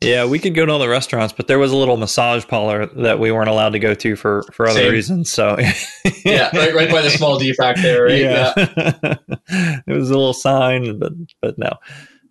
Yeah, 0.00 0.26
we 0.26 0.38
could 0.38 0.54
go 0.54 0.64
to 0.64 0.70
all 0.70 0.78
the 0.78 0.88
restaurants, 0.88 1.32
but 1.32 1.48
there 1.48 1.58
was 1.58 1.72
a 1.72 1.76
little 1.76 1.96
massage 1.96 2.46
parlor 2.46 2.86
that 2.86 3.18
we 3.18 3.32
weren't 3.32 3.48
allowed 3.48 3.70
to 3.70 3.80
go 3.80 3.94
to 3.94 4.14
for 4.14 4.44
for 4.52 4.68
other 4.68 4.78
Same. 4.80 4.92
reasons. 4.92 5.32
So 5.32 5.58
yeah, 6.24 6.56
right, 6.56 6.72
right 6.72 6.90
by 6.90 7.02
the 7.02 7.10
small 7.10 7.40
DFAC 7.40 7.82
there, 7.82 8.04
right? 8.04 8.20
Yeah. 8.20 8.52
it 9.86 9.92
was 9.92 10.10
a 10.10 10.14
little 10.14 10.34
sign, 10.34 11.00
but 11.00 11.12
but 11.42 11.58
no. 11.58 11.72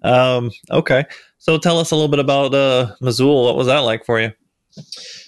Um, 0.01 0.51
okay, 0.71 1.05
so 1.39 1.57
tell 1.57 1.77
us 1.79 1.91
a 1.91 1.95
little 1.95 2.07
bit 2.07 2.19
about 2.19 2.53
uh, 2.53 2.95
Mosul. 3.01 3.43
What 3.43 3.57
was 3.57 3.67
that 3.67 3.79
like 3.79 4.05
for 4.05 4.21
you? 4.21 4.31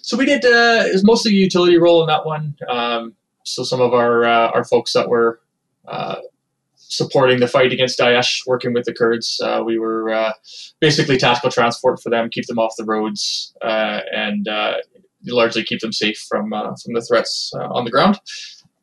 So 0.01 0.15
we 0.15 0.25
did. 0.25 0.45
Uh, 0.45 0.85
it 0.87 0.93
was 0.93 1.03
mostly 1.03 1.31
a 1.31 1.35
utility 1.35 1.77
role 1.77 2.01
in 2.01 2.07
that 2.07 2.25
one. 2.25 2.55
Um, 2.69 3.15
so 3.43 3.63
some 3.63 3.81
of 3.81 3.93
our 3.93 4.23
uh, 4.23 4.51
our 4.51 4.63
folks 4.63 4.93
that 4.93 5.09
were 5.09 5.41
uh, 5.89 6.15
supporting 6.89 7.39
the 7.39 7.47
fight 7.47 7.71
against 7.71 7.99
Daesh, 7.99 8.41
working 8.45 8.73
with 8.73 8.85
the 8.85 8.93
Kurds, 8.93 9.39
uh, 9.43 9.61
we 9.65 9.77
were 9.79 10.11
uh, 10.11 10.33
basically 10.81 11.17
tactical 11.17 11.51
transport 11.51 12.01
for 12.01 12.09
them, 12.09 12.29
keep 12.29 12.47
them 12.47 12.59
off 12.59 12.73
the 12.77 12.83
roads, 12.83 13.53
uh, 13.61 14.01
and 14.11 14.47
uh, 14.47 14.73
largely 15.27 15.63
keep 15.63 15.79
them 15.79 15.93
safe 15.93 16.19
from 16.27 16.51
uh, 16.51 16.73
from 16.83 16.93
the 16.93 17.01
threats 17.01 17.51
uh, 17.55 17.67
on 17.71 17.85
the 17.85 17.91
ground. 17.91 18.19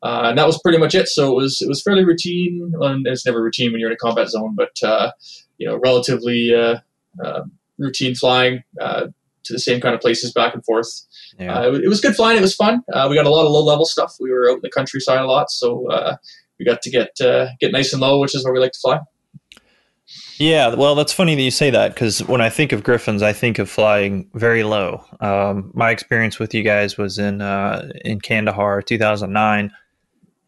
Uh, 0.03 0.29
and 0.29 0.37
that 0.37 0.45
was 0.45 0.59
pretty 0.61 0.77
much 0.77 0.95
it. 0.95 1.07
So 1.07 1.31
it 1.31 1.35
was 1.35 1.61
it 1.61 1.67
was 1.67 1.81
fairly 1.81 2.05
routine. 2.05 2.71
And 2.81 3.05
it's 3.07 3.25
never 3.25 3.41
routine 3.41 3.71
when 3.71 3.81
you're 3.81 3.89
in 3.89 3.95
a 3.95 3.97
combat 3.97 4.29
zone, 4.29 4.55
but 4.55 4.81
uh, 4.83 5.11
you 5.57 5.67
know, 5.67 5.77
relatively 5.83 6.53
uh, 6.55 6.77
uh, 7.23 7.43
routine 7.77 8.15
flying 8.15 8.63
uh, 8.79 9.07
to 9.43 9.53
the 9.53 9.59
same 9.59 9.81
kind 9.81 9.95
of 9.95 10.01
places 10.01 10.31
back 10.31 10.53
and 10.53 10.63
forth. 10.65 10.87
Yeah, 11.39 11.59
Uh, 11.59 11.71
it, 11.71 11.85
it 11.85 11.89
was 11.89 11.99
good 11.99 12.15
flying. 12.15 12.37
It 12.37 12.41
was 12.41 12.55
fun. 12.55 12.83
Uh, 12.93 13.07
we 13.09 13.15
got 13.15 13.25
a 13.25 13.29
lot 13.29 13.45
of 13.45 13.51
low 13.51 13.63
level 13.63 13.85
stuff. 13.85 14.15
We 14.19 14.31
were 14.31 14.49
out 14.49 14.55
in 14.55 14.61
the 14.61 14.69
countryside 14.69 15.19
a 15.19 15.25
lot, 15.25 15.49
so 15.49 15.89
uh, 15.89 16.17
we 16.59 16.65
got 16.65 16.81
to 16.81 16.89
get 16.89 17.19
uh, 17.21 17.47
get 17.59 17.71
nice 17.71 17.93
and 17.93 18.01
low, 18.01 18.19
which 18.19 18.35
is 18.35 18.43
where 18.43 18.53
we 18.53 18.59
like 18.59 18.73
to 18.73 18.79
fly. 18.79 18.99
yeah. 20.37 20.73
Well, 20.73 20.95
that's 20.95 21.13
funny 21.13 21.35
that 21.35 21.41
you 21.41 21.51
say 21.51 21.69
that 21.69 21.93
because 21.93 22.19
when 22.23 22.41
I 22.41 22.49
think 22.49 22.71
of 22.71 22.83
Griffons, 22.83 23.21
I 23.21 23.33
think 23.33 23.59
of 23.59 23.69
flying 23.69 24.29
very 24.33 24.63
low. 24.63 25.03
Um, 25.19 25.71
my 25.73 25.91
experience 25.91 26.39
with 26.39 26.53
you 26.53 26.63
guys 26.63 26.97
was 26.97 27.19
in 27.19 27.41
uh, 27.41 27.89
in 28.03 28.21
Kandahar, 28.21 28.81
2009, 28.81 29.71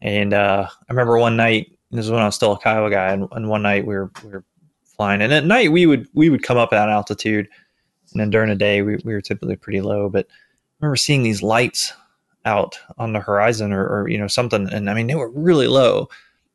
and 0.02 0.34
uh, 0.34 0.66
I 0.68 0.92
remember 0.92 1.18
one 1.18 1.36
night. 1.36 1.76
This 1.92 2.04
is 2.04 2.10
when 2.12 2.22
I 2.22 2.26
was 2.26 2.36
still 2.36 2.52
a 2.52 2.58
Kiowa 2.58 2.90
guy, 2.90 3.12
and, 3.12 3.26
and 3.32 3.48
one 3.48 3.62
night 3.62 3.86
we 3.86 3.94
were 3.96 4.10
we 4.24 4.30
were 4.30 4.44
flying. 4.96 5.22
And 5.22 5.32
at 5.32 5.44
night 5.44 5.72
we 5.72 5.86
would 5.86 6.08
we 6.14 6.30
would 6.30 6.42
come 6.42 6.56
up 6.56 6.72
at 6.72 6.88
altitude, 6.88 7.48
and 8.12 8.20
then 8.20 8.30
during 8.30 8.48
the 8.48 8.54
day 8.54 8.82
we, 8.82 8.98
we 9.04 9.12
were 9.12 9.20
typically 9.20 9.56
pretty 9.56 9.80
low. 9.80 10.08
But 10.08 10.26
I 10.28 10.32
remember 10.80 10.96
seeing 10.96 11.22
these 11.22 11.42
lights 11.42 11.92
out 12.44 12.78
on 12.98 13.12
the 13.12 13.20
horizon 13.20 13.72
or, 13.72 13.86
or 13.86 14.08
you 14.08 14.18
know 14.18 14.26
something, 14.26 14.68
and 14.72 14.88
I 14.88 14.94
mean 14.94 15.06
they 15.06 15.14
were 15.14 15.30
really 15.30 15.68
low, 15.68 16.08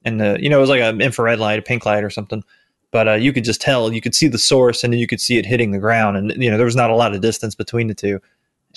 and 0.04 0.20
the 0.20 0.38
you 0.40 0.50
know 0.50 0.58
it 0.58 0.62
was 0.62 0.70
like 0.70 0.82
an 0.82 1.02
infrared 1.02 1.40
light, 1.40 1.60
a 1.60 1.62
pink 1.62 1.86
light 1.86 2.04
or 2.04 2.10
something. 2.10 2.44
But 2.92 3.08
uh, 3.10 3.14
you 3.14 3.34
could 3.34 3.44
just 3.44 3.60
tell, 3.60 3.92
you 3.92 4.00
could 4.00 4.16
see 4.16 4.30
the 4.30 4.38
source, 4.38 4.84
and 4.84 4.94
then 4.94 5.00
you 5.00 5.08
could 5.08 5.20
see 5.20 5.38
it 5.38 5.46
hitting 5.46 5.72
the 5.72 5.80
ground, 5.80 6.16
and 6.16 6.42
you 6.42 6.50
know 6.50 6.58
there 6.58 6.66
was 6.66 6.76
not 6.76 6.90
a 6.90 6.96
lot 6.96 7.14
of 7.14 7.22
distance 7.22 7.56
between 7.56 7.88
the 7.88 7.94
two. 7.94 8.22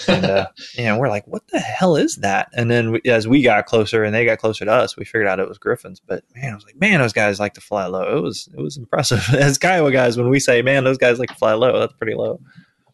And 0.06 0.24
uh, 0.24 0.46
you 0.74 0.84
know 0.84 0.98
we're 0.98 1.08
like, 1.08 1.26
what 1.26 1.46
the 1.48 1.60
hell 1.60 1.96
is 1.96 2.16
that? 2.16 2.48
And 2.52 2.70
then 2.70 2.92
we, 2.92 3.00
as 3.06 3.28
we 3.28 3.42
got 3.42 3.66
closer 3.66 4.04
and 4.04 4.14
they 4.14 4.24
got 4.24 4.38
closer 4.38 4.64
to 4.64 4.72
us, 4.72 4.96
we 4.96 5.04
figured 5.04 5.26
out 5.26 5.40
it 5.40 5.48
was 5.48 5.58
Griffons. 5.58 6.00
But 6.04 6.24
man, 6.34 6.52
I 6.52 6.54
was 6.54 6.64
like, 6.64 6.76
man, 6.76 7.00
those 7.00 7.12
guys 7.12 7.40
like 7.40 7.54
to 7.54 7.60
fly 7.60 7.86
low. 7.86 8.16
It 8.16 8.20
was 8.20 8.48
it 8.52 8.60
was 8.60 8.76
impressive. 8.76 9.22
As 9.34 9.58
Kiowa 9.58 9.92
guys, 9.92 10.16
when 10.16 10.28
we 10.28 10.40
say, 10.40 10.62
man, 10.62 10.84
those 10.84 10.98
guys 10.98 11.18
like 11.18 11.30
to 11.30 11.34
fly 11.34 11.52
low, 11.54 11.78
that's 11.78 11.94
pretty 11.94 12.14
low. 12.14 12.40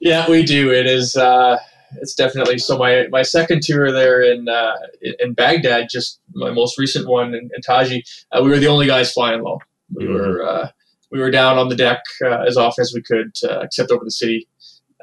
Yeah, 0.01 0.29
we 0.29 0.43
do. 0.43 0.73
It 0.73 0.87
is. 0.87 1.17
Uh, 1.17 1.59
it's 2.01 2.15
definitely 2.15 2.59
so. 2.59 2.79
My 2.79 3.07
my 3.11 3.23
second 3.23 3.63
tour 3.63 3.93
there 3.93 4.23
in 4.23 4.49
uh, 4.49 4.75
in 5.21 5.35
Baghdad, 5.35 5.89
just 5.91 6.21
my 6.35 6.51
most 6.51 6.79
recent 6.79 7.09
one 7.09 7.29
in, 7.35 7.51
in 7.55 7.61
Taji, 7.65 8.05
uh, 8.33 8.43
we 8.43 8.51
were 8.51 8.59
the 8.59 8.67
only 8.69 8.87
guys 8.87 9.13
flying 9.13 9.43
low. 9.43 9.59
We 9.95 10.05
Mhm. 10.05 10.15
were 10.15 10.43
uh, 10.47 10.69
we 11.11 11.21
were 11.21 11.31
down 11.31 11.59
on 11.59 11.69
the 11.69 11.77
deck 11.77 12.01
uh, 12.25 12.43
as 12.47 12.57
often 12.57 12.83
as 12.83 12.93
we 12.95 13.03
could, 13.03 13.33
uh, 13.49 13.61
except 13.61 13.91
over 13.91 14.05
the 14.05 14.11
city 14.11 14.49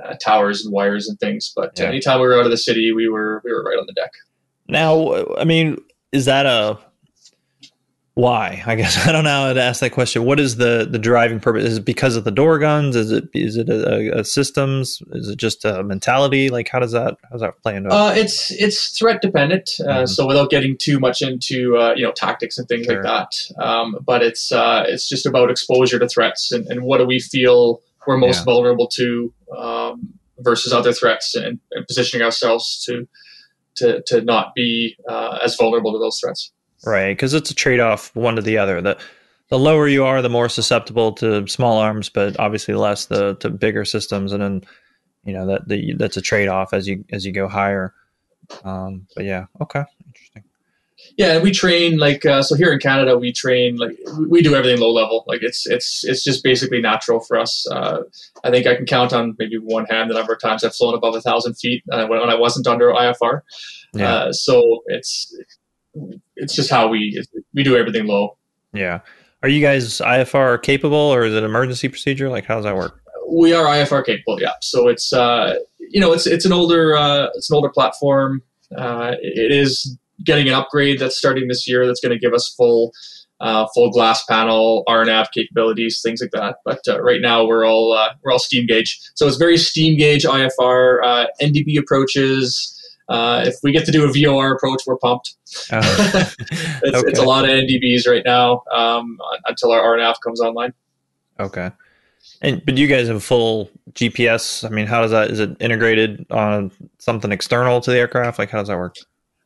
uh, 0.04 0.16
towers 0.24 0.66
and 0.66 0.74
wires 0.74 1.08
and 1.08 1.20
things. 1.20 1.52
But 1.56 1.78
Yeah. 1.80 1.86
anytime 1.86 2.20
we 2.20 2.28
were 2.28 2.38
out 2.38 2.46
of 2.46 2.52
the 2.52 2.58
city, 2.58 2.92
we 2.92 3.08
were 3.08 3.42
we 3.46 3.52
were 3.52 3.64
right 3.64 3.78
on 3.78 3.86
the 3.88 3.94
deck. 3.94 4.12
Now, 4.68 5.36
I 5.38 5.44
mean, 5.44 5.78
is 6.12 6.26
that 6.26 6.46
a 6.46 6.78
why? 8.14 8.62
I 8.66 8.76
guess 8.76 8.98
I 9.08 9.12
don't 9.12 9.24
know 9.24 9.48
how 9.48 9.54
to 9.54 9.62
ask 9.62 9.80
that 9.80 9.92
question. 9.92 10.26
What 10.26 10.40
is 10.40 10.58
the 10.58 10.88
the 10.90 11.00
driving 11.00 11.40
purpose? 11.40 11.64
Is 11.66 11.78
it 11.78 11.86
because 11.86 12.16
of 12.16 12.24
the 12.24 12.32
door 12.32 12.60
guns? 12.60 12.96
Is 12.96 13.12
it 13.12 13.26
is 13.34 13.56
it 13.58 13.70
a, 13.70 14.20
a 14.20 14.24
systems? 14.26 15.02
Is 15.14 15.30
it 15.30 15.38
just 15.38 15.64
a 15.66 15.84
mentality? 15.84 16.50
Like 16.50 16.68
how 16.70 16.80
does 16.80 16.92
that 16.92 17.18
how 17.24 17.30
does 17.32 17.42
that 17.42 17.62
play 17.62 17.76
into 17.76 17.90
it? 17.90 17.94
Uh, 17.94 18.12
it's 18.16 18.52
it's 18.52 18.98
threat 18.98 19.22
dependent. 19.22 19.72
Uh, 19.80 20.02
Mhm. 20.04 20.10
So 20.10 20.28
without 20.28 20.50
getting 20.50 20.78
too 20.78 21.00
much 21.00 21.22
into 21.22 21.78
uh, 21.78 21.94
you 21.96 22.04
know 22.04 22.12
tactics 22.12 22.58
and 22.58 22.68
things 22.68 22.86
Sure. 22.86 23.02
like 23.02 23.04
that, 23.04 23.64
um, 23.64 23.98
but 24.06 24.22
it's 24.24 24.52
uh, 24.52 24.84
it's 24.88 25.08
just 25.08 25.26
about 25.26 25.50
exposure 25.50 26.00
to 26.00 26.08
threats 26.08 26.52
and, 26.52 26.66
and 26.68 26.82
what 26.84 26.98
do 26.98 27.06
we 27.06 27.20
feel 27.20 27.82
we're 28.08 28.18
most 28.18 28.40
Yeah. 28.40 28.44
vulnerable 28.46 28.88
to 28.88 29.34
um, 29.58 30.10
versus 30.40 30.74
other 30.74 30.92
threats 30.92 31.36
and, 31.36 31.60
and 31.72 31.86
positioning 31.88 32.26
ourselves 32.26 32.84
to 32.88 33.08
to 33.76 34.02
to 34.08 34.22
not 34.22 34.54
be 34.56 34.98
uh, 35.08 35.38
as 35.44 35.56
vulnerable 35.56 35.94
to 35.94 36.00
those 36.00 36.20
threats. 36.20 36.52
Right, 36.86 37.10
because 37.16 37.34
it's 37.34 37.52
a 37.52 37.56
trade 37.56 37.80
off 37.80 38.16
one 38.16 38.36
to 38.38 38.42
the 38.42 38.58
other. 38.58 38.82
The 38.82 38.98
the 39.50 39.60
lower 39.60 39.88
you 39.88 40.06
are, 40.06 40.22
the 40.22 40.30
more 40.30 40.48
susceptible 40.50 41.12
to 41.14 41.46
small 41.48 41.78
arms, 41.78 42.10
but 42.10 42.40
obviously 42.40 42.74
less 42.74 43.06
the 43.06 43.36
to 43.36 43.50
bigger 43.50 43.86
systems, 43.86 44.32
and 44.32 44.42
then 44.42 44.62
you 45.24 45.34
know 45.34 45.46
that 45.48 45.68
the 45.68 45.94
that's 45.94 46.18
a 46.18 46.22
trade 46.22 46.48
off 46.48 46.74
as 46.74 46.88
you 46.88 47.06
as 47.12 47.26
you 47.26 47.32
go 47.32 47.48
higher. 47.48 47.94
Um, 48.64 49.08
but 49.16 49.26
yeah, 49.26 49.46
okay, 49.62 49.84
interesting. 50.08 50.44
Yeah, 51.18 51.40
we 51.40 51.52
train 51.52 51.98
like 51.98 52.26
uh, 52.26 52.42
so 52.44 52.56
here 52.56 52.72
in 52.72 52.80
Canada. 52.80 53.18
We 53.18 53.32
train 53.34 53.78
like 53.78 53.98
we- 54.18 54.28
we 54.28 54.42
do 54.42 54.56
everything 54.56 54.80
low 54.80 54.92
level. 54.92 55.24
Like 55.28 55.42
it's 55.44 55.68
it's 55.68 56.04
it's 56.04 56.24
just 56.24 56.44
basically 56.44 56.80
natural 56.82 57.20
for 57.20 57.38
us. 57.38 57.68
Uh, 57.70 58.02
I 58.44 58.50
think 58.52 58.66
I 58.68 58.76
can 58.76 58.86
count 58.86 59.12
on 59.14 59.36
maybe 59.38 59.58
one 59.58 59.86
hand 59.86 60.10
the 60.10 60.14
number 60.16 60.34
of 60.34 60.40
times 60.42 60.64
I've 60.64 60.76
flown 60.76 60.96
above 60.96 61.16
a 61.16 61.22
thousand 61.22 61.56
feet 61.56 61.84
uh, 61.92 62.08
when, 62.08 62.20
when 62.22 62.30
I 62.30 62.36
wasn't 62.36 62.66
under 62.68 62.90
IFR. 62.92 63.42
Yeah, 63.94 64.14
Uh, 64.14 64.32
so 64.32 64.80
it's 64.88 65.36
it's 66.36 66.56
just 66.56 66.70
how 66.70 66.88
we 66.88 67.24
we 67.54 67.64
do 67.64 67.76
everything 67.76 68.08
low. 68.08 68.38
yeah. 68.74 69.00
Are 69.44 69.50
you 69.50 69.60
guys 69.60 69.98
IFR 70.00 70.62
capable, 70.62 70.96
or 70.98 71.24
is 71.24 71.34
it 71.34 71.40
an 71.40 71.44
emergency 71.44 71.90
procedure? 71.90 72.30
Like, 72.30 72.46
how 72.46 72.56
does 72.56 72.64
that 72.64 72.76
work? 72.76 73.02
We 73.28 73.54
are 73.54 73.66
IFR 73.66 74.06
capable, 74.06 74.40
yeah. 74.40 74.54
So 74.62 74.88
it's 74.88 75.12
uh, 75.12 75.56
you 75.80 76.00
know 76.00 76.14
it's 76.14 76.28
it's 76.28 76.46
an 76.46 76.54
older 76.54 76.96
uh, 76.96 77.28
it's 77.34 77.50
an 77.50 77.56
older 77.56 77.70
platform. 77.70 78.44
Uh, 78.78 79.14
it 79.20 79.52
is 79.52 79.98
getting 80.24 80.48
an 80.48 80.54
upgrade 80.54 81.00
that's 81.00 81.18
starting 81.18 81.48
this 81.48 81.68
year. 81.68 81.88
That's 81.88 82.00
going 82.00 82.12
to 82.12 82.20
give 82.20 82.34
us 82.34 82.54
full 82.56 82.92
uh, 83.40 83.66
full 83.74 83.90
glass 83.90 84.24
panel 84.26 84.84
RNAV 84.88 85.28
capabilities, 85.34 86.02
things 86.02 86.22
like 86.22 86.32
that. 86.32 86.58
But 86.64 86.82
uh, 86.88 87.02
right 87.02 87.20
now 87.22 87.46
we're 87.46 87.66
all 87.66 87.94
uh, 87.94 88.10
we're 88.24 88.32
all 88.32 88.40
steam 88.40 88.68
gauge. 88.68 89.00
So 89.16 89.28
it's 89.28 89.38
very 89.38 89.58
steam 89.58 89.98
gauge 89.98 90.24
IFR 90.24 91.04
uh, 91.04 91.26
NDB 91.42 91.78
approaches. 91.80 92.78
Uh, 93.12 93.44
if 93.46 93.56
we 93.64 93.72
get 93.72 93.86
to 93.86 93.92
do 93.92 94.06
a 94.06 94.12
VOR 94.14 94.54
approach, 94.56 94.82
we're 94.88 94.98
pumped. 94.98 95.36
Uh, 95.72 95.82
It's, 96.84 97.04
it's 97.10 97.20
a 97.20 97.24
lot 97.24 97.44
of 97.44 97.50
NDBs 97.52 98.08
right 98.08 98.24
now 98.26 98.64
um, 98.72 99.18
until 99.48 99.72
our 99.72 99.82
RNAV 99.98 100.16
comes 100.24 100.40
online. 100.42 100.74
Okay. 101.40 101.72
And 102.42 102.64
but 102.66 102.78
you 102.78 102.88
guys 102.88 103.08
have 103.08 103.24
full 103.24 103.70
GPS. 103.94 104.64
I 104.66 104.70
mean, 104.70 104.88
how 104.88 105.02
does 105.02 105.12
that? 105.12 105.30
Is 105.32 105.40
it 105.40 105.56
integrated 105.60 106.26
on 106.32 106.72
something 107.00 107.32
external 107.32 107.82
to 107.82 107.92
the 107.92 107.98
aircraft? 107.98 108.40
Like, 108.40 108.50
how 108.50 108.60
does 108.60 108.68
that 108.70 108.78
work? 108.78 108.96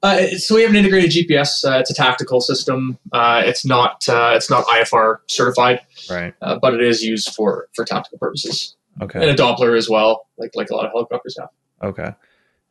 Uh, 0.04 0.28
so 0.38 0.56
we 0.56 0.62
have 0.62 0.70
an 0.72 0.78
integrated 0.78 1.10
GPS. 1.12 1.66
Uh, 1.66 1.80
it's 1.80 1.90
a 1.90 1.94
tactical 1.94 2.40
system. 2.42 2.98
Uh, 3.12 3.42
it's 3.46 3.66
not 3.66 4.08
uh, 4.08 4.34
it's 4.36 4.50
not 4.50 4.66
IFR 4.68 5.18
certified, 5.28 5.82
Right. 6.10 6.34
uh, 6.42 6.60
but 6.62 6.74
it 6.76 6.82
is 6.82 7.02
used 7.02 7.34
for 7.34 7.68
for 7.74 7.84
tactical 7.86 8.18
purposes 8.20 8.76
Okay. 9.02 9.20
and 9.22 9.30
a 9.30 9.36
Doppler 9.36 9.78
as 9.78 9.90
well, 9.90 10.28
like 10.38 10.52
like 10.56 10.70
a 10.70 10.76
lot 10.76 10.86
of 10.86 10.92
helicopters 10.92 11.38
have. 11.40 11.50
Okay. 11.84 12.14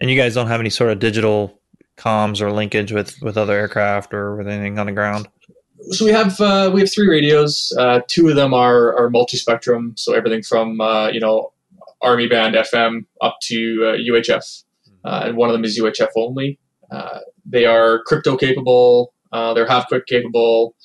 And 0.04 0.10
you 0.10 0.18
guys 0.18 0.34
don't 0.34 0.48
have 0.48 0.60
any 0.60 0.68
sort 0.68 0.90
of 0.90 0.98
digital 0.98 1.58
comms 1.96 2.42
or 2.42 2.52
linkage 2.52 2.92
with 2.92 3.22
with 3.22 3.38
other 3.38 3.54
aircraft 3.54 4.12
or 4.12 4.36
with 4.36 4.46
anything 4.46 4.78
on 4.78 4.84
the 4.84 4.92
ground? 4.92 5.28
So 5.92 6.04
we 6.04 6.10
have 6.10 6.38
uh, 6.42 6.70
we 6.74 6.80
have 6.82 6.92
three 6.92 7.08
radios. 7.08 7.74
Uh, 7.78 8.00
two 8.06 8.28
of 8.28 8.36
them 8.36 8.52
are 8.52 8.94
are 8.98 9.08
multi 9.08 9.38
spectrum, 9.38 9.94
so 9.96 10.12
everything 10.12 10.42
from 10.42 10.78
uh, 10.78 11.08
you 11.08 11.20
know 11.20 11.54
Army 12.02 12.28
band 12.28 12.54
FM 12.54 13.06
up 13.22 13.38
to 13.44 13.54
uh, 13.82 13.96
UHF, 13.96 14.64
uh, 15.06 15.22
and 15.24 15.38
one 15.38 15.48
of 15.48 15.54
them 15.54 15.64
is 15.64 15.80
UHF 15.80 16.10
only. 16.16 16.58
Uh, 16.90 17.20
they 17.46 17.64
are 17.64 18.02
crypto 18.02 18.36
capable. 18.36 19.14
Uh, 19.32 19.54
they're 19.54 19.66
Have 19.66 19.86
Quick 19.86 20.04
capable. 20.04 20.76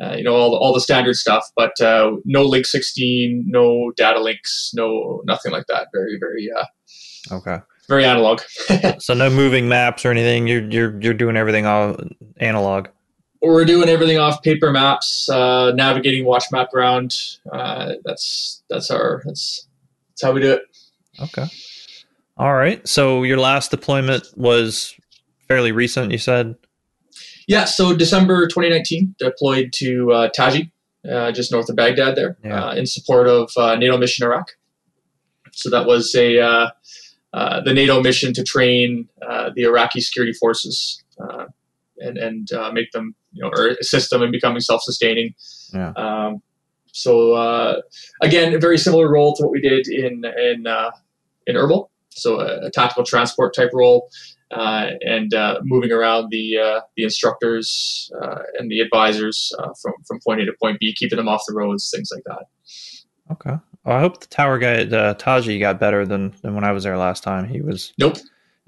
Uh, 0.00 0.14
you 0.14 0.22
know 0.22 0.36
all 0.36 0.52
the, 0.52 0.56
all 0.56 0.72
the 0.72 0.80
standard 0.80 1.16
stuff, 1.16 1.50
but 1.56 1.80
uh, 1.80 2.12
no 2.24 2.44
link 2.44 2.64
16, 2.64 3.42
no 3.44 3.90
data 3.96 4.20
links, 4.20 4.70
no 4.72 5.20
nothing 5.24 5.50
like 5.50 5.66
that. 5.66 5.88
Very 5.92 6.16
very 6.20 6.48
uh, 6.56 7.34
Okay. 7.34 7.58
Very 7.88 8.04
analog. 8.04 8.40
So 9.00 9.14
no 9.14 9.30
moving 9.30 9.68
maps 9.68 10.04
or 10.04 10.10
anything. 10.10 10.46
You're 10.46 10.64
you're 10.70 11.00
you're 11.02 11.14
doing 11.14 11.36
everything 11.36 11.66
all 11.66 11.96
analog. 12.38 12.88
We're 13.40 13.64
doing 13.64 13.88
everything 13.88 14.18
off 14.18 14.42
paper 14.42 14.70
maps, 14.72 15.28
uh, 15.28 15.72
navigating 15.72 16.24
watch 16.24 16.44
map 16.50 16.70
ground. 16.70 17.14
Uh, 17.50 17.94
that's 18.04 18.62
that's 18.68 18.90
our 18.90 19.22
that's 19.24 19.66
that's 20.10 20.22
how 20.22 20.32
we 20.32 20.40
do 20.40 20.52
it. 20.52 20.62
Okay. 21.20 21.46
All 22.36 22.54
right. 22.54 22.86
So 22.86 23.22
your 23.22 23.38
last 23.38 23.70
deployment 23.70 24.26
was 24.36 24.94
fairly 25.48 25.72
recent. 25.72 26.12
You 26.12 26.18
said. 26.18 26.56
Yeah, 27.46 27.64
so 27.64 27.96
December 27.96 28.46
2019, 28.46 29.14
deployed 29.18 29.72
to 29.76 30.12
uh, 30.12 30.28
Taji, 30.36 30.70
uh, 31.10 31.32
just 31.32 31.50
north 31.50 31.70
of 31.70 31.76
Baghdad, 31.76 32.14
there, 32.14 32.36
Yeah. 32.44 32.66
uh, 32.66 32.74
in 32.74 32.84
support 32.84 33.26
of 33.26 33.50
uh, 33.56 33.74
NATO 33.76 33.96
mission 33.96 34.26
Iraq. 34.26 34.50
So 35.52 35.70
that 35.70 35.86
was 35.86 36.14
a 36.14 36.38
uh, 37.32 37.60
the 37.60 37.72
NATO 37.72 38.02
mission 38.02 38.32
to 38.34 38.42
train 38.42 39.08
uh, 39.28 39.50
the 39.54 39.62
Iraqi 39.62 40.00
security 40.00 40.32
forces 40.32 41.02
uh, 41.20 41.46
and 41.98 42.18
and 42.18 42.52
uh, 42.52 42.70
make 42.72 42.90
them, 42.92 43.14
you 43.32 43.42
know, 43.42 43.50
or 43.50 43.68
assist 43.80 44.10
them 44.10 44.22
in 44.22 44.30
becoming 44.30 44.60
self-sustaining. 44.60 45.34
Yeah. 45.72 45.92
Um, 45.96 46.42
so 46.92 47.34
uh, 47.34 47.80
again, 48.22 48.54
a 48.54 48.58
very 48.58 48.78
similar 48.78 49.10
role 49.10 49.34
to 49.36 49.42
what 49.42 49.52
we 49.52 49.60
did 49.60 49.86
in 49.88 50.24
in 50.24 50.66
uh, 50.66 50.90
in 51.46 51.56
Erbil. 51.56 51.88
So 52.10 52.40
a, 52.40 52.66
a 52.66 52.70
tactical 52.70 53.04
transport 53.04 53.54
type 53.54 53.70
role 53.72 54.10
uh, 54.50 54.90
and 55.02 55.32
uh, 55.34 55.60
moving 55.62 55.92
around 55.92 56.28
the 56.30 56.56
uh, 56.58 56.80
the 56.96 57.04
instructors 57.04 58.10
uh, 58.20 58.42
and 58.58 58.70
the 58.70 58.80
advisors 58.80 59.52
uh, 59.58 59.68
from 59.80 59.92
from 60.06 60.18
point 60.26 60.40
A 60.40 60.46
to 60.46 60.52
point 60.60 60.78
B, 60.80 60.94
keeping 60.96 61.16
them 61.16 61.28
off 61.28 61.42
the 61.46 61.54
roads, 61.54 61.90
things 61.94 62.10
like 62.14 62.24
that. 62.24 62.46
Okay. 63.30 63.56
Well, 63.84 63.96
I 63.96 64.00
hope 64.00 64.20
the 64.20 64.26
tower 64.26 64.58
guy 64.58 64.74
at 64.74 64.92
uh, 64.92 65.14
Taji 65.14 65.58
got 65.58 65.80
better 65.80 66.04
than 66.06 66.34
than 66.42 66.54
when 66.54 66.64
I 66.64 66.72
was 66.72 66.84
there 66.84 66.96
last 66.96 67.22
time. 67.22 67.48
He 67.48 67.60
was 67.60 67.92
Nope. 67.98 68.16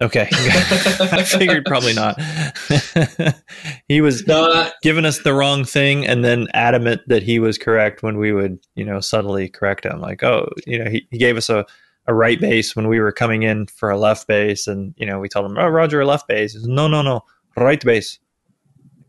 okay. 0.00 0.28
I 0.32 1.22
figured 1.24 1.64
probably 1.66 1.92
not. 1.92 2.18
he 3.88 4.00
was 4.00 4.26
No, 4.26 4.70
giving 4.82 5.04
us 5.04 5.22
the 5.22 5.34
wrong 5.34 5.64
thing 5.64 6.06
and 6.06 6.24
then 6.24 6.46
adamant 6.54 7.02
that 7.08 7.22
he 7.22 7.38
was 7.38 7.58
correct 7.58 8.02
when 8.02 8.16
we 8.18 8.32
would, 8.32 8.58
you 8.76 8.84
know, 8.84 9.00
subtly 9.00 9.48
correct 9.48 9.84
him. 9.84 10.00
Like, 10.00 10.22
oh, 10.22 10.48
you 10.66 10.82
know, 10.82 10.90
he, 10.90 11.06
he 11.10 11.18
gave 11.18 11.36
us 11.36 11.50
a, 11.50 11.66
a 12.06 12.14
right 12.14 12.40
base 12.40 12.74
when 12.74 12.88
we 12.88 12.98
were 13.00 13.12
coming 13.12 13.42
in 13.42 13.66
for 13.66 13.90
a 13.90 13.98
left 13.98 14.26
base. 14.26 14.66
And, 14.66 14.94
you 14.96 15.04
know, 15.06 15.18
we 15.20 15.28
told 15.28 15.50
him, 15.50 15.58
oh, 15.58 15.68
Roger, 15.68 16.00
a 16.00 16.06
left 16.06 16.28
base. 16.28 16.54
Says, 16.54 16.66
no, 16.66 16.88
no, 16.88 17.02
no, 17.02 17.24
right 17.56 17.84
base. 17.84 18.18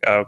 Uh, 0.06 0.26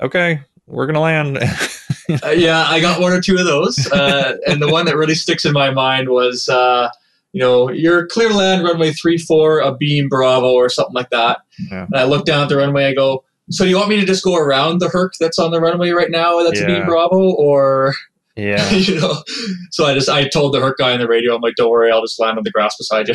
okay, 0.00 0.40
we're 0.66 0.86
going 0.86 0.94
to 0.94 1.00
land. 1.00 1.38
uh, 2.24 2.30
yeah, 2.30 2.64
I 2.68 2.80
got 2.80 3.00
one 3.00 3.12
or 3.12 3.20
two 3.20 3.36
of 3.36 3.44
those, 3.44 3.90
uh, 3.90 4.36
and 4.46 4.60
the 4.60 4.70
one 4.70 4.86
that 4.86 4.96
really 4.96 5.14
sticks 5.14 5.44
in 5.44 5.52
my 5.52 5.70
mind 5.70 6.08
was, 6.08 6.48
uh, 6.48 6.88
you 7.32 7.40
know, 7.40 7.70
your 7.70 8.06
clear 8.06 8.30
land 8.30 8.64
runway 8.64 8.92
three 8.92 9.18
four, 9.18 9.60
a 9.60 9.74
beam 9.74 10.08
Bravo 10.08 10.52
or 10.52 10.68
something 10.68 10.94
like 10.94 11.10
that. 11.10 11.40
Yeah. 11.70 11.84
And 11.84 11.96
I 11.96 12.04
look 12.04 12.26
down 12.26 12.42
at 12.42 12.48
the 12.48 12.56
runway, 12.56 12.86
I 12.86 12.94
go, 12.94 13.24
so 13.50 13.64
do 13.64 13.70
you 13.70 13.76
want 13.76 13.88
me 13.88 14.00
to 14.00 14.06
just 14.06 14.24
go 14.24 14.36
around 14.36 14.80
the 14.80 14.88
Herc 14.88 15.14
that's 15.18 15.38
on 15.38 15.50
the 15.50 15.60
runway 15.60 15.90
right 15.90 16.10
now? 16.10 16.42
That's 16.42 16.60
a 16.60 16.66
beam 16.66 16.84
Bravo, 16.84 17.32
or 17.32 17.94
Yeah. 18.36 18.70
you 18.72 19.00
know. 19.00 19.22
So 19.70 19.84
I 19.84 19.94
just 19.94 20.08
I 20.08 20.28
told 20.28 20.54
the 20.54 20.60
Herc 20.60 20.78
guy 20.78 20.92
on 20.92 21.00
the 21.00 21.08
radio, 21.08 21.34
I'm 21.34 21.40
like, 21.40 21.56
don't 21.56 21.70
worry, 21.70 21.90
I'll 21.90 22.02
just 22.02 22.20
land 22.20 22.38
on 22.38 22.44
the 22.44 22.50
grass 22.50 22.76
beside 22.76 23.08
you. 23.08 23.14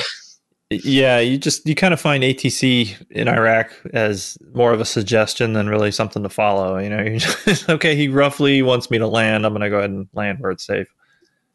Yeah, 0.70 1.20
you 1.20 1.38
just 1.38 1.66
you 1.66 1.76
kind 1.76 1.94
of 1.94 2.02
find 2.02 2.24
ATC 2.24 3.08
in 3.10 3.30
Iraq 3.30 3.72
as 3.94 4.38
more 4.54 4.74
of 4.74 4.82
a 4.82 4.86
suggestion 4.86 5.54
than 5.54 5.70
really 5.70 5.92
something 5.92 6.24
to 6.24 6.30
follow. 6.30 6.78
You 6.78 6.90
know, 6.90 7.02
you're 7.04 7.20
just, 7.20 7.70
okay, 7.70 7.96
he 7.96 8.10
roughly 8.10 8.62
wants 8.62 8.92
me 8.92 8.98
to 8.98 9.08
land. 9.08 9.46
I'm 9.46 9.54
going 9.54 9.62
to 9.62 9.70
go 9.70 9.78
ahead 9.78 9.92
and 9.92 10.08
land 10.14 10.40
where 10.40 10.52
it's 10.52 10.66
safe. 10.66 10.88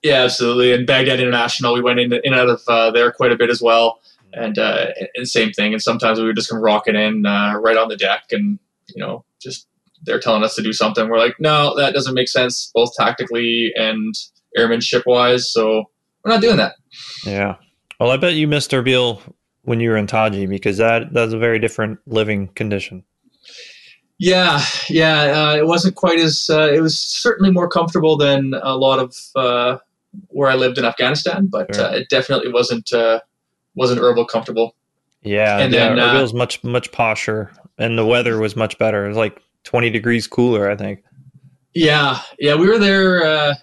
Yeah, 0.03 0.25
absolutely. 0.25 0.73
And 0.73 0.87
Baghdad 0.87 1.21
International, 1.21 1.75
we 1.75 1.81
went 1.81 2.01
in, 2.01 2.13
in 2.13 2.21
and 2.25 2.35
out 2.35 2.49
of 2.49 2.63
uh, 2.67 2.91
there 2.91 3.13
quite 3.13 3.33
a 3.33 3.37
bit 3.37 3.51
as 3.51 3.63
well. 3.63 4.01
And, 4.33 4.59
uh, 4.59 4.87
and 5.15 5.29
same 5.29 5.53
thing. 5.53 5.73
And 5.73 5.83
sometimes 5.83 6.19
we 6.19 6.25
would 6.25 6.37
just 6.37 6.49
come 6.49 6.59
rocking 6.59 6.97
in 6.97 7.27
uh, 7.27 7.55
right 7.59 7.77
on 7.77 7.89
the 7.89 7.97
deck 7.97 8.25
and, 8.33 8.59
you 8.89 9.01
know, 9.01 9.25
just 9.41 9.69
they're 10.05 10.19
telling 10.19 10.43
us 10.43 10.57
to 10.57 10.63
do 10.63 10.73
something. 10.73 11.09
We're 11.09 11.19
like, 11.19 11.37
no, 11.39 11.77
that 11.77 11.95
doesn't 11.95 12.15
make 12.15 12.29
sense, 12.29 12.71
both 12.75 12.95
tactically 12.95 13.73
and 13.77 14.15
airmanship 14.57 15.05
wise. 15.07 15.53
So 15.53 15.85
we're 16.25 16.33
not 16.33 16.41
doing 16.41 16.57
that. 16.57 16.77
Yeah. 17.25 17.57
Well, 18.03 18.11
I 18.11 18.17
bet 18.17 18.35
you 18.35 18.49
missed 18.49 18.73
Erbil 18.73 19.21
when 19.63 19.79
you 19.79 19.91
were 19.91 19.97
in 19.97 20.09
Taji 20.09 20.47
because 20.47 20.77
that 20.79 21.13
that's 21.13 21.33
a 21.33 21.39
very 21.39 21.61
different 21.61 22.01
living 22.05 22.49
condition. 22.49 23.05
Yeah, 24.19 24.61
yeah, 24.89 25.21
uh, 25.51 25.57
it 25.57 25.69
wasn't 25.69 25.95
quite 25.95 26.19
as. 26.19 26.51
Uh, 26.51 26.73
it 26.73 26.81
was 26.81 26.99
certainly 26.99 27.53
more 27.53 27.69
comfortable 27.69 28.17
than 28.17 28.55
a 28.61 28.77
lot 28.77 28.99
of 28.99 29.17
uh, 29.37 29.79
where 30.31 30.51
I 30.51 30.57
lived 30.57 30.79
in 30.79 30.85
Afghanistan, 30.85 31.47
but 31.47 31.73
Sure. 31.77 31.85
uh, 31.85 31.93
it 31.93 32.09
definitely 32.09 32.51
wasn't 32.51 32.93
uh, 32.93 33.21
wasn't 33.77 34.01
Erbil 34.01 34.27
comfortable. 34.27 34.75
Yeah, 35.23 35.61
And 35.61 35.73
yeah. 35.73 35.91
then, 35.91 36.01
uh, 36.01 36.13
Erbil's 36.13 36.35
much 36.35 36.65
much 36.65 36.91
posher, 36.91 37.51
and 37.79 37.97
the 37.97 38.05
weather 38.05 38.41
was 38.41 38.57
much 38.57 38.79
better. 38.79 39.05
It 39.05 39.11
was 39.11 39.17
like 39.17 39.41
20 39.63 39.91
degrees 39.91 40.27
cooler, 40.27 40.69
I 40.69 40.75
think. 40.75 41.05
Yeah, 41.73 42.21
yeah, 42.41 42.57
we 42.57 42.69
were 42.69 42.81
there 42.81 43.25
uh, 43.25 43.55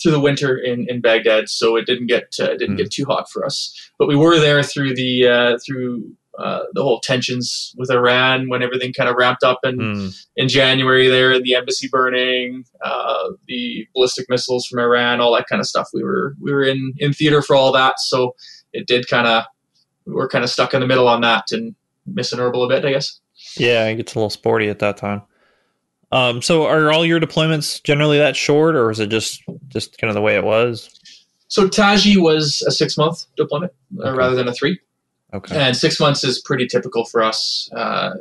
through 0.00 0.12
the 0.12 0.20
winter 0.20 0.56
in, 0.56 0.86
in 0.88 1.00
Baghdad, 1.00 1.48
so 1.48 1.76
it 1.76 1.86
didn't 1.86 2.06
get 2.06 2.34
uh, 2.40 2.56
didn't 2.56 2.74
Mm. 2.74 2.78
get 2.78 2.90
too 2.92 3.04
hot 3.06 3.30
for 3.30 3.44
us. 3.44 3.74
But 3.98 4.08
we 4.08 4.16
were 4.16 4.38
there 4.38 4.62
through 4.62 4.94
the 4.94 5.26
uh, 5.26 5.58
through 5.66 6.12
uh, 6.38 6.60
the 6.74 6.82
whole 6.82 7.00
tensions 7.00 7.74
with 7.76 7.90
Iran 7.90 8.48
when 8.48 8.62
everything 8.62 8.92
kind 8.94 9.08
of 9.10 9.16
ramped 9.16 9.42
up 9.42 9.58
in, 9.64 9.76
Mm. 9.78 10.24
in 10.36 10.48
January. 10.48 11.08
There, 11.08 11.38
the 11.40 11.54
embassy 11.54 11.88
burning, 11.90 12.64
uh, 12.82 13.30
the 13.46 13.86
ballistic 13.94 14.26
missiles 14.30 14.66
from 14.66 14.78
Iran, 14.80 15.20
all 15.20 15.34
that 15.34 15.48
kind 15.48 15.60
of 15.60 15.66
stuff. 15.66 15.88
We 15.92 16.02
were 16.02 16.34
we 16.40 16.52
were 16.52 16.62
in 16.64 16.94
in 16.98 17.12
theater 17.12 17.42
for 17.42 17.56
all 17.56 17.72
that, 17.72 17.98
so 18.00 18.34
it 18.72 18.86
did 18.86 19.08
kind 19.08 19.26
of 19.26 19.44
we 20.06 20.14
were 20.14 20.28
kind 20.28 20.44
of 20.44 20.50
stuck 20.50 20.72
in 20.72 20.80
the 20.80 20.86
middle 20.86 21.08
on 21.08 21.20
that 21.22 21.50
and 21.52 21.74
missing 22.06 22.38
Erbil 22.38 22.64
a 22.64 22.68
bit, 22.68 22.84
I 22.84 22.92
guess. 22.92 23.20
Yeah, 23.56 23.86
it 23.86 23.96
gets 23.96 24.14
a 24.14 24.18
little 24.18 24.30
sporty 24.30 24.68
at 24.68 24.78
that 24.78 24.96
time. 24.96 25.22
Um, 26.12 26.42
so 26.42 26.66
are 26.66 26.90
all 26.92 27.04
your 27.06 27.20
deployments 27.20 27.82
generally 27.82 28.18
that 28.18 28.36
short, 28.36 28.74
or 28.74 28.90
is 28.90 28.98
it 29.00 29.08
just 29.08 29.42
just 29.68 29.98
kind 29.98 30.08
of 30.10 30.14
the 30.14 30.20
way 30.20 30.36
it 30.36 30.44
was? 30.44 30.90
So 31.48 31.68
Taji 31.68 32.16
was 32.16 32.62
a 32.66 32.70
six 32.70 32.96
month 32.96 33.26
deployment 33.36 33.72
uh, 34.04 34.14
rather 34.14 34.34
than 34.36 34.48
a 34.48 34.52
three. 34.52 34.78
Okay. 35.32 35.56
and 35.56 35.76
six 35.76 36.00
months 36.00 36.24
is 36.24 36.40
pretty 36.40 36.66
typical 36.66 37.04
for 37.04 37.22
us. 37.22 37.70
Uh, 37.72 38.14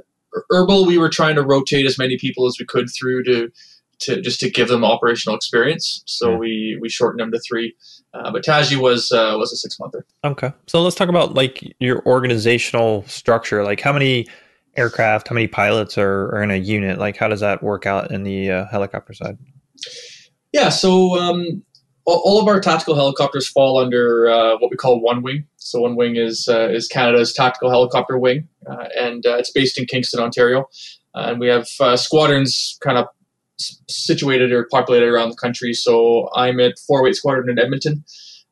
Erbil, 0.52 0.86
we 0.86 1.00
were 1.00 1.10
trying 1.10 1.34
to 1.36 1.42
rotate 1.42 1.88
as 1.88 1.98
many 1.98 2.20
people 2.20 2.46
as 2.46 2.58
we 2.60 2.66
could 2.66 2.88
through 2.90 3.24
to 3.24 3.52
to 4.00 4.22
just 4.22 4.40
to 4.40 4.50
give 4.50 4.68
them 4.68 4.86
operational 4.86 5.36
experience. 5.36 6.04
So 6.06 6.32
Yeah. 6.32 6.38
we 6.38 6.78
we 6.82 6.88
shortened 6.90 7.20
them 7.22 7.32
to 7.32 7.40
three. 7.40 7.76
Uh, 8.14 8.32
but 8.32 8.44
Taji 8.44 8.76
was 8.76 9.12
uh, 9.12 9.36
was 9.38 9.52
a 9.52 9.56
six 9.56 9.80
monther. 9.80 10.06
Okay. 10.24 10.52
So 10.68 10.82
let's 10.84 10.96
talk 10.96 11.10
about 11.10 11.34
like 11.34 11.64
your 11.80 12.04
organizational 12.06 13.04
structure. 13.08 13.64
Like 13.64 13.82
how 13.82 13.92
many 13.94 14.28
aircraft, 14.76 15.28
how 15.28 15.34
many 15.34 15.47
pilots 15.47 15.97
are, 15.97 16.36
are 16.36 16.41
in 16.41 16.51
a 16.51 16.57
unit? 16.57 16.99
Like 16.99 17.17
how 17.17 17.28
does 17.28 17.39
that 17.39 17.61
work 17.63 17.86
out 17.86 18.11
in 18.11 18.24
the 18.24 18.51
uh, 18.51 18.65
helicopter 18.67 19.13
side? 19.13 19.38
Yeah. 20.51 20.70
So 20.70 21.20
um, 21.20 21.63
all, 22.05 22.41
of 22.41 22.47
our 22.47 22.59
tactical 22.59 22.95
helicopters 22.95 23.47
fall 23.47 23.78
under 23.78 24.30
uh, 24.30 24.57
what 24.57 24.72
we 24.72 24.78
call 24.78 25.01
one 25.01 25.22
wing. 25.22 25.45
So 25.57 25.82
one 25.82 25.95
wing 25.95 26.15
is 26.15 26.47
uh, 26.49 26.70
is 26.70 26.88
Canada's 26.88 27.34
tactical 27.34 27.70
helicopter 27.70 28.17
wing, 28.17 28.47
uh, 28.70 28.86
and 28.97 29.26
uh, 29.26 29.36
it's 29.36 29.51
based 29.51 29.78
in 29.78 29.86
Kingston, 29.86 30.20
Ontario. 30.20 30.67
Uh, 31.15 31.28
and 31.30 31.39
we 31.39 31.47
have 31.47 31.67
squadrons 31.99 32.78
kind 32.82 32.97
of 32.97 33.07
situated 33.89 34.51
or 34.51 34.67
populated 34.72 35.07
around 35.07 35.30
the 35.30 35.36
country. 35.36 35.74
So 35.74 36.30
I'm 36.36 36.59
at 36.59 36.80
408 36.88 37.15
Squadron 37.15 37.49
in 37.49 37.59
Edmonton, 37.59 38.03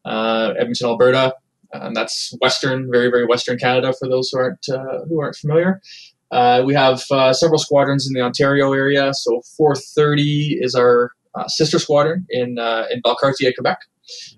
Edmonton, 0.06 0.88
Alberta, 0.88 1.36
and 1.74 1.96
that's 1.96 2.34
western, 2.42 2.90
very 2.92 3.10
very 3.10 3.26
western 3.26 3.58
Canada 3.58 3.94
for 4.00 4.08
those 4.08 4.30
who 4.32 4.40
aren't 4.40 4.70
uh, 4.70 5.06
who 5.08 5.22
aren't 5.22 5.36
familiar. 5.36 5.82
Uh, 6.32 6.62
we 6.66 6.74
have 6.74 7.04
uh, 7.12 7.32
several 7.32 7.60
squadrons 7.60 8.06
in 8.06 8.14
the 8.14 8.22
Ontario 8.22 8.74
area. 8.74 9.14
So 9.14 9.42
430 9.56 10.58
is 10.60 10.76
our 10.76 11.12
sister 11.48 11.80
squadron 11.80 12.26
in 12.30 12.58
in 12.92 13.02
Valcartier, 13.06 13.54
Quebec, 13.56 13.80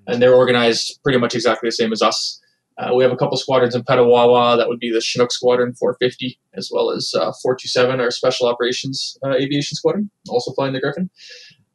and 0.08 0.22
they're 0.22 0.36
organized 0.36 1.00
pretty 1.04 1.20
much 1.20 1.36
exactly 1.36 1.68
the 1.68 1.72
same 1.72 1.92
as 1.92 2.02
us. 2.02 2.40
Uh, 2.80 2.96
we 2.96 3.04
have 3.04 3.12
a 3.12 3.18
couple 3.18 3.36
squadrons 3.36 3.76
in 3.76 3.84
Petawawa. 3.84 4.58
That 4.58 4.70
would 4.70 4.80
be 4.80 4.92
the 4.92 5.02
Chinook 5.02 5.34
Squadron 5.34 5.74
450, 5.74 6.40
as 6.54 6.70
well 6.74 6.92
as 6.92 7.14
uh, 7.14 7.34
427, 7.44 8.00
our 8.00 8.10
Special 8.10 8.48
Operations 8.48 9.18
uh, 9.26 9.32
Aviation 9.32 9.76
Squadron, 9.76 10.10
also 10.30 10.54
flying 10.54 10.72
the 10.72 10.80
Griffon. 10.80 11.10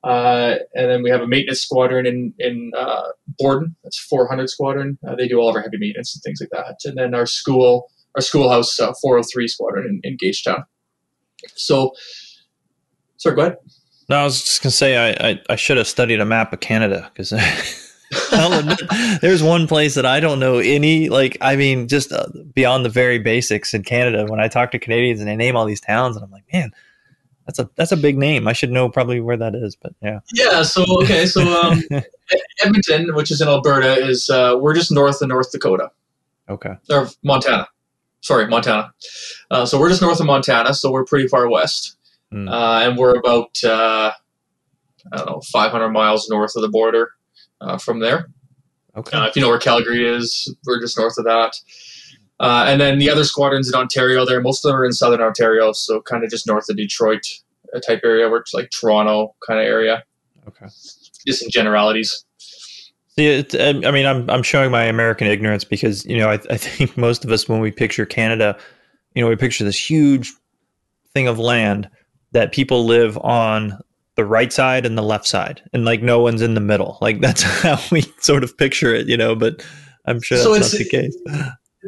Uh, 0.05 0.57
and 0.75 0.91
then 0.91 1.03
we 1.03 1.09
have 1.09 1.23
a 1.23 1.27
maintenance 1.27 1.63
squadron 1.63 2.07
in 2.07 2.35
in 2.39 2.73
uh, 2.77 3.09
Borden. 3.39 3.75
That's 3.83 3.99
400 3.99 4.51
Squadron. 4.51 4.99
Uh, 5.07 5.17
they 5.17 5.27
do 5.27 5.39
all 5.39 5.49
of 5.49 5.57
our 5.57 5.63
heavy 5.63 5.79
maintenance 5.79 6.15
and 6.15 6.23
things 6.23 6.41
like 6.41 6.51
that. 6.51 6.77
And 6.85 6.99
then 6.99 7.15
our 7.15 7.25
school, 7.25 7.91
our 8.15 8.21
schoolhouse 8.21 8.79
uh, 8.79 8.93
403 9.01 9.49
Squadron 9.49 10.01
in, 10.05 10.13
in 10.13 10.19
Gagetown. 10.19 10.65
So, 11.55 11.93
sorry, 13.17 13.37
go 13.37 13.43
ahead. 13.43 13.57
No, 14.11 14.17
I 14.17 14.25
was 14.25 14.43
just 14.43 14.63
gonna 14.63 14.73
say 14.73 14.97
I 14.97 15.31
I, 15.31 15.41
I 15.49 15.57
should 15.57 15.79
have 15.79 15.89
studied 15.89 16.21
a 16.21 16.27
map 16.27 16.53
of 16.53 16.61
Canada 16.61 17.11
because 17.15 17.31
there's 19.23 19.43
one 19.43 19.67
place 19.67 19.95
that 19.95 20.05
I 20.05 20.21
don't 20.21 20.39
know 20.39 20.59
any 20.59 21.09
like 21.09 21.39
I 21.41 21.57
mean 21.57 21.89
just 21.89 22.13
uh, 22.13 22.27
beyond 22.53 22.85
the 22.85 22.91
very 22.91 23.19
basics 23.19 23.73
in 23.73 23.83
Canada. 23.83 24.27
When 24.27 24.41
I 24.41 24.49
talk 24.49 24.71
to 24.73 24.79
Canadians 24.79 25.21
and 25.21 25.29
they 25.29 25.37
name 25.37 25.57
all 25.57 25.65
these 25.65 25.81
towns, 25.81 26.17
and 26.17 26.25
I'm 26.25 26.31
like, 26.31 26.45
man, 26.53 26.73
that's 27.47 27.59
a 27.59 27.69
that's 27.77 27.93
a 27.93 27.97
big 27.97 28.17
name. 28.19 28.49
I 28.49 28.53
should 28.53 28.71
know 28.71 28.89
probably 28.89 29.21
where 29.21 29.37
that 29.37 29.55
is, 29.55 29.77
but 29.77 29.95
yeah. 30.03 30.21
Yeah. 30.33 30.63
So 30.63 30.85
okay. 31.03 31.27
So 31.27 31.43
um, 31.61 31.81
Edmonton, 32.63 33.15
which 33.15 33.31
is 33.31 33.41
in 33.41 33.49
Alberta, 33.49 33.95
is 33.97 34.31
uh, 34.31 34.57
we're 34.61 34.75
just 34.75 34.91
north 34.93 35.21
of 35.23 35.29
North 35.29 35.51
Dakota. 35.53 35.91
Okay. 36.49 36.75
or 36.91 37.09
Montana. 37.23 37.69
Sorry, 38.21 38.47
Montana. 38.47 38.93
Uh, 39.51 39.67
so 39.67 39.79
we're 39.79 39.89
just 39.91 40.01
north 40.03 40.21
of 40.21 40.27
Montana, 40.27 40.73
so 40.75 40.91
we're 40.91 41.05
pretty 41.05 41.29
far 41.29 41.49
west, 41.49 41.97
Hmm. 42.31 42.49
uh, 42.49 42.81
and 42.81 42.97
we're 42.99 43.17
about 43.19 43.63
uh, 43.65 44.13
I 45.13 45.17
don't 45.17 45.27
know 45.27 45.41
500 45.53 45.91
miles 45.91 46.29
north 46.31 46.57
of 46.57 46.63
the 46.63 46.69
border 46.69 47.11
uh, 47.61 47.77
from 47.79 48.01
there. 48.01 48.31
Okay. 48.97 49.17
Uh, 49.17 49.27
if 49.27 49.37
you 49.37 49.43
know 49.43 49.49
where 49.49 49.59
Calgary 49.59 50.07
is, 50.07 50.55
we're 50.67 50.81
just 50.81 50.97
north 50.99 51.19
of 51.19 51.25
that. 51.25 51.55
Uh, 52.41 52.65
and 52.67 52.81
then 52.81 52.99
the 52.99 53.09
other 53.09 53.25
squadrons 53.25 53.69
in 53.69 53.75
Ontario, 53.75 54.27
there 54.27 54.41
most 54.41 54.65
of 54.65 54.71
them 54.71 54.81
are 54.81 54.85
in 54.85 54.93
southern 54.93 55.21
Ontario, 55.21 55.73
so 55.73 56.01
kind 56.01 56.25
of 56.25 56.31
just 56.31 56.47
north 56.47 56.69
of 56.69 56.77
Detroit 56.77 57.27
uh, 57.75 57.81
type 57.81 58.01
area, 58.05 58.29
where 58.29 58.41
it's 58.41 58.53
like 58.53 58.71
Toronto 58.71 59.35
kind 59.47 59.61
of 59.61 59.67
area, 59.67 60.03
okay. 60.49 60.67
just 61.27 61.43
in 61.43 61.51
generalities. 61.51 62.25
See, 63.17 63.27
it, 63.27 63.55
I 63.55 63.93
mean, 63.93 64.07
I'm 64.07 64.29
I'm 64.29 64.43
showing 64.43 64.73
my 64.73 64.85
American 64.85 65.29
ignorance 65.29 65.63
because 65.63 66.05
you 66.05 66.19
know 66.19 66.31
I, 66.31 66.41
I 66.51 66.57
think 66.57 66.97
most 66.97 67.25
of 67.25 67.31
us 67.31 67.49
when 67.49 67.61
we 67.61 67.71
picture 67.71 68.05
Canada, 68.05 68.59
you 69.15 69.23
know, 69.23 69.29
we 69.29 69.37
picture 69.37 69.65
this 69.65 69.91
huge 69.91 70.33
thing 71.13 71.29
of 71.29 71.39
land 71.39 71.89
that 72.33 72.51
people 72.51 72.85
live 72.85 73.17
on 73.19 73.79
the 74.17 74.25
right 74.25 74.53
side 74.53 74.85
and 74.85 74.99
the 74.99 75.03
left 75.03 75.27
side, 75.29 75.63
and 75.73 75.85
like 75.85 76.03
no 76.03 76.19
one's 76.19 76.43
in 76.43 76.55
the 76.55 76.61
middle. 76.61 76.99
Like 77.01 77.21
that's 77.23 77.43
how 77.43 77.79
we 77.93 78.03
sort 78.19 78.43
of 78.43 78.59
picture 78.59 78.93
it, 78.93 79.07
you 79.07 79.17
know. 79.17 79.37
But 79.37 79.65
I'm 80.05 80.21
sure 80.21 80.39
that's 80.39 80.73
So 80.73 80.77
not 80.77 80.85
the 80.85 80.89
case. 80.89 81.17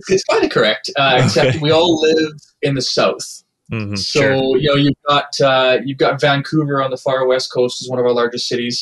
It's, 0.09 0.25
kind 0.25 0.45
of 0.45 0.51
correct, 0.51 0.91
uh, 0.97 1.21
except 1.25 1.61
we 1.61 1.71
all 1.71 2.01
live 2.01 2.33
in 2.63 2.75
the 2.75 2.83
south. 2.83 3.43
Mhm, 3.73 3.99
So 3.99 4.21
sure. 4.21 4.57
you 4.59 4.69
know 4.69 4.75
you've 4.77 4.95
got 5.09 5.41
uh, 5.41 5.79
you've 5.85 5.99
got 5.99 6.21
Vancouver 6.21 6.83
on 6.83 6.91
the 6.91 6.97
far 6.97 7.27
west 7.27 7.53
coast 7.53 7.81
is 7.83 7.91
one 7.91 7.99
of 7.99 8.05
our 8.05 8.13
largest 8.13 8.47
cities, 8.49 8.77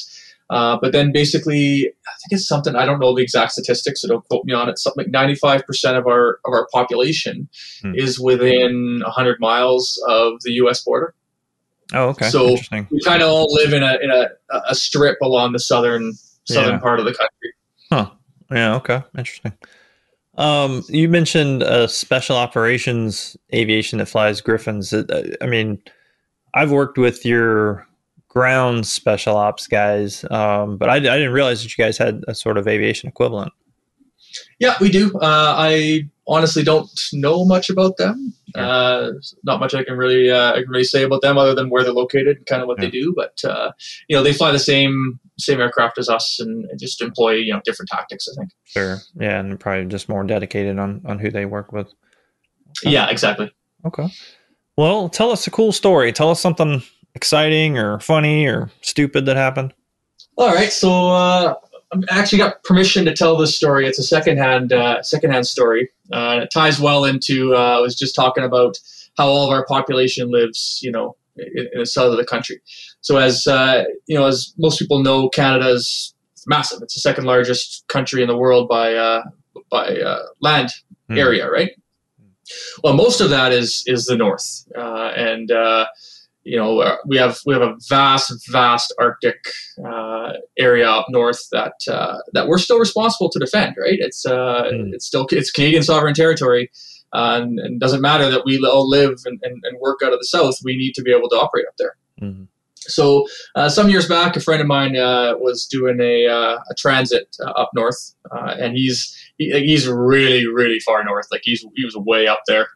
uh, 0.51 0.77
but 0.83 0.93
then 0.93 1.11
basically 1.11 1.87
I 2.07 2.12
think 2.21 2.33
it's 2.39 2.47
something 2.47 2.77
I 2.77 2.85
don't 2.85 2.99
know 3.01 3.15
the 3.15 3.23
exact 3.23 3.53
statistics, 3.53 4.03
so 4.03 4.09
don't 4.09 4.25
quote 4.29 4.45
me 4.45 4.53
on 4.53 4.69
it. 4.69 4.79
Something 4.79 5.05
like 5.05 5.11
ninety 5.12 5.35
five 5.37 5.65
percent 5.67 5.97
of 5.97 6.07
our 6.07 6.39
of 6.45 6.53
our 6.53 6.67
population 6.73 7.49
Hmm. 7.81 7.95
is 7.95 8.21
within 8.21 9.03
hundred 9.07 9.41
miles 9.41 10.03
of 10.09 10.35
the 10.45 10.53
U.S. 10.65 10.83
border. 10.85 11.15
Oh, 11.95 12.09
okay. 12.09 12.29
so- 12.29 12.49
Interesting. 12.49 12.87
We 12.91 13.01
kind 13.03 13.23
of 13.23 13.29
all 13.31 13.47
live 13.55 13.73
in 13.73 13.83
a 13.83 13.97
in 14.03 14.11
a, 14.11 14.29
a 14.69 14.75
strip 14.75 15.19
along 15.23 15.53
the 15.53 15.61
southern 15.61 16.12
southern 16.45 16.75
Yeah. 16.75 16.79
part 16.81 16.99
of 16.99 17.07
the 17.07 17.15
country. 17.15 17.55
Huh. 17.91 18.11
Yeah. 18.51 18.75
Okay. 18.77 19.03
Interesting. 19.17 19.53
Um, 20.37 20.82
you 20.89 21.09
mentioned 21.09 21.62
uh, 21.62 21.87
special 21.87 22.37
operations 22.37 23.37
aviation 23.55 23.99
that 23.99 24.07
flies 24.07 24.41
Griffons. 24.41 24.93
Uh, 24.93 25.37
I 25.41 25.47
mean, 25.47 25.80
I've 26.55 26.70
worked 26.70 26.99
with 26.99 27.24
your 27.24 27.87
ground 28.28 28.87
special 28.87 29.37
ops 29.37 29.68
guys, 29.68 30.24
um, 30.30 30.76
but 30.76 30.91
I, 30.91 30.97
I 30.97 31.01
didn't 31.01 31.32
realize 31.32 31.62
that 31.62 31.76
you 31.76 31.85
guys 31.85 31.99
had 31.99 32.24
a 32.26 32.35
sort 32.35 32.59
of 32.59 32.66
aviation 32.66 33.09
equivalent. 33.09 33.53
Yeah, 34.59 34.74
we 34.80 34.91
do. 34.91 35.12
Uh, 35.18 35.55
I 35.57 36.09
honestly 36.26 36.62
don't 36.62 36.89
know 37.12 37.45
much 37.45 37.70
about 37.70 37.97
them. 37.97 38.32
Uh, 38.55 39.11
not 39.43 39.59
much 39.59 39.74
I 39.74 39.82
can 39.82 39.97
really 39.97 40.30
uh, 40.30 40.53
I 40.53 40.62
can 40.62 40.68
really 40.70 40.85
say 40.85 41.03
about 41.03 41.22
them 41.22 41.37
other 41.37 41.55
than 41.57 41.70
where 41.70 41.82
they're 41.82 41.93
located, 41.93 42.37
and 42.37 42.47
kind 42.47 42.62
of 42.62 42.68
what 42.68 42.78
Yeah. 42.78 42.85
they 42.87 42.91
do. 42.93 43.12
But 43.16 43.45
uh, 43.45 43.72
you 44.09 44.16
know, 44.16 44.22
they 44.22 44.32
fly 44.32 44.53
the 44.53 44.59
same 44.61 45.18
same 45.39 45.61
aircraft 45.61 45.99
as 45.99 46.09
us 46.09 46.39
and 46.41 46.66
just 46.78 47.03
employ 47.03 47.32
you 47.32 47.53
know 47.53 47.61
different 47.64 47.89
tactics. 47.91 48.28
I 48.28 48.35
think. 48.39 48.51
Sure. 48.64 48.99
Yeah, 49.18 49.41
and 49.41 49.59
probably 49.59 49.87
just 49.87 50.09
more 50.09 50.22
dedicated 50.24 50.78
on 50.78 51.03
on 51.05 51.18
who 51.18 51.30
they 51.30 51.47
work 51.47 51.72
with. 51.72 51.93
Yeah, 52.85 53.09
exactly. 53.11 53.53
Okay. 53.85 54.07
Well, 54.76 55.09
tell 55.09 55.30
us 55.30 55.47
a 55.47 55.51
cool 55.51 55.72
story. 55.72 56.12
Tell 56.12 56.30
us 56.30 56.41
something 56.41 56.82
exciting 57.14 57.76
or 57.78 57.99
funny 58.01 58.47
or 58.47 58.70
stupid 58.80 59.26
that 59.26 59.37
happened. 59.37 59.72
All 60.37 60.53
right, 60.53 60.72
so 60.72 61.11
uh, 61.11 61.55
I 62.11 62.19
actually 62.19 62.39
got 62.39 62.63
permission 62.65 63.05
to 63.05 63.15
tell 63.15 63.37
this 63.37 63.57
story. 63.57 63.87
It's 63.87 63.99
a 63.99 64.03
secondhand 64.03 64.73
uh, 64.73 65.03
secondhand 65.03 65.47
story. 65.47 65.91
Uh, 66.13 66.41
it 66.43 66.51
ties 66.53 66.81
well 66.81 67.05
into 67.05 67.55
uh, 67.55 67.79
I 67.79 67.81
was 67.81 67.97
just 67.97 68.15
talking 68.15 68.45
about 68.45 68.79
how 69.17 69.27
all 69.27 69.47
of 69.47 69.51
our 69.51 69.65
population 69.67 70.31
lives, 70.31 70.81
you 70.83 70.91
know, 70.91 71.17
in, 71.37 71.69
in 71.73 71.81
the 71.81 71.87
south 71.87 72.11
of 72.13 72.17
the 72.17 72.25
country. 72.25 72.61
So 73.01 73.19
as 73.19 73.47
uh, 73.47 73.85
you 74.07 74.19
know, 74.19 74.27
as 74.27 74.53
most 74.59 74.79
people 74.79 75.03
know, 75.03 75.29
Canada 75.29 75.69
is 75.69 76.15
massive. 76.47 76.81
It's 76.83 76.95
the 76.95 77.01
second 77.01 77.25
largest 77.25 77.85
country 77.89 78.23
in 78.23 78.29
the 78.29 78.37
world 78.37 78.69
by 78.69 78.95
uh, 78.95 79.23
by 79.71 79.97
uh, 79.99 80.23
land 80.41 80.71
Hmm. 81.09 81.19
area, 81.19 81.51
right? 81.51 81.71
Well, 82.83 82.95
most 82.95 83.21
of 83.21 83.31
that 83.31 83.53
is 83.53 83.83
is 83.87 84.07
the 84.07 84.17
north, 84.17 84.67
uh, 84.77 85.13
and 85.17 85.51
uh, 85.51 85.87
you 86.45 86.57
know 86.57 86.81
uh, 86.81 86.97
we 87.07 87.17
have 87.17 87.39
we 87.47 87.55
have 87.55 87.63
a 87.63 87.75
vast, 87.89 88.33
vast 88.51 88.95
Arctic 89.01 89.37
uh, 89.87 90.33
area 90.59 90.89
up 90.89 91.07
north 91.09 91.49
that 91.53 91.75
uh, 91.91 92.19
that 92.33 92.47
we're 92.49 92.59
still 92.59 92.79
responsible 92.79 93.31
to 93.31 93.39
defend. 93.39 93.77
Right? 93.79 93.99
It's 94.01 94.25
uh, 94.27 94.71
Hmm. 94.71 94.93
it's 94.95 95.07
still 95.07 95.27
it's 95.31 95.51
Canadian 95.51 95.83
sovereign 95.83 96.15
territory, 96.15 96.71
uh, 97.13 97.41
and, 97.43 97.59
and 97.59 97.75
it 97.77 97.81
doesn't 97.81 98.01
matter 98.01 98.31
that 98.31 98.45
we 98.45 98.59
all 98.65 98.89
live 98.89 99.19
and, 99.25 99.39
and, 99.43 99.63
and 99.65 99.79
work 99.81 100.01
out 100.05 100.13
of 100.13 100.19
the 100.19 100.27
south. 100.27 100.57
We 100.65 100.77
need 100.77 100.95
to 100.95 101.03
be 101.03 101.13
able 101.13 101.29
to 101.31 101.37
operate 101.37 101.67
up 101.67 101.75
there. 101.79 101.97
Mhm. 102.21 102.49
So 102.87 103.27
uh, 103.55 103.71
some 103.71 103.89
years 103.89 104.07
back, 104.07 104.37
a 104.37 104.41
friend 104.41 104.61
of 104.61 104.67
mine 104.67 104.95
uh, 104.95 105.35
was 105.39 105.65
doing 105.67 106.01
a, 106.03 106.27
uh, 106.27 106.59
a 106.71 106.75
transit 106.77 107.35
uh, 107.41 107.51
up 107.53 107.71
north, 107.75 108.15
uh, 108.31 108.57
and 108.61 108.77
he's 108.77 109.17
he, 109.39 109.51
he's 109.53 109.89
really 109.89 110.47
really 110.47 110.79
far 110.81 111.03
north. 111.03 111.27
Like 111.33 111.41
he's 111.45 111.65
he 111.77 111.85
was 111.85 111.97
way 111.97 112.27
up 112.27 112.43
there, 112.47 112.69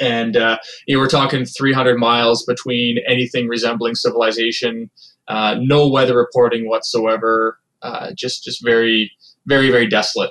and 0.00 0.36
uh, 0.36 0.58
you 0.86 0.96
know, 0.96 1.00
we're 1.00 1.08
talking 1.08 1.44
300 1.44 1.98
miles 1.98 2.44
between 2.44 2.98
anything 3.06 3.48
resembling 3.48 3.94
civilization. 3.94 4.90
Uh, 5.28 5.56
no 5.60 5.88
weather 5.88 6.16
reporting 6.16 6.68
whatsoever. 6.68 7.58
Uh, 7.82 8.12
just 8.14 8.44
just 8.44 8.64
very 8.64 9.12
very 9.46 9.70
very 9.70 9.86
desolate. 9.86 10.30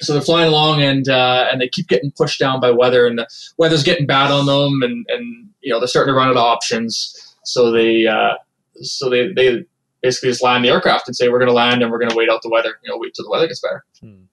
So 0.00 0.12
they're 0.12 0.22
flying 0.22 0.48
along 0.48 0.82
and 0.82 1.08
uh, 1.08 1.48
and 1.50 1.60
they 1.60 1.68
keep 1.68 1.88
getting 1.88 2.10
pushed 2.10 2.40
down 2.40 2.60
by 2.60 2.70
weather, 2.70 3.06
and 3.06 3.18
the 3.18 3.28
weather's 3.58 3.82
getting 3.82 4.06
bad 4.06 4.30
on 4.30 4.46
them, 4.46 4.82
and 4.82 5.06
and 5.08 5.48
you 5.60 5.72
know 5.72 5.78
they're 5.78 5.88
starting 5.88 6.12
to 6.12 6.16
run 6.16 6.28
out 6.28 6.32
of 6.32 6.36
options. 6.36 7.36
So 7.44 7.70
they 7.70 8.06
uh, 8.06 8.34
so 8.82 9.08
they 9.08 9.32
they 9.32 9.64
basically 10.02 10.30
just 10.30 10.42
land 10.42 10.64
the 10.64 10.68
aircraft 10.68 11.08
and 11.08 11.16
say 11.16 11.28
we're 11.28 11.38
going 11.38 11.48
to 11.48 11.54
land 11.54 11.82
and 11.82 11.90
we're 11.90 11.98
going 11.98 12.10
to 12.10 12.16
wait 12.16 12.28
out 12.28 12.42
the 12.42 12.50
weather. 12.50 12.74
You 12.82 12.90
know, 12.90 12.98
wait 12.98 13.14
till 13.14 13.24
the 13.24 13.30
weather 13.30 13.46
gets 13.46 13.60
better. 13.60 13.84
Hmm. 14.00 14.24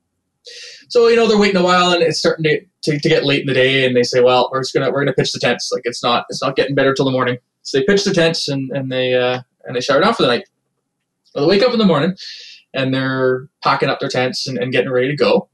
So 0.92 1.08
you 1.08 1.16
know 1.16 1.26
they're 1.26 1.40
waiting 1.40 1.56
a 1.56 1.64
while 1.64 1.94
and 1.94 2.04
it's 2.04 2.20
starting 2.20 2.44
to, 2.44 2.60
to, 2.84 3.00
to 3.00 3.10
get 3.10 3.24
late 3.24 3.40
in 3.40 3.48
the 3.48 3.54
day, 3.54 3.86
and 3.86 3.96
they 3.96 4.04
say, 4.04 4.20
well, 4.20 4.50
we're 4.52 4.60
just 4.60 4.74
gonna 4.74 4.92
we're 4.92 5.00
gonna 5.00 5.14
pitch 5.14 5.32
the 5.32 5.40
tents. 5.40 5.72
Like 5.72 5.84
it's 5.86 6.04
not 6.04 6.26
it's 6.30 6.44
not 6.44 6.58
getting 6.58 6.76
better 6.76 6.94
till 6.94 7.06
the 7.06 7.12
morning. 7.12 7.38
So 7.62 7.80
they 7.80 7.86
pitch 7.86 8.04
the 8.04 8.14
tents 8.14 8.50
and 8.50 8.70
and 8.72 8.92
they 8.92 9.14
uh, 9.14 9.40
and 9.64 9.74
they 9.74 9.80
shower 9.80 10.02
down 10.02 10.14
for 10.14 10.24
the 10.24 10.28
night. 10.28 10.50
Well, 11.34 11.48
they 11.48 11.56
wake 11.56 11.66
up 11.66 11.72
in 11.72 11.80
the 11.80 11.86
morning 11.86 12.18
and 12.74 12.94
they're 12.94 13.48
packing 13.64 13.88
up 13.88 14.02
their 14.02 14.10
tents 14.10 14.48
and, 14.48 14.58
and 14.58 14.74
getting 14.74 14.92
ready 14.92 15.08
to 15.08 15.16
go. 15.16 15.48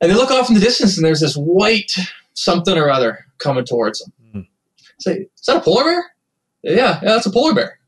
And 0.00 0.10
they 0.10 0.16
look 0.16 0.30
off 0.30 0.48
in 0.48 0.54
the 0.54 0.60
distance 0.60 0.96
and 0.96 1.04
there's 1.04 1.20
this 1.20 1.34
white 1.34 1.94
something 2.32 2.78
or 2.78 2.88
other 2.88 3.26
coming 3.36 3.66
towards 3.66 3.98
them. 3.98 4.12
Hmm. 4.32 4.40
Say, 5.00 5.28
is 5.36 5.46
that 5.48 5.58
a 5.58 5.60
polar 5.60 5.84
bear? 5.84 6.12
Yeah, 6.62 6.74
yeah, 6.74 6.98
that's 7.02 7.26
a 7.26 7.30
polar 7.30 7.52
bear. 7.52 7.78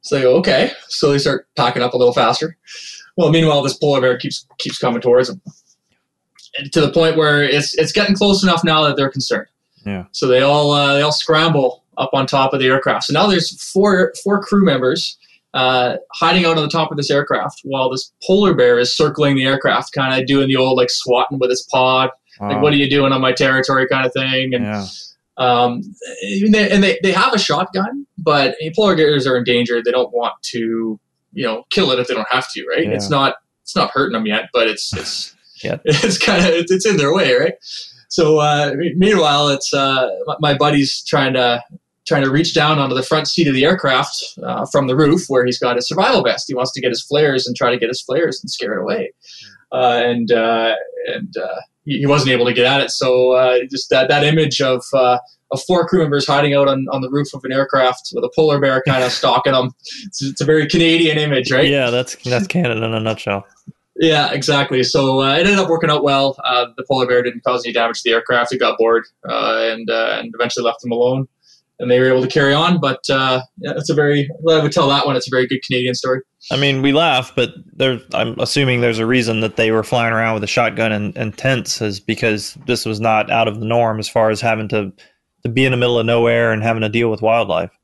So 0.00 0.16
they 0.16 0.22
go, 0.22 0.36
okay. 0.38 0.72
So 0.88 1.12
they 1.12 1.18
start 1.18 1.46
packing 1.54 1.82
up 1.82 1.94
a 1.94 1.96
little 1.96 2.12
faster. 2.12 2.56
Well, 3.16 3.30
meanwhile, 3.30 3.62
this 3.62 3.76
polar 3.76 4.00
bear 4.00 4.18
keeps 4.18 4.46
keeps 4.58 4.78
coming 4.78 5.00
towards 5.00 5.28
them, 5.28 5.40
to 6.72 6.80
the 6.80 6.90
point 6.90 7.16
where 7.16 7.42
it's 7.42 7.74
it's 7.74 7.92
getting 7.92 8.14
close 8.14 8.42
enough 8.42 8.62
now 8.64 8.82
that 8.84 8.96
they're 8.96 9.10
concerned. 9.10 9.48
Yeah. 9.84 10.04
So 10.12 10.26
they 10.26 10.40
all 10.40 10.72
uh, 10.72 10.94
they 10.94 11.02
all 11.02 11.12
scramble 11.12 11.84
up 11.98 12.10
on 12.12 12.26
top 12.26 12.52
of 12.52 12.60
the 12.60 12.66
aircraft. 12.66 13.04
So 13.04 13.12
now 13.12 13.26
there's 13.26 13.62
four 13.72 14.12
four 14.24 14.42
crew 14.42 14.64
members 14.64 15.18
uh, 15.54 15.96
hiding 16.12 16.44
out 16.44 16.56
on 16.58 16.62
the 16.62 16.68
top 16.68 16.90
of 16.90 16.96
this 16.96 17.10
aircraft 17.10 17.62
while 17.64 17.90
this 17.90 18.12
polar 18.26 18.54
bear 18.54 18.78
is 18.78 18.94
circling 18.94 19.36
the 19.36 19.44
aircraft, 19.44 19.92
kind 19.92 20.20
of 20.20 20.26
doing 20.26 20.48
the 20.48 20.56
old 20.56 20.76
like 20.76 20.90
swatting 20.90 21.38
with 21.38 21.50
his 21.50 21.66
paw, 21.70 22.08
like 22.40 22.60
what 22.60 22.72
are 22.72 22.76
you 22.76 22.90
doing 22.90 23.12
on 23.12 23.20
my 23.20 23.32
territory 23.32 23.88
kind 23.88 24.04
of 24.04 24.12
thing. 24.12 24.52
And 24.54 24.64
yeah. 24.64 24.86
um, 25.38 25.82
and 26.22 26.52
they, 26.52 26.70
and 26.70 26.82
they, 26.82 26.98
they 27.02 27.12
have 27.12 27.32
a 27.32 27.38
shotgun, 27.38 28.06
but 28.18 28.56
polar 28.74 28.96
bears 28.96 29.26
are 29.26 29.36
endangered. 29.36 29.84
They 29.84 29.92
don't 29.92 30.12
want 30.12 30.34
to, 30.42 31.00
you 31.32 31.44
know, 31.44 31.64
kill 31.70 31.90
it 31.90 31.98
if 31.98 32.08
they 32.08 32.14
don't 32.14 32.28
have 32.30 32.52
to, 32.52 32.66
right? 32.66 32.84
Yeah. 32.84 32.92
It's 32.92 33.08
not 33.08 33.36
it's 33.62 33.74
not 33.74 33.90
hurting 33.90 34.12
them 34.12 34.26
yet, 34.26 34.50
but 34.52 34.68
it's 34.68 34.94
it's 34.94 35.34
Yeah. 35.66 35.78
it's 35.84 36.18
kind 36.18 36.44
of 36.44 36.52
it's, 36.54 36.86
in 36.86 36.96
their 36.96 37.12
way, 37.14 37.34
right? 37.34 37.54
So 38.08 38.38
uh, 38.38 38.74
meanwhile, 38.96 39.48
it's 39.48 39.72
uh, 39.74 40.08
my- 40.26 40.36
my 40.40 40.54
buddy's 40.56 41.04
trying 41.04 41.34
to 41.34 41.62
trying 42.06 42.22
to 42.22 42.30
reach 42.30 42.54
down 42.54 42.78
onto 42.78 42.94
the 42.94 43.02
front 43.02 43.26
seat 43.26 43.48
of 43.48 43.54
the 43.54 43.64
aircraft 43.64 44.14
uh, 44.44 44.64
from 44.70 44.86
the 44.86 44.94
roof 44.96 45.22
where 45.28 45.44
he's 45.44 45.58
got 45.58 45.74
his 45.74 45.88
survival 45.88 46.22
vest. 46.22 46.44
He 46.46 46.54
wants 46.54 46.72
to 46.72 46.80
get 46.80 46.90
his 46.90 47.02
flares 47.02 47.46
and 47.48 47.56
try 47.56 47.70
to 47.70 47.78
get 47.78 47.88
his 47.88 48.00
flares 48.00 48.40
and 48.40 48.48
scare 48.50 48.78
it 48.78 48.80
away. 48.80 49.12
Uh, 49.72 50.00
and 50.04 50.30
uh, 50.30 50.74
and 51.08 51.36
uh, 51.36 51.60
he, 51.84 51.98
he 51.98 52.06
wasn't 52.06 52.30
able 52.30 52.46
to 52.46 52.52
get 52.54 52.64
at 52.64 52.80
it. 52.80 52.90
So 52.90 53.32
uh, 53.32 53.58
just 53.70 53.90
that 53.90 54.08
that 54.08 54.22
image 54.22 54.60
of 54.62 54.84
uh, 54.94 55.18
of 55.50 55.60
four 55.64 55.86
crew 55.86 56.00
members 56.00 56.26
hiding 56.26 56.54
out 56.54 56.68
on, 56.68 56.86
on 56.92 57.00
the 57.02 57.10
roof 57.10 57.28
of 57.34 57.44
an 57.44 57.52
aircraft 57.52 58.10
with 58.14 58.24
a 58.24 58.30
polar 58.34 58.60
bear 58.60 58.82
kind 58.86 59.02
of 59.04 59.10
stalking 59.12 59.52
them. 59.52 59.72
It's, 60.04 60.22
it's 60.22 60.40
a 60.40 60.44
very 60.44 60.66
Canadian 60.68 61.18
image, 61.18 61.50
right? 61.50 61.68
Yeah, 61.68 61.90
that's 61.90 62.14
that's 62.24 62.46
Canada 62.46 62.84
in 62.84 62.94
a 62.94 63.00
nutshell. 63.00 63.44
Yeah, 63.98 64.32
exactly. 64.32 64.82
So 64.82 65.22
uh, 65.22 65.34
it 65.36 65.46
ended 65.46 65.58
up 65.58 65.68
working 65.68 65.90
out 65.90 66.02
well. 66.02 66.36
Uh, 66.44 66.66
the 66.76 66.84
polar 66.86 67.06
bear 67.06 67.22
didn't 67.22 67.44
cause 67.44 67.64
any 67.64 67.72
damage 67.72 68.02
to 68.02 68.10
the 68.10 68.14
aircraft. 68.14 68.52
It 68.52 68.58
got 68.58 68.78
bored 68.78 69.04
uh, 69.28 69.68
and 69.70 69.88
uh, 69.88 70.18
and 70.18 70.32
eventually 70.34 70.64
left 70.64 70.82
them 70.82 70.92
alone, 70.92 71.26
and 71.78 71.90
they 71.90 71.98
were 71.98 72.06
able 72.06 72.22
to 72.22 72.28
carry 72.28 72.52
on. 72.52 72.78
But 72.78 73.08
uh, 73.08 73.40
yeah, 73.58 73.72
it's 73.76 73.88
a 73.88 73.94
very 73.94 74.28
I 74.50 74.62
would 74.62 74.72
tell 74.72 74.88
that 74.88 75.06
one. 75.06 75.16
It's 75.16 75.28
a 75.28 75.34
very 75.34 75.46
good 75.46 75.62
Canadian 75.66 75.94
story. 75.94 76.20
I 76.50 76.56
mean, 76.56 76.82
we 76.82 76.92
laugh, 76.92 77.32
but 77.34 77.50
there. 77.72 77.98
I'm 78.12 78.38
assuming 78.38 78.80
there's 78.82 78.98
a 78.98 79.06
reason 79.06 79.40
that 79.40 79.56
they 79.56 79.70
were 79.70 79.82
flying 79.82 80.12
around 80.12 80.34
with 80.34 80.44
a 80.44 80.48
shotgun 80.48 80.92
and, 80.92 81.16
and 81.16 81.36
tents, 81.36 81.80
is 81.80 81.98
because 81.98 82.54
this 82.66 82.84
was 82.84 83.00
not 83.00 83.30
out 83.30 83.48
of 83.48 83.60
the 83.60 83.66
norm 83.66 83.98
as 83.98 84.08
far 84.08 84.30
as 84.30 84.42
having 84.42 84.68
to 84.68 84.92
to 85.42 85.48
be 85.48 85.64
in 85.64 85.70
the 85.70 85.78
middle 85.78 85.98
of 85.98 86.04
nowhere 86.04 86.52
and 86.52 86.62
having 86.62 86.82
to 86.82 86.88
deal 86.88 87.10
with 87.10 87.22
wildlife. 87.22 87.75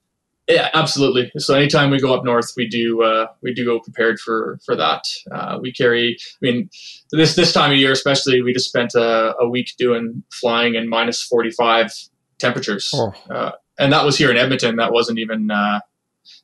Yeah, 0.53 0.69
absolutely. 0.75 1.33
So 1.39 1.55
anytime 1.55 1.91
we 1.91 1.99
go 1.99 2.15
up 2.15 2.25
north, 2.25 2.53
we 2.57 2.69
do 2.69 3.03
uh, 3.03 3.27
we 3.43 3.55
do 3.55 3.65
go 3.65 3.81
prepared 3.81 4.19
for 4.21 4.59
for 4.67 4.77
that. 4.77 5.03
Uh, 5.31 5.59
we 5.63 5.73
carry. 5.73 6.17
I 6.21 6.39
mean, 6.43 6.69
this 7.11 7.35
this 7.37 7.53
time 7.55 7.73
of 7.73 7.79
year, 7.79 7.93
especially, 7.93 8.43
we 8.43 8.53
just 8.53 8.69
spent 8.69 8.95
a, 8.95 9.35
a 9.41 9.49
week 9.49 9.73
doing 9.79 10.23
flying 10.41 10.75
in 10.75 10.89
minus 10.89 11.23
forty 11.23 11.51
five 11.51 11.91
temperatures, 12.39 12.91
Oh. 12.95 13.13
uh, 13.31 13.53
and 13.79 13.93
that 13.93 14.05
was 14.05 14.19
here 14.19 14.31
in 14.31 14.37
Edmonton. 14.37 14.77
That 14.77 14.93
wasn't 14.93 15.19
even 15.19 15.51
uh, 15.51 15.81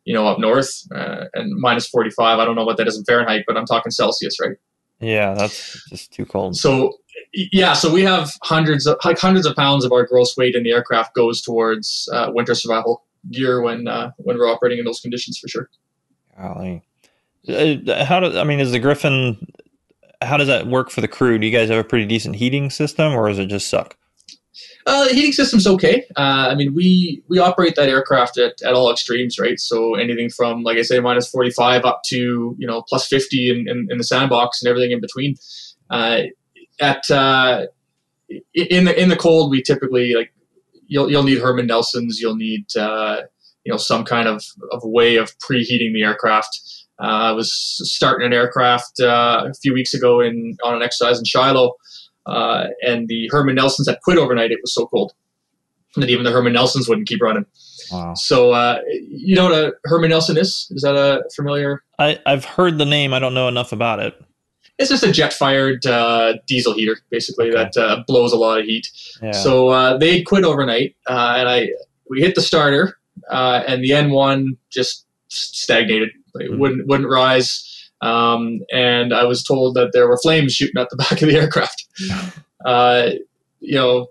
you 0.04 0.14
know 0.14 0.26
up 0.26 0.38
north 0.38 0.70
uh, 0.94 1.24
and 1.34 1.52
minus 1.61 1.86
forty 1.86 2.11
five. 2.11 2.38
I 2.38 2.46
don't 2.46 2.56
know 2.56 2.64
what 2.64 2.78
that 2.78 2.88
is 2.88 2.96
in 2.96 3.04
Fahrenheit, 3.04 3.44
but 3.46 3.56
I'm 3.59 3.66
talking 3.66 3.90
Celsius, 3.90 4.40
right? 4.40 4.56
Yeah, 5.00 5.34
that's 5.34 5.84
just 5.90 6.12
too 6.12 6.24
cold. 6.24 6.56
So 6.56 6.94
yeah, 7.34 7.74
so 7.74 7.92
we 7.92 8.02
have 8.02 8.30
hundreds 8.42 8.86
of 8.86 8.96
like 9.04 9.18
hundreds 9.18 9.44
of 9.46 9.54
pounds 9.54 9.84
of 9.84 9.92
our 9.92 10.06
gross 10.06 10.36
weight 10.36 10.54
in 10.54 10.62
the 10.62 10.70
aircraft 10.70 11.14
goes 11.14 11.42
towards 11.42 12.09
uh, 12.12 12.30
winter 12.32 12.54
survival 12.54 13.04
gear 13.30 13.60
when 13.62 13.88
uh, 13.88 14.12
when 14.18 14.38
we're 14.38 14.48
operating 14.48 14.78
in 14.78 14.84
those 14.84 15.00
conditions 15.00 15.38
for 15.38 15.48
sure. 15.48 15.70
Golly. 16.40 16.82
Uh, 17.48 18.04
How 18.04 18.20
do 18.20 18.38
I 18.38 18.44
mean? 18.44 18.60
Is 18.60 18.72
the 18.72 18.78
Griffon? 18.78 19.52
How 20.20 20.36
does 20.36 20.48
that 20.48 20.66
work 20.66 20.90
for 20.90 21.00
the 21.00 21.08
crew? 21.08 21.38
Do 21.38 21.46
you 21.46 21.52
guys 21.52 21.68
have 21.68 21.78
a 21.78 21.84
pretty 21.84 22.06
decent 22.06 22.36
heating 22.36 22.70
system, 22.70 23.14
or 23.14 23.28
does 23.28 23.38
it 23.38 23.46
just 23.46 23.68
suck? 23.68 23.96
Uh, 24.86 25.06
the 25.06 25.14
heating 25.14 25.32
system's 25.32 25.66
okay. 25.66 26.04
Uh, 26.16 26.48
I 26.50 26.54
mean, 26.54 26.74
we 26.74 27.22
we 27.28 27.38
operate 27.38 27.74
that 27.76 27.88
aircraft 27.88 28.38
at, 28.38 28.60
at 28.62 28.74
all 28.74 28.90
extremes, 28.90 29.38
right? 29.38 29.60
So 29.60 29.94
anything 29.94 30.30
from, 30.30 30.62
like 30.62 30.78
I 30.78 30.82
say, 30.82 30.98
minus 30.98 31.28
45 31.28 31.84
up 31.84 32.02
to, 32.06 32.56
you 32.58 32.66
know, 32.66 32.82
plus 32.88 33.06
50 33.06 33.50
in, 33.50 33.68
in, 33.68 33.88
in 33.90 33.98
the 33.98 34.04
sandbox 34.04 34.62
and 34.62 34.68
everything 34.68 34.90
in 34.90 35.00
between. 35.00 35.36
Uh, 35.90 36.22
at 36.80 37.10
uh, 37.10 37.66
in 38.54 38.84
the 38.84 39.00
in 39.00 39.08
the 39.08 39.16
cold, 39.16 39.50
we 39.50 39.62
typically 39.62 40.14
like 40.14 40.32
you'll 40.89 41.11
you'll 41.11 41.22
need 41.22 41.39
Herman 41.39 41.66
Nelsons. 41.66 42.20
You'll 42.20 42.36
need 42.36 42.64
uh, 42.76 43.22
you 43.64 43.72
know 43.72 43.78
some 43.78 44.05
kind 44.05 44.26
of, 44.26 44.45
of 44.72 44.82
way 44.82 45.16
of 45.16 45.32
preheating 45.39 45.93
the 45.93 46.03
aircraft. 46.03 46.61
Uh, 47.01 47.30
I 47.30 47.32
was 47.32 47.53
starting 47.84 48.26
an 48.26 48.32
aircraft 48.32 49.01
uh, 49.01 49.45
a 49.47 49.55
few 49.55 49.72
weeks 49.72 49.95
ago 49.95 50.20
in 50.20 50.57
on 50.64 50.74
an 50.74 50.82
exercise 50.82 51.18
in 51.18 51.24
Shilo, 51.24 51.72
uh, 52.26 52.66
and 52.82 53.07
the 53.07 53.28
Herman 53.30 53.55
Nelsons 53.55 53.89
had 53.89 53.99
quit 54.03 54.18
overnight. 54.18 54.51
It 54.51 54.59
was 54.62 54.74
so 54.74 54.86
cold 54.86 55.12
that 55.97 56.11
even 56.11 56.24
the 56.24 56.32
Herman 56.32 56.53
Nelsons 56.53 56.89
wouldn't 56.89 57.09
keep 57.09 57.22
running. 57.22 57.47
Wow. 57.93 58.14
So 58.14 58.53
uh, 58.53 58.80
you 58.89 59.36
know 59.36 59.45
what 59.45 59.53
a 59.53 59.72
Herman 59.84 60.11
Nelson 60.11 60.36
is? 60.36 60.66
Is 60.70 60.82
that 60.82 60.97
a 60.97 61.22
familiar? 61.34 61.82
I, 61.99 62.18
I've 62.26 62.45
heard 62.45 62.78
the 62.78 62.84
name. 62.84 63.14
I 63.14 63.18
don't 63.18 63.34
know 63.34 63.49
enough 63.49 63.72
about 63.72 64.01
it. 64.01 64.20
It's 64.78 64.90
just 64.90 65.02
a 65.04 65.10
jet 65.12 65.32
fired 65.32 65.86
uh, 65.86 66.34
diesel 66.46 66.74
heater, 66.74 66.96
basically 67.10 67.50
Okay. 67.50 67.56
that 67.72 67.76
uh, 67.76 68.02
blows 68.06 68.32
a 68.32 68.36
lot 68.36 68.60
of 68.60 68.64
heat. 68.66 68.86
Yeah. 69.22 69.32
So 69.32 69.68
uh, 69.68 69.96
they 69.98 70.22
quit 70.22 70.44
overnight, 70.44 70.94
uh, 71.08 71.34
and 71.38 71.48
I 71.48 71.68
we 72.10 72.20
hit 72.20 72.34
the 72.34 72.40
starter, 72.40 72.96
uh, 73.30 73.62
and 73.66 73.82
the 73.84 73.90
N1 73.90 74.56
just 74.70 75.04
stagnated. 75.28 76.10
It 76.36 76.50
Mhm. 76.50 76.58
wouldn't 76.58 76.86
wouldn't 76.86 77.08
rise. 77.10 77.64
Um, 78.00 78.60
and 78.72 79.12
I 79.12 79.24
was 79.24 79.42
told 79.42 79.74
that 79.74 79.90
there 79.92 80.06
were 80.08 80.18
flames 80.18 80.52
shooting 80.54 80.80
out 80.80 80.88
the 80.90 80.96
back 81.04 81.20
of 81.20 81.28
the 81.28 81.34
aircraft. 81.36 81.84
uh, 82.64 83.10
you 83.60 83.74
know, 83.74 84.06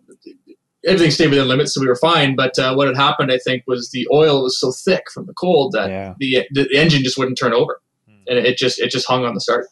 everything 0.86 1.12
stayed 1.12 1.30
within 1.30 1.48
limits, 1.48 1.74
so 1.74 1.80
we 1.80 1.88
were 1.88 1.96
fine. 1.96 2.36
But 2.36 2.60
uh, 2.60 2.74
what 2.76 2.88
had 2.88 2.98
happened, 2.98 3.32
I 3.32 3.38
think, 3.38 3.64
was 3.66 3.92
the 3.92 4.06
oil 4.12 4.44
was 4.44 4.60
so 4.60 4.72
thick 4.74 5.04
from 5.14 5.26
the 5.26 5.34
cold 5.34 5.72
that 5.72 5.90
yeah. 5.90 6.14
the, 6.20 6.46
the 6.52 6.78
engine 6.78 7.02
just 7.04 7.18
wouldn't 7.18 7.38
turn 7.38 7.54
over, 7.54 7.80
Hmm. 8.10 8.24
and 8.28 8.40
it 8.46 8.58
just 8.58 8.80
it 8.80 8.92
just 8.92 9.08
hung 9.08 9.24
on 9.24 9.34
the 9.34 9.40
start. 9.42 9.68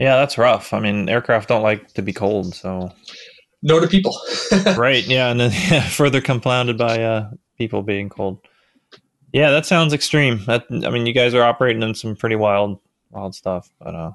Yeah, 0.00 0.16
that's 0.16 0.38
rough. 0.38 0.72
I 0.72 0.80
mean, 0.80 1.08
aircraft 1.08 1.48
don't 1.48 1.62
like 1.62 1.92
to 1.94 2.02
be 2.02 2.12
cold, 2.12 2.54
so 2.54 2.92
No 3.62 3.80
to 3.80 3.88
people. 3.88 4.16
right. 4.76 5.04
Yeah, 5.04 5.30
and 5.30 5.40
then 5.40 5.50
yeah, 5.70 5.88
further 5.88 6.20
compounded 6.20 6.78
by 6.78 7.02
uh, 7.02 7.30
people 7.56 7.82
being 7.82 8.08
cold. 8.08 8.40
Yeah, 9.32 9.50
that 9.50 9.66
sounds 9.66 9.92
extreme. 9.92 10.44
That 10.46 10.64
I 10.70 10.90
mean, 10.90 11.06
you 11.06 11.12
guys 11.12 11.34
are 11.34 11.42
operating 11.42 11.82
in 11.82 11.94
some 11.94 12.16
pretty 12.16 12.36
wild, 12.36 12.80
wild 13.10 13.34
stuff. 13.34 13.70
But 13.80 13.94
uh, 13.94 14.12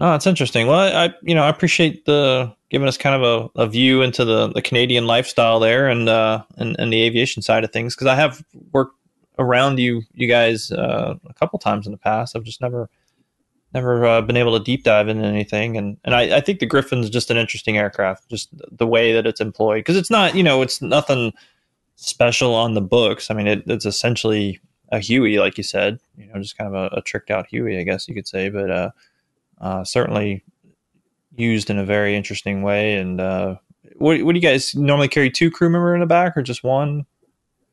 no, 0.00 0.14
it's 0.14 0.26
interesting. 0.26 0.66
Well, 0.66 0.80
I, 0.80 1.06
I 1.06 1.14
you 1.22 1.34
know 1.34 1.44
I 1.44 1.48
appreciate 1.48 2.06
the 2.06 2.54
giving 2.70 2.88
us 2.88 2.96
kind 2.96 3.22
of 3.22 3.50
a, 3.56 3.62
a 3.62 3.66
view 3.68 4.02
into 4.02 4.24
the, 4.24 4.48
the 4.48 4.62
Canadian 4.62 5.06
lifestyle 5.06 5.60
there 5.60 5.88
and 5.88 6.08
uh 6.08 6.42
and, 6.56 6.74
and 6.78 6.92
the 6.92 7.02
aviation 7.02 7.42
side 7.42 7.62
of 7.62 7.72
things 7.72 7.94
because 7.94 8.08
I 8.08 8.16
have 8.16 8.42
worked 8.72 8.96
around 9.38 9.78
you 9.78 10.02
you 10.14 10.26
guys 10.26 10.72
uh, 10.72 11.14
a 11.28 11.34
couple 11.34 11.58
times 11.58 11.86
in 11.86 11.92
the 11.92 11.98
past. 11.98 12.34
I've 12.34 12.44
just 12.44 12.60
never 12.60 12.88
never 13.76 14.06
uh, 14.06 14.22
been 14.22 14.38
able 14.38 14.58
to 14.58 14.64
deep 14.64 14.82
dive 14.82 15.06
into 15.06 15.24
anything. 15.24 15.76
And 15.76 15.98
and 16.04 16.14
I, 16.14 16.38
I 16.38 16.40
think 16.40 16.58
the 16.58 16.66
Griffon's 16.66 17.10
just 17.10 17.30
an 17.30 17.36
interesting 17.36 17.76
aircraft 17.76 18.28
just 18.28 18.48
the 18.76 18.86
way 18.86 19.12
that 19.12 19.26
it's 19.26 19.40
employed. 19.40 19.80
Because 19.80 19.96
it's 19.96 20.10
not 20.10 20.34
you 20.34 20.42
know 20.42 20.62
it's 20.62 20.80
nothing 20.80 21.32
special 21.94 22.54
on 22.54 22.74
the 22.74 22.80
books. 22.80 23.30
I 23.30 23.34
mean 23.34 23.46
it, 23.46 23.62
it's 23.66 23.86
essentially 23.86 24.58
a 24.92 24.98
huey 25.00 25.38
like 25.38 25.58
you 25.58 25.64
said 25.64 25.98
you 26.16 26.26
know 26.26 26.40
just 26.40 26.56
kind 26.56 26.72
of 26.72 26.92
a, 26.92 26.96
a 26.98 27.02
tricked 27.02 27.28
out 27.28 27.44
huey 27.48 27.76
i 27.76 27.82
guess 27.82 28.08
you 28.08 28.14
could 28.14 28.26
say. 28.26 28.48
But 28.48 28.70
uh, 28.70 28.90
uh 29.60 29.84
certainly 29.84 30.42
used 31.36 31.70
in 31.70 31.78
a 31.78 31.84
very 31.84 32.16
interesting 32.16 32.62
way. 32.62 32.94
And 32.94 33.20
uh 33.20 33.56
what, 33.96 34.22
what 34.22 34.32
do 34.32 34.38
you 34.38 34.48
guys 34.48 34.74
normally 34.74 35.08
carry 35.08 35.30
two 35.30 35.50
crew 35.50 35.70
member 35.70 35.94
in 35.94 36.00
the 36.00 36.06
back 36.06 36.36
or 36.36 36.42
just 36.42 36.64
one 36.64 37.06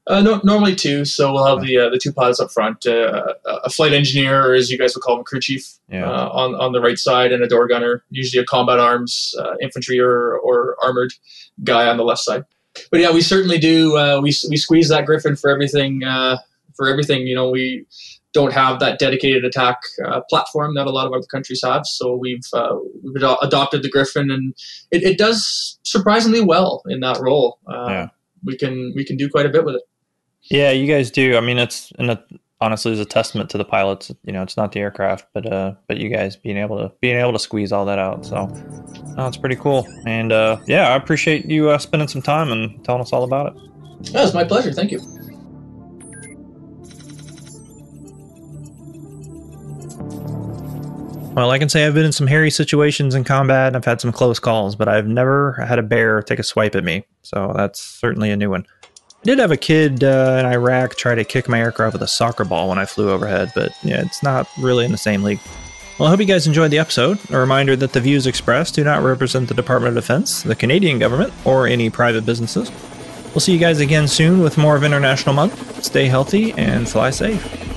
Uh, 0.06 0.22
no, 0.22 0.42
normally 0.44 0.76
two. 0.76 1.06
So 1.06 1.32
we'll 1.32 1.46
have 1.46 1.62
the 1.66 1.78
uh, 1.78 1.90
the 1.90 1.98
two 1.98 2.12
pilots 2.12 2.40
up 2.42 2.52
front, 2.52 2.86
uh, 2.86 3.34
a 3.64 3.70
flight 3.70 3.94
engineer, 3.94 4.46
or 4.46 4.54
as 4.54 4.70
you 4.70 4.78
guys 4.78 4.94
would 4.96 5.02
call 5.02 5.18
him, 5.18 5.24
crew 5.24 5.40
chief, 5.40 5.66
Yeah. 5.90 6.10
uh, 6.10 6.28
on 6.34 6.56
on 6.56 6.74
the 6.74 6.82
right 6.82 6.98
side, 7.00 7.32
and 7.32 7.42
a 7.42 7.48
door 7.48 7.68
gunner, 7.70 8.04
usually 8.10 8.42
a 8.44 8.46
combat 8.46 8.80
arms, 8.80 9.34
uh, 9.40 9.54
infantry 9.62 10.00
or 10.00 10.38
or 10.40 10.76
armored 10.84 11.14
guy 11.64 11.88
on 11.88 11.96
the 11.98 12.04
left 12.04 12.20
side. 12.22 12.44
But 12.92 13.00
yeah, 13.00 13.12
we 13.14 13.22
certainly 13.22 13.58
do. 13.60 13.96
Uh, 13.98 14.20
we 14.22 14.34
we 14.50 14.58
squeeze 14.58 14.90
that 14.90 15.06
Griffon 15.06 15.36
for 15.38 15.50
everything. 15.50 16.04
Uh, 16.04 16.38
for 16.76 16.90
everything, 16.90 17.26
you 17.28 17.36
know, 17.36 17.50
we 17.52 17.86
don't 18.34 18.52
have 18.52 18.80
that 18.80 18.98
dedicated 18.98 19.46
attack 19.46 19.78
uh, 20.04 20.22
platform 20.28 20.74
that 20.74 20.88
a 20.88 20.90
lot 20.90 21.06
of 21.06 21.14
other 21.14 21.28
countries 21.28 21.62
have. 21.64 21.86
So 21.86 22.14
we've 22.16 22.42
uh, 22.52 22.76
we've 23.04 23.16
ado- 23.16 23.38
adopted 23.42 23.84
the 23.84 23.90
Griffon, 23.90 24.30
and 24.32 24.54
it, 24.92 25.04
it 25.04 25.18
does 25.18 25.80
surprisingly 25.84 26.42
well 26.42 26.82
in 26.90 27.00
that 27.00 27.20
role. 27.22 27.60
Uh, 27.66 27.88
Yeah. 27.90 28.08
We 28.46 28.58
can 28.58 28.92
we 28.94 29.06
can 29.06 29.16
do 29.16 29.30
quite 29.30 29.46
a 29.46 29.50
bit 29.50 29.64
with 29.64 29.76
it. 29.76 29.84
Yeah, 30.44 30.72
you 30.72 30.88
guys 30.88 31.10
do. 31.10 31.38
I 31.38 31.42
mean, 31.42 31.58
it's 31.58 31.92
and 31.98 32.12
it 32.12 32.24
honestly 32.60 32.92
is 32.92 33.00
a 33.00 33.06
testament 33.06 33.50
to 33.52 33.58
the 33.58 33.66
pilots. 33.66 34.12
You 34.26 34.34
know, 34.34 34.44
it's 34.44 34.58
not 34.58 34.72
the 34.72 34.80
aircraft, 34.80 35.28
but 35.34 35.52
uh, 35.52 35.74
but 35.88 35.98
you 35.98 36.10
guys 36.10 36.36
being 36.36 36.58
able 36.58 36.78
to 36.78 36.92
being 37.02 37.18
able 37.18 37.34
to 37.34 37.40
squeeze 37.40 37.72
all 37.72 37.86
that 37.86 38.00
out. 38.00 38.26
So, 38.26 38.48
no, 39.18 39.28
it's 39.28 39.38
pretty 39.38 39.56
cool. 39.56 39.88
And 40.06 40.32
uh, 40.32 40.58
yeah, 40.66 40.90
I 40.90 40.96
appreciate 40.96 41.46
you 41.46 41.70
uh, 41.70 41.78
spending 41.78 42.08
some 42.08 42.22
time 42.22 42.52
and 42.52 42.84
telling 42.84 43.02
us 43.02 43.14
all 43.14 43.24
about 43.24 43.56
it. 43.56 44.12
Yeah, 44.12 44.24
it's 44.24 44.34
my 44.34 44.44
pleasure. 44.44 44.74
Thank 44.74 44.92
you. 44.92 45.00
Well, 51.36 51.50
I 51.50 51.58
can 51.58 51.68
say 51.68 51.88
I've 51.88 51.96
been 51.96 52.06
in 52.06 52.12
some 52.12 52.28
hairy 52.28 52.52
situations 52.52 53.16
in 53.16 53.24
combat 53.24 53.68
and 53.68 53.76
I've 53.76 53.86
had 53.86 54.00
some 54.00 54.12
close 54.12 54.38
calls, 54.38 54.76
but 54.76 54.88
I've 54.88 55.08
never 55.08 55.54
had 55.54 55.80
a 55.80 55.82
bear 55.82 56.22
take 56.22 56.38
a 56.38 56.44
swipe 56.44 56.76
at 56.76 56.84
me. 56.84 57.06
So 57.24 57.54
that's 57.56 57.82
certainly 57.82 58.30
a 58.30 58.38
new 58.38 58.52
one. 58.52 58.68
I 59.24 59.26
did 59.26 59.40
have 59.40 59.52
a 59.52 59.58
kid 59.58 60.04
uh, 60.04 60.36
in 60.38 60.46
Iraq 60.46 60.96
try 60.96 61.16
to 61.16 61.24
kick 61.24 61.48
my 61.48 61.58
aircraft 61.58 61.94
with 61.94 62.02
a 62.02 62.08
soccer 62.08 62.44
ball 62.44 62.68
when 62.68 62.78
I 62.78 62.84
flew 62.84 63.10
overhead, 63.10 63.54
but 63.56 63.72
yeah, 63.82 64.02
it's 64.02 64.22
not 64.22 64.50
really 64.60 64.84
in 64.84 64.92
the 64.92 64.98
same 64.98 65.24
league. 65.24 65.40
Well, 65.98 66.08
I 66.08 66.12
hope 66.12 66.20
you 66.20 66.26
guys 66.26 66.46
enjoyed 66.46 66.72
the 66.72 66.80
episode. 66.80 67.20
A 67.30 67.38
reminder 67.38 67.78
that 67.78 67.94
the 67.94 68.02
views 68.02 68.28
expressed 68.28 68.76
do 68.76 68.84
not 68.84 69.02
represent 69.02 69.48
the 69.48 69.54
Department 69.54 69.96
of 69.96 70.04
Defense, 70.04 70.44
the 70.44 70.56
Canadian 70.56 71.00
government, 71.00 71.32
or 71.46 71.68
any 71.68 71.90
private 71.90 72.26
businesses. 72.26 72.70
We'll 73.28 73.40
see 73.40 73.54
you 73.54 73.60
guys 73.60 73.80
again 73.80 74.10
soon 74.10 74.42
with 74.42 74.58
more 74.58 74.76
of 74.76 74.84
International 74.84 75.34
Month. 75.34 75.86
Stay 75.86 76.08
healthy 76.08 76.52
and 76.54 76.90
fly 76.90 77.10
safe. 77.10 77.73